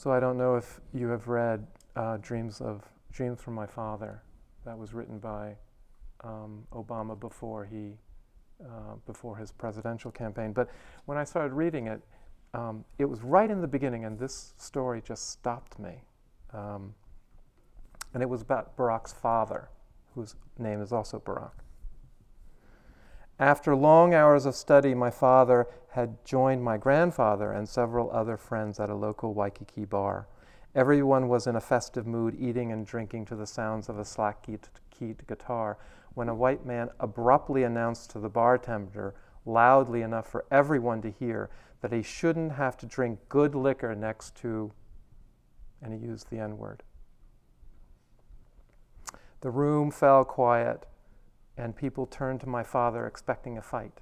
So 0.00 0.10
I 0.10 0.18
don't 0.18 0.38
know 0.38 0.56
if 0.56 0.80
you 0.94 1.08
have 1.08 1.28
read 1.28 1.66
uh, 1.94 2.16
Dreams 2.22 2.62
of 2.62 2.82
Dreams 3.12 3.38
from 3.38 3.52
My 3.52 3.66
Father. 3.66 4.22
That 4.64 4.78
was 4.78 4.94
written 4.94 5.18
by 5.18 5.56
um, 6.24 6.62
Obama 6.72 7.20
before 7.20 7.66
he 7.66 7.98
uh, 8.64 8.94
before 9.04 9.36
his 9.36 9.52
presidential 9.52 10.10
campaign. 10.10 10.54
But 10.54 10.70
when 11.04 11.18
I 11.18 11.24
started 11.24 11.52
reading 11.52 11.86
it, 11.86 12.00
um, 12.54 12.82
it 12.98 13.04
was 13.04 13.20
right 13.20 13.50
in 13.50 13.60
the 13.60 13.68
beginning, 13.68 14.06
and 14.06 14.18
this 14.18 14.54
story 14.56 15.02
just 15.06 15.32
stopped 15.32 15.78
me. 15.78 16.00
Um, 16.54 16.94
and 18.14 18.22
it 18.22 18.26
was 18.30 18.40
about 18.40 18.78
Barack's 18.78 19.12
father, 19.12 19.68
whose 20.14 20.34
name 20.58 20.80
is 20.80 20.94
also 20.94 21.20
Barack. 21.20 21.60
After 23.40 23.74
long 23.74 24.12
hours 24.12 24.44
of 24.44 24.54
study, 24.54 24.94
my 24.94 25.10
father 25.10 25.66
had 25.92 26.22
joined 26.26 26.62
my 26.62 26.76
grandfather 26.76 27.52
and 27.52 27.66
several 27.66 28.10
other 28.10 28.36
friends 28.36 28.78
at 28.78 28.90
a 28.90 28.94
local 28.94 29.32
Waikiki 29.32 29.86
bar. 29.86 30.28
Everyone 30.74 31.26
was 31.26 31.46
in 31.46 31.56
a 31.56 31.60
festive 31.60 32.06
mood, 32.06 32.36
eating 32.38 32.70
and 32.70 32.86
drinking 32.86 33.24
to 33.24 33.36
the 33.36 33.46
sounds 33.46 33.88
of 33.88 33.98
a 33.98 34.04
slack 34.04 34.46
keyed 34.90 35.26
guitar, 35.26 35.78
when 36.12 36.28
a 36.28 36.34
white 36.34 36.66
man 36.66 36.90
abruptly 37.00 37.62
announced 37.62 38.10
to 38.10 38.18
the 38.18 38.28
bartender, 38.28 39.14
loudly 39.46 40.02
enough 40.02 40.28
for 40.28 40.44
everyone 40.50 41.00
to 41.00 41.10
hear, 41.10 41.48
that 41.80 41.94
he 41.94 42.02
shouldn't 42.02 42.52
have 42.52 42.76
to 42.76 42.84
drink 42.84 43.18
good 43.30 43.54
liquor 43.54 43.94
next 43.94 44.34
to, 44.36 44.70
and 45.80 45.94
he 45.94 45.98
used 45.98 46.28
the 46.28 46.38
N 46.38 46.58
word. 46.58 46.82
The 49.40 49.50
room 49.50 49.90
fell 49.90 50.26
quiet 50.26 50.84
and 51.60 51.76
people 51.76 52.06
turned 52.06 52.40
to 52.40 52.48
my 52.48 52.62
father 52.62 53.06
expecting 53.06 53.58
a 53.58 53.62
fight. 53.62 54.00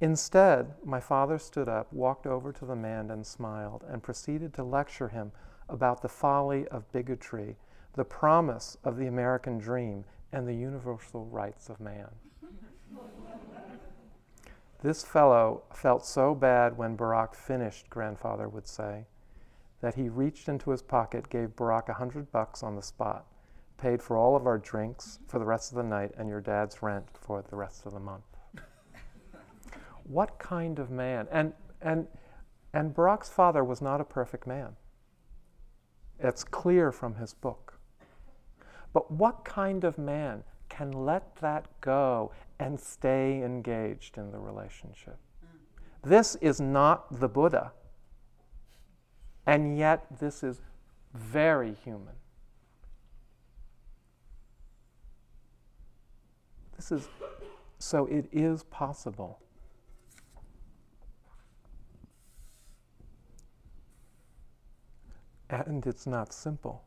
Instead, 0.00 0.74
my 0.84 1.00
father 1.00 1.38
stood 1.38 1.68
up, 1.68 1.92
walked 1.92 2.26
over 2.26 2.52
to 2.52 2.64
the 2.64 2.76
man, 2.76 3.10
and 3.10 3.26
smiled, 3.26 3.82
and 3.88 4.02
proceeded 4.02 4.52
to 4.54 4.62
lecture 4.62 5.08
him 5.08 5.32
about 5.68 6.02
the 6.02 6.08
folly 6.08 6.68
of 6.68 6.90
bigotry, 6.92 7.56
the 7.94 8.04
promise 8.04 8.76
of 8.84 8.96
the 8.96 9.06
American 9.06 9.58
dream, 9.58 10.04
and 10.32 10.46
the 10.46 10.54
universal 10.54 11.24
rights 11.26 11.70
of 11.70 11.80
man. 11.80 12.08
this 14.82 15.02
fellow 15.02 15.62
felt 15.72 16.04
so 16.04 16.34
bad 16.34 16.76
when 16.76 16.96
Barack 16.96 17.34
finished, 17.34 17.88
grandfather 17.88 18.48
would 18.48 18.68
say, 18.68 19.06
that 19.80 19.94
he 19.94 20.08
reached 20.08 20.48
into 20.48 20.70
his 20.70 20.82
pocket, 20.82 21.30
gave 21.30 21.56
Barack 21.56 21.88
a 21.88 21.94
hundred 21.94 22.30
bucks 22.30 22.62
on 22.62 22.76
the 22.76 22.82
spot, 22.82 23.24
paid 23.76 24.02
for 24.02 24.16
all 24.16 24.36
of 24.36 24.46
our 24.46 24.58
drinks 24.58 25.18
for 25.26 25.38
the 25.38 25.44
rest 25.44 25.72
of 25.72 25.76
the 25.76 25.82
night 25.82 26.12
and 26.16 26.28
your 26.28 26.40
dad's 26.40 26.82
rent 26.82 27.06
for 27.20 27.42
the 27.42 27.56
rest 27.56 27.86
of 27.86 27.92
the 27.92 28.00
month. 28.00 28.24
what 30.04 30.38
kind 30.38 30.78
of 30.78 30.90
man? 30.90 31.28
And, 31.30 31.52
and, 31.82 32.06
and 32.72 32.94
Barack's 32.94 33.28
father 33.28 33.62
was 33.62 33.82
not 33.82 34.00
a 34.00 34.04
perfect 34.04 34.46
man. 34.46 34.76
It's 36.18 36.44
clear 36.44 36.92
from 36.92 37.16
his 37.16 37.34
book. 37.34 37.78
But 38.92 39.10
what 39.10 39.44
kind 39.44 39.84
of 39.84 39.98
man 39.98 40.42
can 40.68 40.90
let 40.90 41.36
that 41.36 41.66
go 41.80 42.32
and 42.58 42.80
stay 42.80 43.42
engaged 43.42 44.16
in 44.16 44.32
the 44.32 44.38
relationship? 44.38 45.18
This 46.02 46.36
is 46.36 46.60
not 46.60 47.20
the 47.20 47.28
Buddha. 47.28 47.72
And 49.46 49.76
yet, 49.76 50.06
this 50.18 50.42
is 50.42 50.60
very 51.14 51.74
human. 51.74 52.14
This 56.76 56.92
is 56.92 57.08
so 57.78 58.06
it 58.06 58.26
is 58.32 58.62
possible. 58.64 59.40
And 65.48 65.86
it's 65.86 66.06
not 66.06 66.32
simple. 66.32 66.82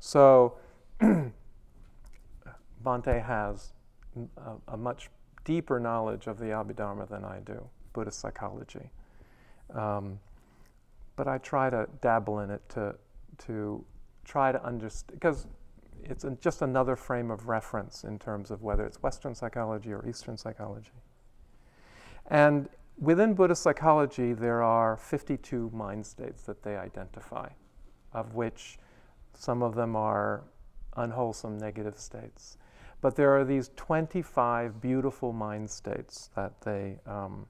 So 0.00 0.56
Bhante 2.84 3.24
has 3.24 3.72
a, 4.36 4.52
a, 4.68 4.76
much 4.76 5.10
deeper 5.44 5.78
knowledge 5.78 6.26
of 6.26 6.38
the 6.38 6.46
Abhidharma 6.46 7.08
than 7.08 7.24
I 7.24 7.40
do, 7.40 7.68
Buddhist 7.92 8.20
psychology. 8.20 8.90
Um, 9.74 10.20
but 11.16 11.28
I 11.28 11.38
try 11.38 11.68
to 11.70 11.86
dabble 12.00 12.40
in 12.40 12.50
it 12.50 12.66
to, 12.70 12.94
to 13.46 13.84
try 14.24 14.52
to 14.52 14.64
understand, 14.64 15.18
because 15.20 15.46
it's 16.10 16.24
just 16.40 16.62
another 16.62 16.96
frame 16.96 17.30
of 17.30 17.48
reference 17.48 18.04
in 18.04 18.18
terms 18.18 18.50
of 18.50 18.62
whether 18.62 18.84
it's 18.84 19.02
Western 19.02 19.34
psychology 19.34 19.92
or 19.92 20.06
Eastern 20.08 20.36
psychology. 20.36 20.90
And 22.26 22.68
within 22.98 23.34
Buddhist 23.34 23.62
psychology, 23.62 24.32
there 24.32 24.62
are 24.62 24.96
52 24.96 25.70
mind 25.72 26.06
states 26.06 26.42
that 26.44 26.62
they 26.62 26.76
identify, 26.76 27.48
of 28.12 28.34
which 28.34 28.78
some 29.34 29.62
of 29.62 29.74
them 29.74 29.96
are 29.96 30.44
unwholesome 30.96 31.58
negative 31.58 31.98
states. 31.98 32.56
But 33.00 33.16
there 33.16 33.36
are 33.36 33.44
these 33.44 33.70
25 33.76 34.80
beautiful 34.80 35.32
mind 35.32 35.68
states 35.68 36.30
that 36.36 36.60
they, 36.62 36.98
um, 37.06 37.46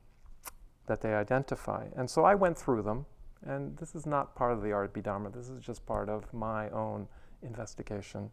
that 0.87 1.01
they 1.01 1.15
identify. 1.15 1.87
And 1.97 2.11
so 2.11 2.25
I 2.25 2.35
went 2.35 2.59
through 2.59 2.83
them, 2.83 3.07
and 3.47 3.77
this 3.77 3.95
is 3.95 4.07
not 4.07 4.35
part 4.35 4.53
of 4.53 4.63
the 4.63 4.69
Abhidharma, 4.71 5.33
this 5.33 5.49
is 5.49 5.61
just 5.61 5.87
part 5.87 6.09
of 6.09 6.33
my 6.33 6.71
own 6.71 7.07
investigation. 7.45 8.31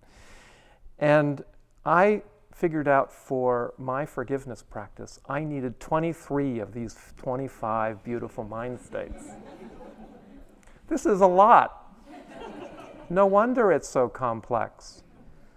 And 0.99 1.43
I 1.85 2.23
figured 2.53 2.87
out 2.87 3.11
for 3.11 3.73
my 3.77 4.05
forgiveness 4.05 4.61
practice, 4.61 5.19
I 5.27 5.43
needed 5.43 5.79
23 5.79 6.59
of 6.59 6.73
these 6.73 6.95
25 7.17 8.03
beautiful 8.03 8.43
mind 8.43 8.79
states. 8.79 9.23
this 10.87 11.05
is 11.05 11.21
a 11.21 11.27
lot. 11.27 11.77
No 13.09 13.25
wonder 13.25 13.71
it's 13.71 13.89
so 13.89 14.07
complex. 14.07 15.03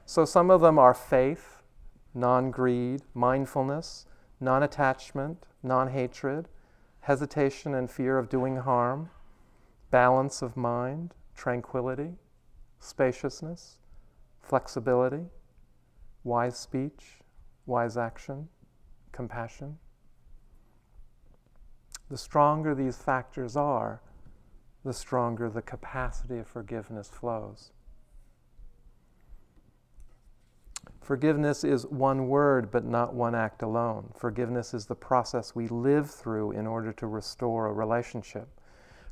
So, 0.06 0.24
some 0.24 0.50
of 0.50 0.60
them 0.60 0.78
are 0.78 0.92
faith, 0.92 1.62
non 2.12 2.50
greed, 2.50 3.02
mindfulness, 3.14 4.06
non 4.40 4.62
attachment, 4.62 5.46
non 5.62 5.88
hatred, 5.88 6.48
hesitation 7.00 7.74
and 7.74 7.90
fear 7.90 8.18
of 8.18 8.28
doing 8.28 8.56
harm, 8.56 9.10
balance 9.90 10.42
of 10.42 10.56
mind, 10.56 11.14
tranquility, 11.34 12.14
spaciousness, 12.84 13.78
flexibility, 14.42 15.24
wise 16.22 16.56
speech, 16.56 17.18
wise 17.66 17.96
action, 17.96 18.48
compassion. 19.12 19.78
The 22.10 22.18
stronger 22.18 22.74
these 22.74 22.96
factors 22.96 23.56
are, 23.56 24.02
the 24.84 24.92
stronger 24.92 25.48
the 25.48 25.62
capacity 25.62 26.38
of 26.38 26.46
forgiveness 26.46 27.08
flows. 27.08 27.72
Forgiveness 31.00 31.64
is 31.64 31.86
one 31.86 32.28
word, 32.28 32.70
but 32.70 32.84
not 32.84 33.14
one 33.14 33.34
act 33.34 33.62
alone. 33.62 34.10
Forgiveness 34.14 34.74
is 34.74 34.86
the 34.86 34.94
process 34.94 35.54
we 35.54 35.68
live 35.68 36.10
through 36.10 36.52
in 36.52 36.66
order 36.66 36.92
to 36.92 37.06
restore 37.06 37.66
a 37.66 37.72
relationship. 37.72 38.53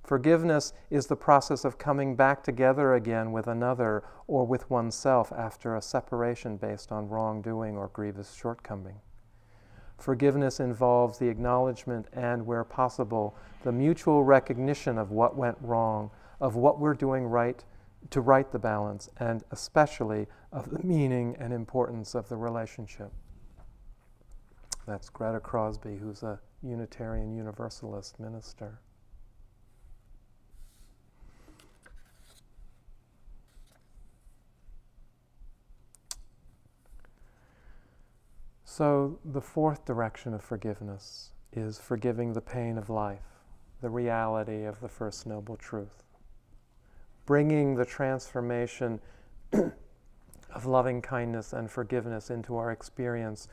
Forgiveness 0.02 0.72
is 0.90 1.06
the 1.06 1.16
process 1.16 1.64
of 1.64 1.78
coming 1.78 2.16
back 2.16 2.42
together 2.42 2.94
again 2.94 3.30
with 3.30 3.46
another 3.46 4.02
or 4.26 4.44
with 4.44 4.68
oneself 4.68 5.32
after 5.32 5.76
a 5.76 5.82
separation 5.82 6.56
based 6.56 6.90
on 6.90 7.08
wrongdoing 7.08 7.76
or 7.76 7.88
grievous 7.88 8.34
shortcoming. 8.34 9.00
Forgiveness 9.98 10.58
involves 10.58 11.18
the 11.18 11.28
acknowledgement 11.28 12.08
and, 12.12 12.44
where 12.44 12.64
possible, 12.64 13.36
the 13.62 13.70
mutual 13.70 14.24
recognition 14.24 14.98
of 14.98 15.12
what 15.12 15.36
went 15.36 15.56
wrong, 15.60 16.10
of 16.40 16.56
what 16.56 16.80
we're 16.80 16.94
doing 16.94 17.24
right 17.24 17.64
to 18.10 18.20
right 18.20 18.50
the 18.50 18.58
balance, 18.58 19.08
and 19.18 19.44
especially 19.52 20.26
of 20.50 20.70
the 20.70 20.82
meaning 20.82 21.36
and 21.38 21.52
importance 21.52 22.16
of 22.16 22.28
the 22.28 22.36
relationship. 22.36 23.12
That's 24.88 25.08
Greta 25.08 25.38
Crosby, 25.38 25.96
who's 25.96 26.24
a 26.24 26.40
Unitarian 26.64 27.32
Universalist 27.32 28.18
minister. 28.18 28.80
So, 38.74 39.18
the 39.22 39.42
fourth 39.42 39.84
direction 39.84 40.32
of 40.32 40.42
forgiveness 40.42 41.32
is 41.52 41.78
forgiving 41.78 42.32
the 42.32 42.40
pain 42.40 42.78
of 42.78 42.88
life, 42.88 43.42
the 43.82 43.90
reality 43.90 44.64
of 44.64 44.80
the 44.80 44.88
First 44.88 45.26
Noble 45.26 45.58
Truth. 45.58 46.04
Bringing 47.26 47.74
the 47.74 47.84
transformation 47.84 48.98
of 50.54 50.64
loving 50.64 51.02
kindness 51.02 51.52
and 51.52 51.70
forgiveness 51.70 52.30
into 52.30 52.56
our 52.56 52.72
experience 52.72 53.46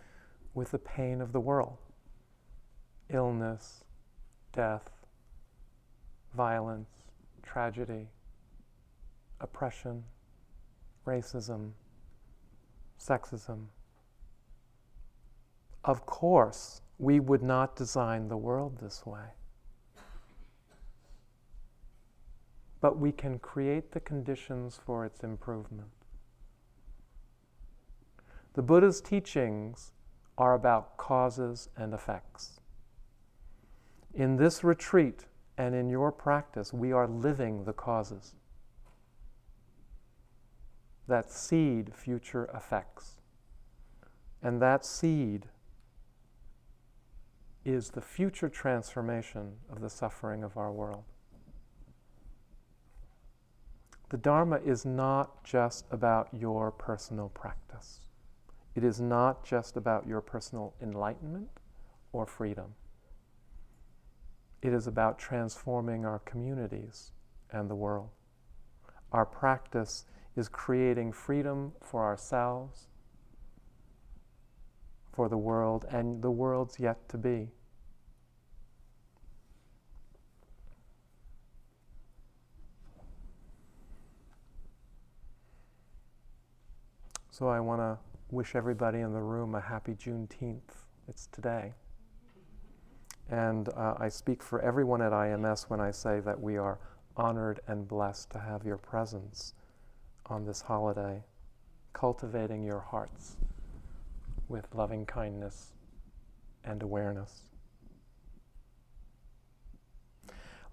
with 0.53 0.71
the 0.71 0.79
pain 0.79 1.19
of 1.19 1.33
the 1.33 1.41
world 1.41 1.79
illness, 3.09 3.83
death, 4.53 4.89
violence, 6.33 6.91
tragedy, 7.43 8.07
oppression, 9.41 10.05
racism, 11.05 11.71
sexism 12.97 13.65
of 15.83 16.05
course, 16.05 16.81
we 16.97 17.19
would 17.19 17.41
not 17.41 17.75
design 17.75 18.27
the 18.27 18.37
world 18.37 18.77
this 18.79 19.05
way. 19.05 19.33
But 22.81 22.97
we 22.97 23.11
can 23.11 23.39
create 23.39 23.91
the 23.91 23.99
conditions 23.99 24.79
for 24.85 25.05
its 25.05 25.21
improvement. 25.21 25.89
The 28.53 28.61
Buddha's 28.61 29.01
teachings 29.01 29.91
are 30.37 30.53
about 30.53 30.97
causes 30.97 31.69
and 31.77 31.93
effects. 31.93 32.59
In 34.13 34.37
this 34.37 34.63
retreat 34.63 35.25
and 35.57 35.75
in 35.75 35.89
your 35.89 36.11
practice, 36.11 36.73
we 36.73 36.91
are 36.91 37.07
living 37.07 37.65
the 37.65 37.73
causes 37.73 38.33
that 41.07 41.31
seed 41.31 41.93
future 41.93 42.49
effects. 42.53 43.15
And 44.41 44.61
that 44.61 44.85
seed 44.85 45.47
is 47.65 47.89
the 47.89 48.01
future 48.01 48.49
transformation 48.49 49.53
of 49.69 49.81
the 49.81 49.89
suffering 49.89 50.43
of 50.43 50.57
our 50.57 50.71
world. 50.71 51.03
The 54.09 54.17
Dharma 54.17 54.59
is 54.65 54.85
not 54.85 55.43
just 55.43 55.85
about 55.91 56.29
your 56.33 56.71
personal 56.71 57.29
practice. 57.29 57.99
It 58.75 58.83
is 58.83 58.99
not 58.99 59.43
just 59.43 59.77
about 59.77 60.07
your 60.07 60.21
personal 60.21 60.73
enlightenment 60.81 61.49
or 62.11 62.25
freedom. 62.25 62.73
It 64.61 64.73
is 64.73 64.87
about 64.87 65.19
transforming 65.19 66.05
our 66.05 66.19
communities 66.19 67.11
and 67.51 67.69
the 67.69 67.75
world. 67.75 68.09
Our 69.11 69.25
practice 69.25 70.05
is 70.35 70.49
creating 70.49 71.11
freedom 71.11 71.73
for 71.81 72.03
ourselves, 72.03 72.87
for 75.19 75.27
the 75.27 75.37
world, 75.37 75.85
and 75.91 76.21
the 76.21 76.31
world's 76.31 76.79
yet 76.79 77.09
to 77.09 77.17
be. 77.17 77.49
So 87.31 87.49
I 87.49 87.59
want 87.59 87.81
to 87.81 87.97
wish 88.31 88.55
everybody 88.55 88.99
in 88.99 89.11
the 89.11 89.19
room 89.19 89.55
a 89.55 89.59
happy 89.59 89.93
Juneteenth. 89.93 90.85
It's 91.09 91.27
today. 91.33 91.73
And 93.29 93.67
uh, 93.75 93.95
I 93.99 94.07
speak 94.07 94.41
for 94.41 94.61
everyone 94.61 95.01
at 95.01 95.11
IMS 95.11 95.69
when 95.69 95.81
I 95.81 95.91
say 95.91 96.21
that 96.21 96.39
we 96.39 96.55
are 96.55 96.79
honored 97.17 97.59
and 97.67 97.85
blessed 97.85 98.29
to 98.29 98.39
have 98.39 98.63
your 98.63 98.77
presence 98.77 99.53
on 100.27 100.45
this 100.45 100.61
holiday, 100.61 101.21
cultivating 101.91 102.63
your 102.63 102.79
hearts 102.79 103.35
with 104.49 104.67
loving 104.73 105.05
kindness 105.05 105.73
and 106.65 106.83
awareness. 106.83 107.43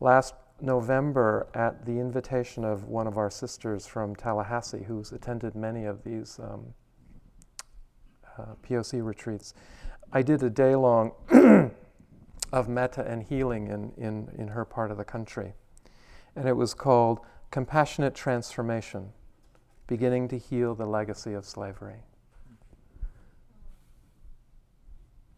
Last 0.01 0.35
November, 0.61 1.49
at 1.55 1.85
the 1.85 1.93
invitation 1.93 2.65
of 2.65 2.85
one 2.85 3.07
of 3.07 3.19
our 3.19 3.31
sisters 3.31 3.87
from 3.87 4.17
Tallahassee, 4.17 4.85
who's 4.85 5.13
attended 5.13 5.55
many 5.55 5.85
of 5.85 6.03
these 6.03 6.39
um, 6.39 6.75
uh, 8.39 8.55
POC 8.63 9.05
retreats, 9.05 9.55
I 10.13 10.23
did 10.23 10.43
a 10.43 10.51
day 10.51 10.75
long 10.75 11.13
of 12.53 12.69
metta 12.69 13.07
and 13.07 13.23
healing 13.23 13.69
in, 13.69 13.93
in, 13.97 14.31
in 14.39 14.49
her 14.49 14.65
part 14.65 14.91
of 14.91 14.97
the 14.97 15.05
country. 15.05 15.53
And 16.35 16.49
it 16.49 16.55
was 16.55 16.75
called 16.75 17.21
Compassionate 17.51 18.15
Transformation 18.15 19.13
Beginning 19.87 20.29
to 20.29 20.39
Heal 20.39 20.75
the 20.75 20.87
Legacy 20.87 21.33
of 21.33 21.45
Slavery. 21.45 22.01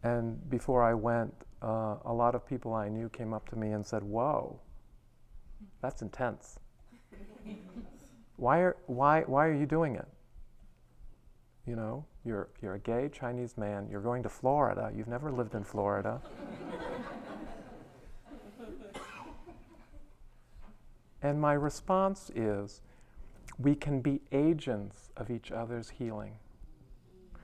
And 0.03 0.49
before 0.49 0.83
I 0.83 0.93
went, 0.93 1.33
uh, 1.61 1.95
a 2.05 2.13
lot 2.13 2.35
of 2.35 2.47
people 2.47 2.73
I 2.73 2.87
knew 2.87 3.09
came 3.09 3.33
up 3.33 3.49
to 3.49 3.55
me 3.55 3.71
and 3.71 3.85
said, 3.85 4.03
Whoa 4.03 4.59
that's 5.81 6.01
intense. 6.01 6.59
why, 8.37 8.59
are, 8.59 8.77
why, 8.87 9.21
why 9.21 9.45
are 9.45 9.53
you 9.53 9.65
doing 9.65 9.95
it? 9.95 10.07
You 11.65 11.75
know, 11.75 12.05
you're, 12.25 12.49
you're 12.61 12.75
a 12.75 12.79
gay 12.79 13.09
Chinese 13.11 13.57
man, 13.57 13.87
you're 13.89 14.01
going 14.01 14.23
to 14.23 14.29
Florida, 14.29 14.91
you've 14.95 15.07
never 15.07 15.31
lived 15.31 15.55
in 15.55 15.63
Florida. 15.63 16.21
and 21.21 21.39
my 21.39 21.53
response 21.53 22.31
is 22.35 22.81
we 23.57 23.75
can 23.75 24.01
be 24.01 24.21
agents 24.31 25.09
of 25.15 25.29
each 25.29 25.51
other's 25.51 25.89
healing. 25.89 26.33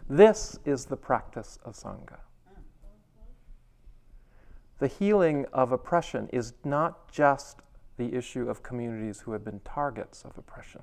This 0.09 0.59
is 0.65 0.85
the 0.85 0.97
practice 0.97 1.59
of 1.63 1.75
Sangha. 1.75 2.19
The 4.79 4.87
healing 4.87 5.45
of 5.53 5.71
oppression 5.71 6.29
is 6.33 6.53
not 6.63 7.11
just 7.11 7.61
the 7.97 8.13
issue 8.13 8.49
of 8.49 8.61
communities 8.61 9.21
who 9.21 9.31
have 9.31 9.43
been 9.43 9.61
targets 9.61 10.23
of 10.25 10.37
oppression. 10.37 10.81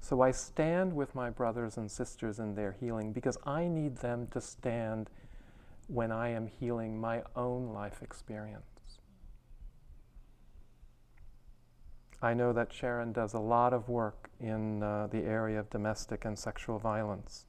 So 0.00 0.20
I 0.20 0.32
stand 0.32 0.92
with 0.92 1.14
my 1.14 1.30
brothers 1.30 1.76
and 1.76 1.90
sisters 1.90 2.38
in 2.38 2.54
their 2.54 2.72
healing 2.72 3.12
because 3.12 3.38
I 3.46 3.68
need 3.68 3.96
them 3.98 4.26
to 4.32 4.40
stand 4.40 5.08
when 5.86 6.10
I 6.10 6.28
am 6.28 6.46
healing 6.46 7.00
my 7.00 7.22
own 7.36 7.72
life 7.72 8.02
experience. 8.02 8.64
I 12.20 12.34
know 12.34 12.52
that 12.54 12.72
Sharon 12.72 13.12
does 13.12 13.34
a 13.34 13.38
lot 13.38 13.72
of 13.72 13.88
work 13.88 14.30
in 14.40 14.82
uh, 14.82 15.08
the 15.08 15.22
area 15.24 15.60
of 15.60 15.70
domestic 15.70 16.24
and 16.24 16.38
sexual 16.38 16.78
violence. 16.78 17.46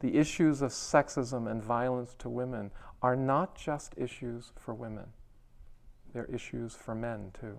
The 0.00 0.16
issues 0.16 0.62
of 0.62 0.70
sexism 0.70 1.50
and 1.50 1.62
violence 1.62 2.14
to 2.18 2.28
women 2.28 2.70
are 3.02 3.16
not 3.16 3.56
just 3.56 3.94
issues 3.96 4.52
for 4.56 4.74
women. 4.74 5.06
They're 6.12 6.26
issues 6.26 6.74
for 6.74 6.94
men 6.94 7.32
too. 7.38 7.58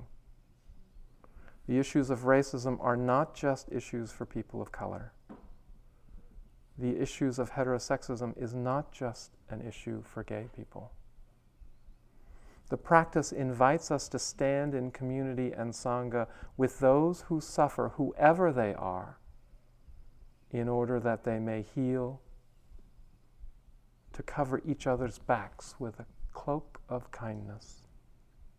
The 1.68 1.78
issues 1.78 2.10
of 2.10 2.22
racism 2.22 2.78
are 2.82 2.98
not 2.98 3.36
just 3.36 3.72
issues 3.72 4.12
for 4.12 4.26
people 4.26 4.62
of 4.62 4.72
color. 4.72 5.14
The 6.78 7.00
issues 7.00 7.40
of 7.40 7.52
heterosexism 7.52 8.42
is 8.42 8.54
not 8.54 8.92
just 8.92 9.32
an 9.50 9.62
issue 9.62 10.02
for 10.04 10.24
gay 10.24 10.48
people. 10.56 10.92
The 12.70 12.78
practice 12.78 13.32
invites 13.32 13.92
us 13.92 14.08
to 14.10 14.20
stand 14.20 14.74
in 14.74 14.92
community 14.92 15.52
and 15.52 15.74
Sangha 15.74 16.28
with 16.58 16.80
those 16.80 17.22
who 17.28 17.40
suffer, 17.40 17.90
whoever 17.98 18.52
they 18.52 18.74
are, 18.74 19.20
in 20.50 20.68
order 20.68 21.00
that 21.00 21.24
they 21.24 21.40
may 21.40 21.62
heal, 21.76 22.22
to 24.14 24.24
cover 24.24 24.62
each 24.66 24.88
other's 24.88 25.20
backs 25.20 25.76
with 25.80 26.00
a 26.00 26.06
cloak 26.32 26.80
of 26.90 27.12
kindness. 27.12 27.88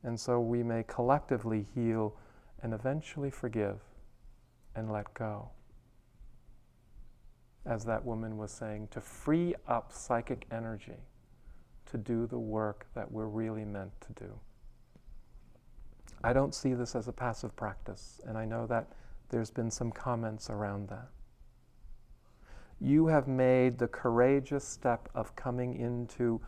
And 0.03 0.19
so 0.19 0.41
we 0.41 0.63
may 0.63 0.85
collectively 0.87 1.67
heal 1.75 2.17
and 2.63 2.75
eventually 2.75 3.31
forgive 3.31 3.81
and 4.75 4.93
let 4.93 5.13
go. 5.15 5.51
As 7.67 7.85
that 7.85 8.05
woman 8.05 8.37
was 8.37 8.53
saying, 8.53 8.89
to 8.91 9.01
free 9.01 9.55
up 9.67 9.93
psychic 9.93 10.47
energy 10.51 10.99
to 11.87 11.99
do 11.99 12.27
the 12.27 12.39
work 12.39 12.87
that 12.95 13.11
we're 13.11 13.27
really 13.27 13.65
meant 13.65 13.93
to 14.03 14.25
do. 14.25 14.33
I 16.23 16.33
don't 16.33 16.55
see 16.55 16.75
this 16.75 16.95
as 16.95 17.09
a 17.09 17.13
passive 17.13 17.55
practice, 17.55 18.21
and 18.27 18.37
I 18.37 18.45
know 18.45 18.67
that 18.67 18.89
there's 19.29 19.51
been 19.51 19.71
some 19.71 19.91
comments 19.91 20.51
around 20.51 20.89
that. 20.89 21.09
You 22.85 23.07
have 23.07 23.27
made 23.27 23.79
the 23.79 23.89
courageous 23.89 24.63
step 24.63 25.09
of 25.15 25.35
coming 25.35 25.75
into 25.75 26.43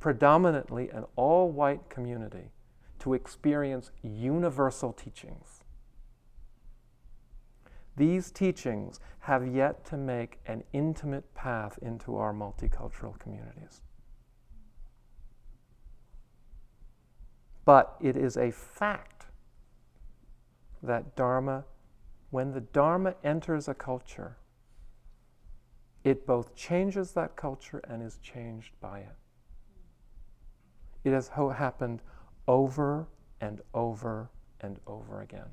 predominantly 0.00 0.90
an 0.90 1.04
all 1.14 1.52
white 1.52 1.88
community 1.88 2.50
to 2.98 3.14
experience 3.14 3.92
universal 4.02 4.92
teachings. 4.92 5.62
These 7.96 8.32
teachings 8.32 8.98
have 9.20 9.46
yet 9.46 9.84
to 9.86 9.96
make 9.96 10.40
an 10.46 10.64
intimate 10.72 11.32
path 11.32 11.78
into 11.80 12.16
our 12.16 12.34
multicultural 12.34 13.16
communities. 13.20 13.82
But 17.64 17.94
it 18.00 18.16
is 18.16 18.36
a 18.36 18.50
fact 18.50 19.26
that 20.82 21.14
Dharma, 21.14 21.66
when 22.30 22.50
the 22.50 22.62
Dharma 22.62 23.14
enters 23.22 23.68
a 23.68 23.74
culture, 23.74 24.38
it 26.04 26.26
both 26.26 26.54
changes 26.54 27.12
that 27.12 27.36
culture 27.36 27.80
and 27.88 28.02
is 28.02 28.18
changed 28.18 28.72
by 28.80 29.00
it. 29.00 29.16
It 31.04 31.12
has 31.12 31.28
happened 31.28 32.02
over 32.46 33.08
and 33.40 33.60
over 33.74 34.30
and 34.60 34.78
over 34.86 35.20
again. 35.20 35.48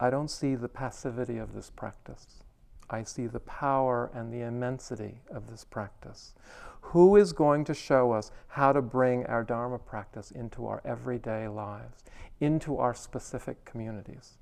I 0.00 0.10
don't 0.10 0.30
see 0.30 0.54
the 0.54 0.68
passivity 0.68 1.38
of 1.38 1.54
this 1.54 1.70
practice. 1.70 2.44
I 2.90 3.02
see 3.02 3.26
the 3.26 3.40
power 3.40 4.10
and 4.14 4.32
the 4.32 4.40
immensity 4.42 5.20
of 5.30 5.50
this 5.50 5.64
practice. 5.64 6.34
Who 6.80 7.16
is 7.16 7.32
going 7.32 7.64
to 7.64 7.74
show 7.74 8.12
us 8.12 8.30
how 8.46 8.72
to 8.72 8.80
bring 8.80 9.26
our 9.26 9.44
Dharma 9.44 9.78
practice 9.78 10.30
into 10.30 10.66
our 10.66 10.80
everyday 10.84 11.48
lives, 11.48 12.02
into 12.40 12.78
our 12.78 12.94
specific 12.94 13.64
communities? 13.64 14.37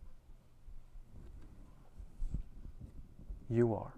You 3.48 3.74
are. 3.74 3.92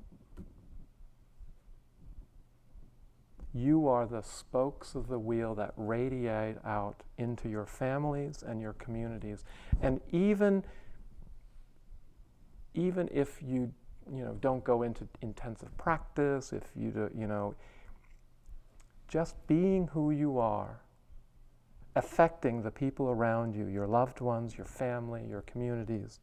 You 3.54 3.88
are 3.88 4.06
the 4.06 4.22
spokes 4.22 4.94
of 4.94 5.08
the 5.08 5.18
wheel 5.18 5.54
that 5.54 5.72
radiate 5.76 6.56
out 6.64 7.02
into 7.16 7.48
your 7.48 7.66
families 7.66 8.44
and 8.46 8.60
your 8.60 8.74
communities. 8.74 9.44
And 9.80 10.00
even, 10.12 10.64
even 12.74 13.08
if 13.12 13.40
you, 13.42 13.72
you 14.12 14.24
know, 14.24 14.36
don't 14.40 14.62
go 14.62 14.82
into 14.82 15.08
intensive 15.22 15.76
practice, 15.78 16.52
if 16.52 16.64
you, 16.76 16.90
do, 16.90 17.10
you 17.16 17.26
know, 17.26 17.54
just 19.08 19.34
being 19.46 19.88
who 19.88 20.10
you 20.10 20.38
are, 20.38 20.82
affecting 21.96 22.62
the 22.62 22.70
people 22.70 23.08
around 23.08 23.56
you, 23.56 23.66
your 23.66 23.86
loved 23.86 24.20
ones, 24.20 24.56
your 24.56 24.66
family, 24.66 25.24
your 25.28 25.40
communities, 25.42 26.20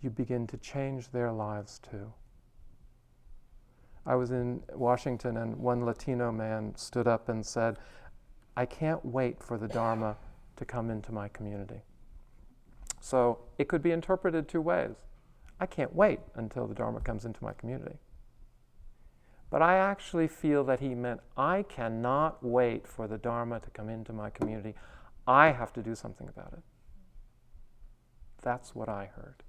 you 0.00 0.10
begin 0.10 0.46
to 0.46 0.56
change 0.56 1.10
their 1.10 1.32
lives 1.32 1.80
too. 1.90 2.12
I 4.06 4.14
was 4.14 4.30
in 4.30 4.62
Washington 4.72 5.36
and 5.36 5.56
one 5.56 5.84
Latino 5.84 6.32
man 6.32 6.74
stood 6.76 7.06
up 7.06 7.28
and 7.28 7.44
said, 7.44 7.78
I 8.56 8.64
can't 8.64 9.04
wait 9.04 9.42
for 9.42 9.58
the 9.58 9.68
Dharma 9.68 10.16
to 10.56 10.64
come 10.64 10.90
into 10.90 11.12
my 11.12 11.28
community. 11.28 11.82
So 13.00 13.38
it 13.58 13.68
could 13.68 13.82
be 13.82 13.92
interpreted 13.92 14.48
two 14.48 14.60
ways. 14.60 14.96
I 15.60 15.66
can't 15.66 15.94
wait 15.94 16.20
until 16.34 16.66
the 16.66 16.74
Dharma 16.74 17.00
comes 17.00 17.24
into 17.24 17.42
my 17.42 17.52
community. 17.52 17.98
But 19.50 19.62
I 19.62 19.76
actually 19.76 20.28
feel 20.28 20.64
that 20.64 20.80
he 20.80 20.94
meant, 20.94 21.20
I 21.36 21.62
cannot 21.62 22.42
wait 22.42 22.86
for 22.86 23.08
the 23.08 23.18
Dharma 23.18 23.60
to 23.60 23.70
come 23.70 23.88
into 23.88 24.12
my 24.12 24.30
community. 24.30 24.74
I 25.26 25.52
have 25.52 25.72
to 25.74 25.82
do 25.82 25.94
something 25.94 26.28
about 26.28 26.52
it. 26.52 26.62
That's 28.42 28.74
what 28.74 28.88
I 28.88 29.10
heard. 29.14 29.42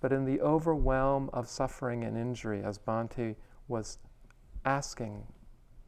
But 0.00 0.12
in 0.12 0.24
the 0.24 0.40
overwhelm 0.40 1.30
of 1.32 1.48
suffering 1.48 2.04
and 2.04 2.16
injury, 2.16 2.62
as 2.62 2.78
Bhante 2.78 3.36
was 3.68 3.98
asking 4.64 5.26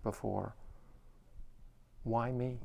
before, 0.02 0.54
why 2.04 2.32
me? 2.32 2.60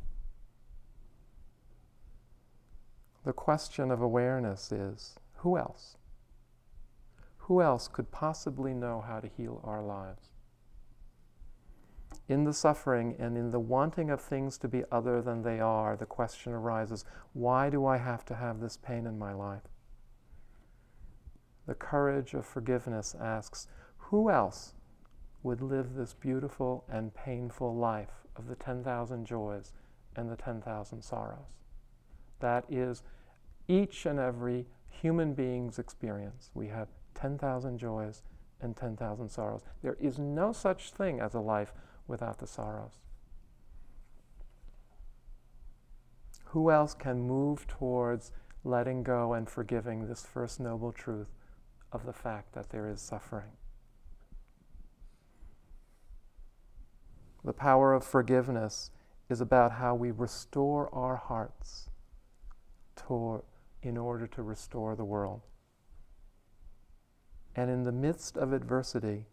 The 3.26 3.34
question 3.34 3.92
of 3.92 4.02
awareness 4.02 4.72
is 4.72 5.16
who 5.38 5.58
else? 5.58 5.98
Who 7.38 7.62
else 7.62 7.88
could 7.88 8.12
possibly 8.12 8.74
know 8.74 9.02
how 9.02 9.20
to 9.20 9.28
heal 9.28 9.60
our 9.64 9.82
lives? 9.82 10.30
In 12.30 12.46
the 12.46 12.54
suffering 12.54 13.16
and 13.20 13.38
in 13.38 13.52
the 13.52 13.60
wanting 13.60 14.10
of 14.10 14.22
things 14.22 14.58
to 14.60 14.70
be 14.70 14.84
other 14.92 15.22
than 15.22 15.42
they 15.42 15.60
are, 15.60 15.98
the 15.98 16.06
question 16.06 16.54
arises 16.54 17.04
why 17.34 17.70
do 17.70 17.86
I 17.86 17.98
have 17.98 18.24
to 18.26 18.36
have 18.36 18.62
this 18.62 18.78
pain 18.78 19.06
in 19.06 19.20
my 19.20 19.34
life? 19.34 19.64
The 21.66 21.74
courage 21.74 22.34
of 22.34 22.46
forgiveness 22.46 23.16
asks, 23.20 23.68
who 23.98 24.30
else 24.30 24.74
would 25.44 25.62
live 25.62 25.96
this 25.96 26.14
beautiful 26.14 26.84
and 26.90 27.14
painful 27.14 27.76
life 27.76 28.26
of 28.36 28.48
the 28.48 28.56
10,000 28.56 29.26
joys 29.26 29.72
and 30.16 30.30
the 30.30 30.36
10,000 30.36 31.02
sorrows? 31.02 31.58
That 32.40 32.66
is 32.70 33.04
each 33.68 34.06
and 34.06 34.20
every 34.20 34.68
human 34.90 35.34
being's 35.34 35.80
experience. 35.80 36.52
We 36.54 36.68
have 36.68 36.90
10,000 37.16 37.78
joys 37.78 38.24
and 38.62 38.76
10,000 38.76 39.30
sorrows. 39.30 39.64
There 39.82 39.98
is 40.00 40.20
no 40.20 40.52
such 40.52 40.92
thing 40.92 41.20
as 41.20 41.34
a 41.34 41.40
life 41.40 41.74
without 42.08 42.40
the 42.40 42.48
sorrows. 42.48 43.00
Who 46.46 46.70
else 46.70 46.94
can 46.94 47.28
move 47.28 47.66
towards 47.68 48.32
letting 48.64 49.04
go 49.04 49.34
and 49.34 49.50
forgiving 49.50 50.08
this 50.08 50.26
first 50.26 50.60
noble 50.60 50.92
truth 50.92 51.28
of 51.94 52.06
the 52.06 52.14
fact 52.14 52.54
that 52.54 52.70
there 52.70 52.90
is 52.90 53.00
suffering. 53.00 53.52
The 57.46 57.54
power 57.54 57.94
of 57.94 58.04
forgiveness 58.04 58.90
is 59.30 59.42
about 59.42 59.74
how 59.74 59.96
we 59.96 60.12
restore 60.12 60.94
our 60.94 61.16
hearts 61.16 61.90
to, 63.08 63.44
in 63.82 63.98
order 63.98 64.28
to 64.28 64.42
restore 64.42 64.96
the 64.96 65.06
world. 65.06 65.42
And 67.56 67.70
in 67.70 67.84
the 67.84 67.92
midst 67.92 68.38
of 68.38 68.54
adversity, 68.54 69.26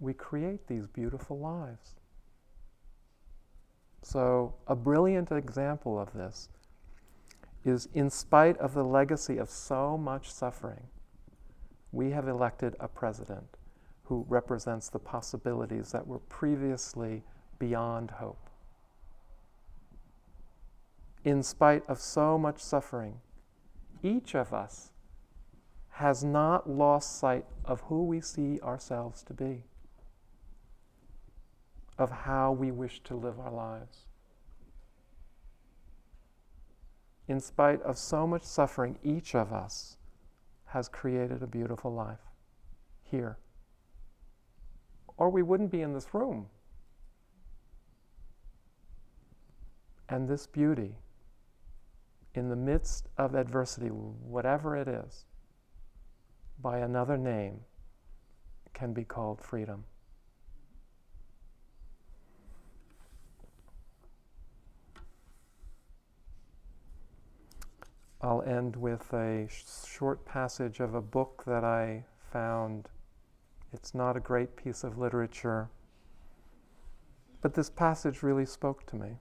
we 0.00 0.12
create 0.12 0.66
these 0.66 0.86
beautiful 0.86 1.38
lives. 1.38 1.94
So, 4.02 4.54
a 4.66 4.76
brilliant 4.76 5.32
example 5.32 5.98
of 5.98 6.12
this 6.12 6.50
is 7.64 7.88
in 7.94 8.10
spite 8.10 8.58
of 8.58 8.74
the 8.74 8.84
legacy 8.84 9.38
of 9.38 9.48
so 9.48 9.96
much 9.96 10.30
suffering, 10.30 10.88
we 11.94 12.10
have 12.10 12.26
elected 12.26 12.74
a 12.80 12.88
president 12.88 13.56
who 14.04 14.26
represents 14.28 14.88
the 14.88 14.98
possibilities 14.98 15.92
that 15.92 16.06
were 16.06 16.18
previously 16.18 17.22
beyond 17.58 18.10
hope. 18.10 18.50
In 21.24 21.42
spite 21.42 21.84
of 21.88 21.98
so 22.00 22.36
much 22.36 22.58
suffering, 22.58 23.20
each 24.02 24.34
of 24.34 24.52
us 24.52 24.90
has 25.88 26.24
not 26.24 26.68
lost 26.68 27.18
sight 27.18 27.46
of 27.64 27.80
who 27.82 28.04
we 28.04 28.20
see 28.20 28.60
ourselves 28.60 29.22
to 29.22 29.32
be, 29.32 29.62
of 31.96 32.10
how 32.10 32.52
we 32.52 32.72
wish 32.72 33.00
to 33.04 33.14
live 33.14 33.38
our 33.38 33.52
lives. 33.52 34.06
In 37.28 37.40
spite 37.40 37.80
of 37.82 37.96
so 37.96 38.26
much 38.26 38.42
suffering, 38.42 38.98
each 39.02 39.34
of 39.34 39.52
us 39.52 39.96
has 40.74 40.88
created 40.88 41.40
a 41.40 41.46
beautiful 41.46 41.94
life 41.94 42.18
here. 43.04 43.38
Or 45.16 45.30
we 45.30 45.40
wouldn't 45.40 45.70
be 45.70 45.82
in 45.82 45.94
this 45.94 46.12
room. 46.12 46.46
And 50.08 50.28
this 50.28 50.48
beauty, 50.48 50.96
in 52.34 52.48
the 52.48 52.56
midst 52.56 53.06
of 53.16 53.36
adversity, 53.36 53.86
whatever 53.86 54.76
it 54.76 54.88
is, 54.88 55.26
by 56.60 56.78
another 56.78 57.16
name 57.16 57.60
can 58.72 58.92
be 58.92 59.04
called 59.04 59.40
freedom. 59.40 59.84
I'll 68.24 68.42
end 68.42 68.74
with 68.74 69.12
a 69.12 69.46
sh- 69.50 69.64
short 69.86 70.24
passage 70.24 70.80
of 70.80 70.94
a 70.94 71.02
book 71.02 71.42
that 71.46 71.62
I 71.62 72.04
found. 72.32 72.88
It's 73.74 73.94
not 73.94 74.16
a 74.16 74.20
great 74.20 74.56
piece 74.56 74.82
of 74.82 74.96
literature, 74.96 75.68
but 77.42 77.52
this 77.52 77.68
passage 77.68 78.22
really 78.22 78.46
spoke 78.46 78.86
to 78.86 78.96
me. 78.96 79.18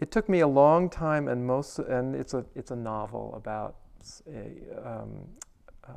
It 0.00 0.10
took 0.10 0.28
me 0.28 0.40
a 0.40 0.48
long 0.48 0.90
time, 0.90 1.28
and 1.28 1.46
most, 1.46 1.78
and 1.78 2.16
it's 2.16 2.34
a 2.34 2.44
it's 2.56 2.72
a 2.72 2.76
novel 2.76 3.32
about 3.36 3.76
a, 4.26 4.50
um, 4.84 5.28
uh, 5.86 5.92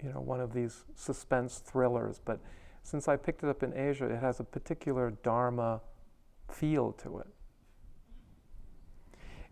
you 0.00 0.12
know 0.12 0.20
one 0.20 0.40
of 0.40 0.52
these 0.52 0.84
suspense 0.94 1.58
thrillers. 1.58 2.20
But 2.24 2.38
since 2.84 3.08
I 3.08 3.16
picked 3.16 3.42
it 3.42 3.48
up 3.48 3.64
in 3.64 3.76
Asia, 3.76 4.06
it 4.06 4.20
has 4.20 4.38
a 4.38 4.44
particular 4.44 5.10
Dharma 5.24 5.80
feel 6.48 6.92
to 6.92 7.18
it. 7.18 7.26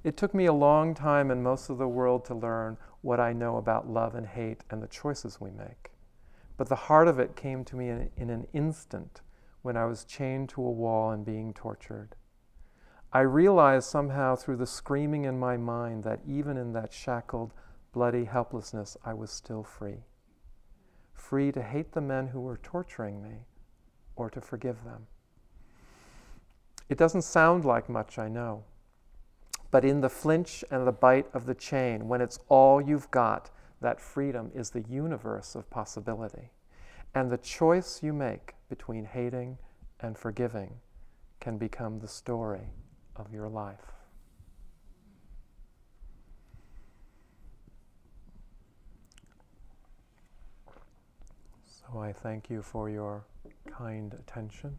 It 0.07 0.16
took 0.16 0.32
me 0.32 0.46
a 0.46 0.52
long 0.52 0.94
time 0.94 1.32
and 1.32 1.42
most 1.42 1.68
of 1.68 1.78
the 1.78 1.88
world 1.88 2.24
to 2.26 2.34
learn 2.36 2.76
what 3.00 3.18
I 3.18 3.32
know 3.32 3.57
about 3.57 3.90
love 3.90 4.14
and 4.14 4.24
hate 4.24 4.62
and 4.70 4.80
the 4.80 4.86
choices 4.86 5.40
we 5.40 5.50
make. 5.50 5.90
But 6.57 6.68
the 6.68 6.76
heart 6.76 7.09
of 7.09 7.18
it 7.18 7.34
came 7.34 7.64
to 7.64 7.74
me 7.74 7.88
in, 7.88 8.11
in 8.16 8.30
an 8.30 8.46
instant 8.52 9.22
when 9.62 9.76
I 9.76 9.86
was 9.86 10.04
chained 10.04 10.48
to 10.50 10.64
a 10.64 10.70
wall 10.70 11.11
and 11.11 11.24
being 11.24 11.52
tortured. 11.52 12.14
I 13.12 13.22
realized 13.22 13.88
somehow 13.88 14.36
through 14.36 14.59
the 14.59 14.66
screaming 14.66 15.24
in 15.24 15.40
my 15.40 15.57
mind 15.57 16.04
that 16.04 16.20
even 16.24 16.57
in 16.57 16.72
that 16.74 16.92
shackled, 16.92 17.52
bloody 17.92 18.26
helplessness, 18.26 18.96
I 19.04 19.12
was 19.12 19.32
still 19.32 19.64
free. 19.64 20.04
Free 21.14 21.50
to 21.50 21.62
hate 21.64 21.90
the 21.90 22.00
men 22.00 22.28
who 22.28 22.42
were 22.42 22.59
torturing 22.59 23.24
me 23.24 23.38
or 24.14 24.30
to 24.30 24.40
forgive 24.40 24.84
them. 24.84 25.09
It 26.88 26.96
doesn't 26.96 27.22
sound 27.22 27.64
like 27.64 27.88
much, 27.88 28.20
I 28.20 28.28
know. 28.28 28.62
But 29.71 29.85
in 29.85 30.01
the 30.01 30.09
flinch 30.09 30.64
and 30.71 30.87
the 30.87 30.93
bite 30.93 31.27
of 31.35 31.47
the 31.47 31.55
chain, 31.55 32.09
when 32.09 32.21
it's 32.21 32.39
all 32.49 32.81
you've 32.81 33.11
got, 33.11 33.51
that 33.81 34.01
freedom 34.01 34.51
is 34.55 34.71
the 34.71 34.85
universe 34.89 35.55
of 35.55 35.69
possibility. 35.71 36.51
And 37.14 37.31
the 37.31 37.39
choice 37.39 38.03
you 38.03 38.12
make 38.12 38.55
between 38.69 39.05
hating 39.05 39.59
and 40.01 40.17
forgiving 40.17 40.81
can 41.41 41.59
become 41.59 41.99
the 41.99 42.09
story 42.09 42.69
of 43.17 43.33
your 43.33 43.49
life. 43.49 43.93
So 51.64 52.01
I 52.01 52.12
thank 52.12 52.51
you 52.51 52.62
for 52.62 52.91
your 52.91 53.25
kind 53.67 54.12
attention. 54.14 54.79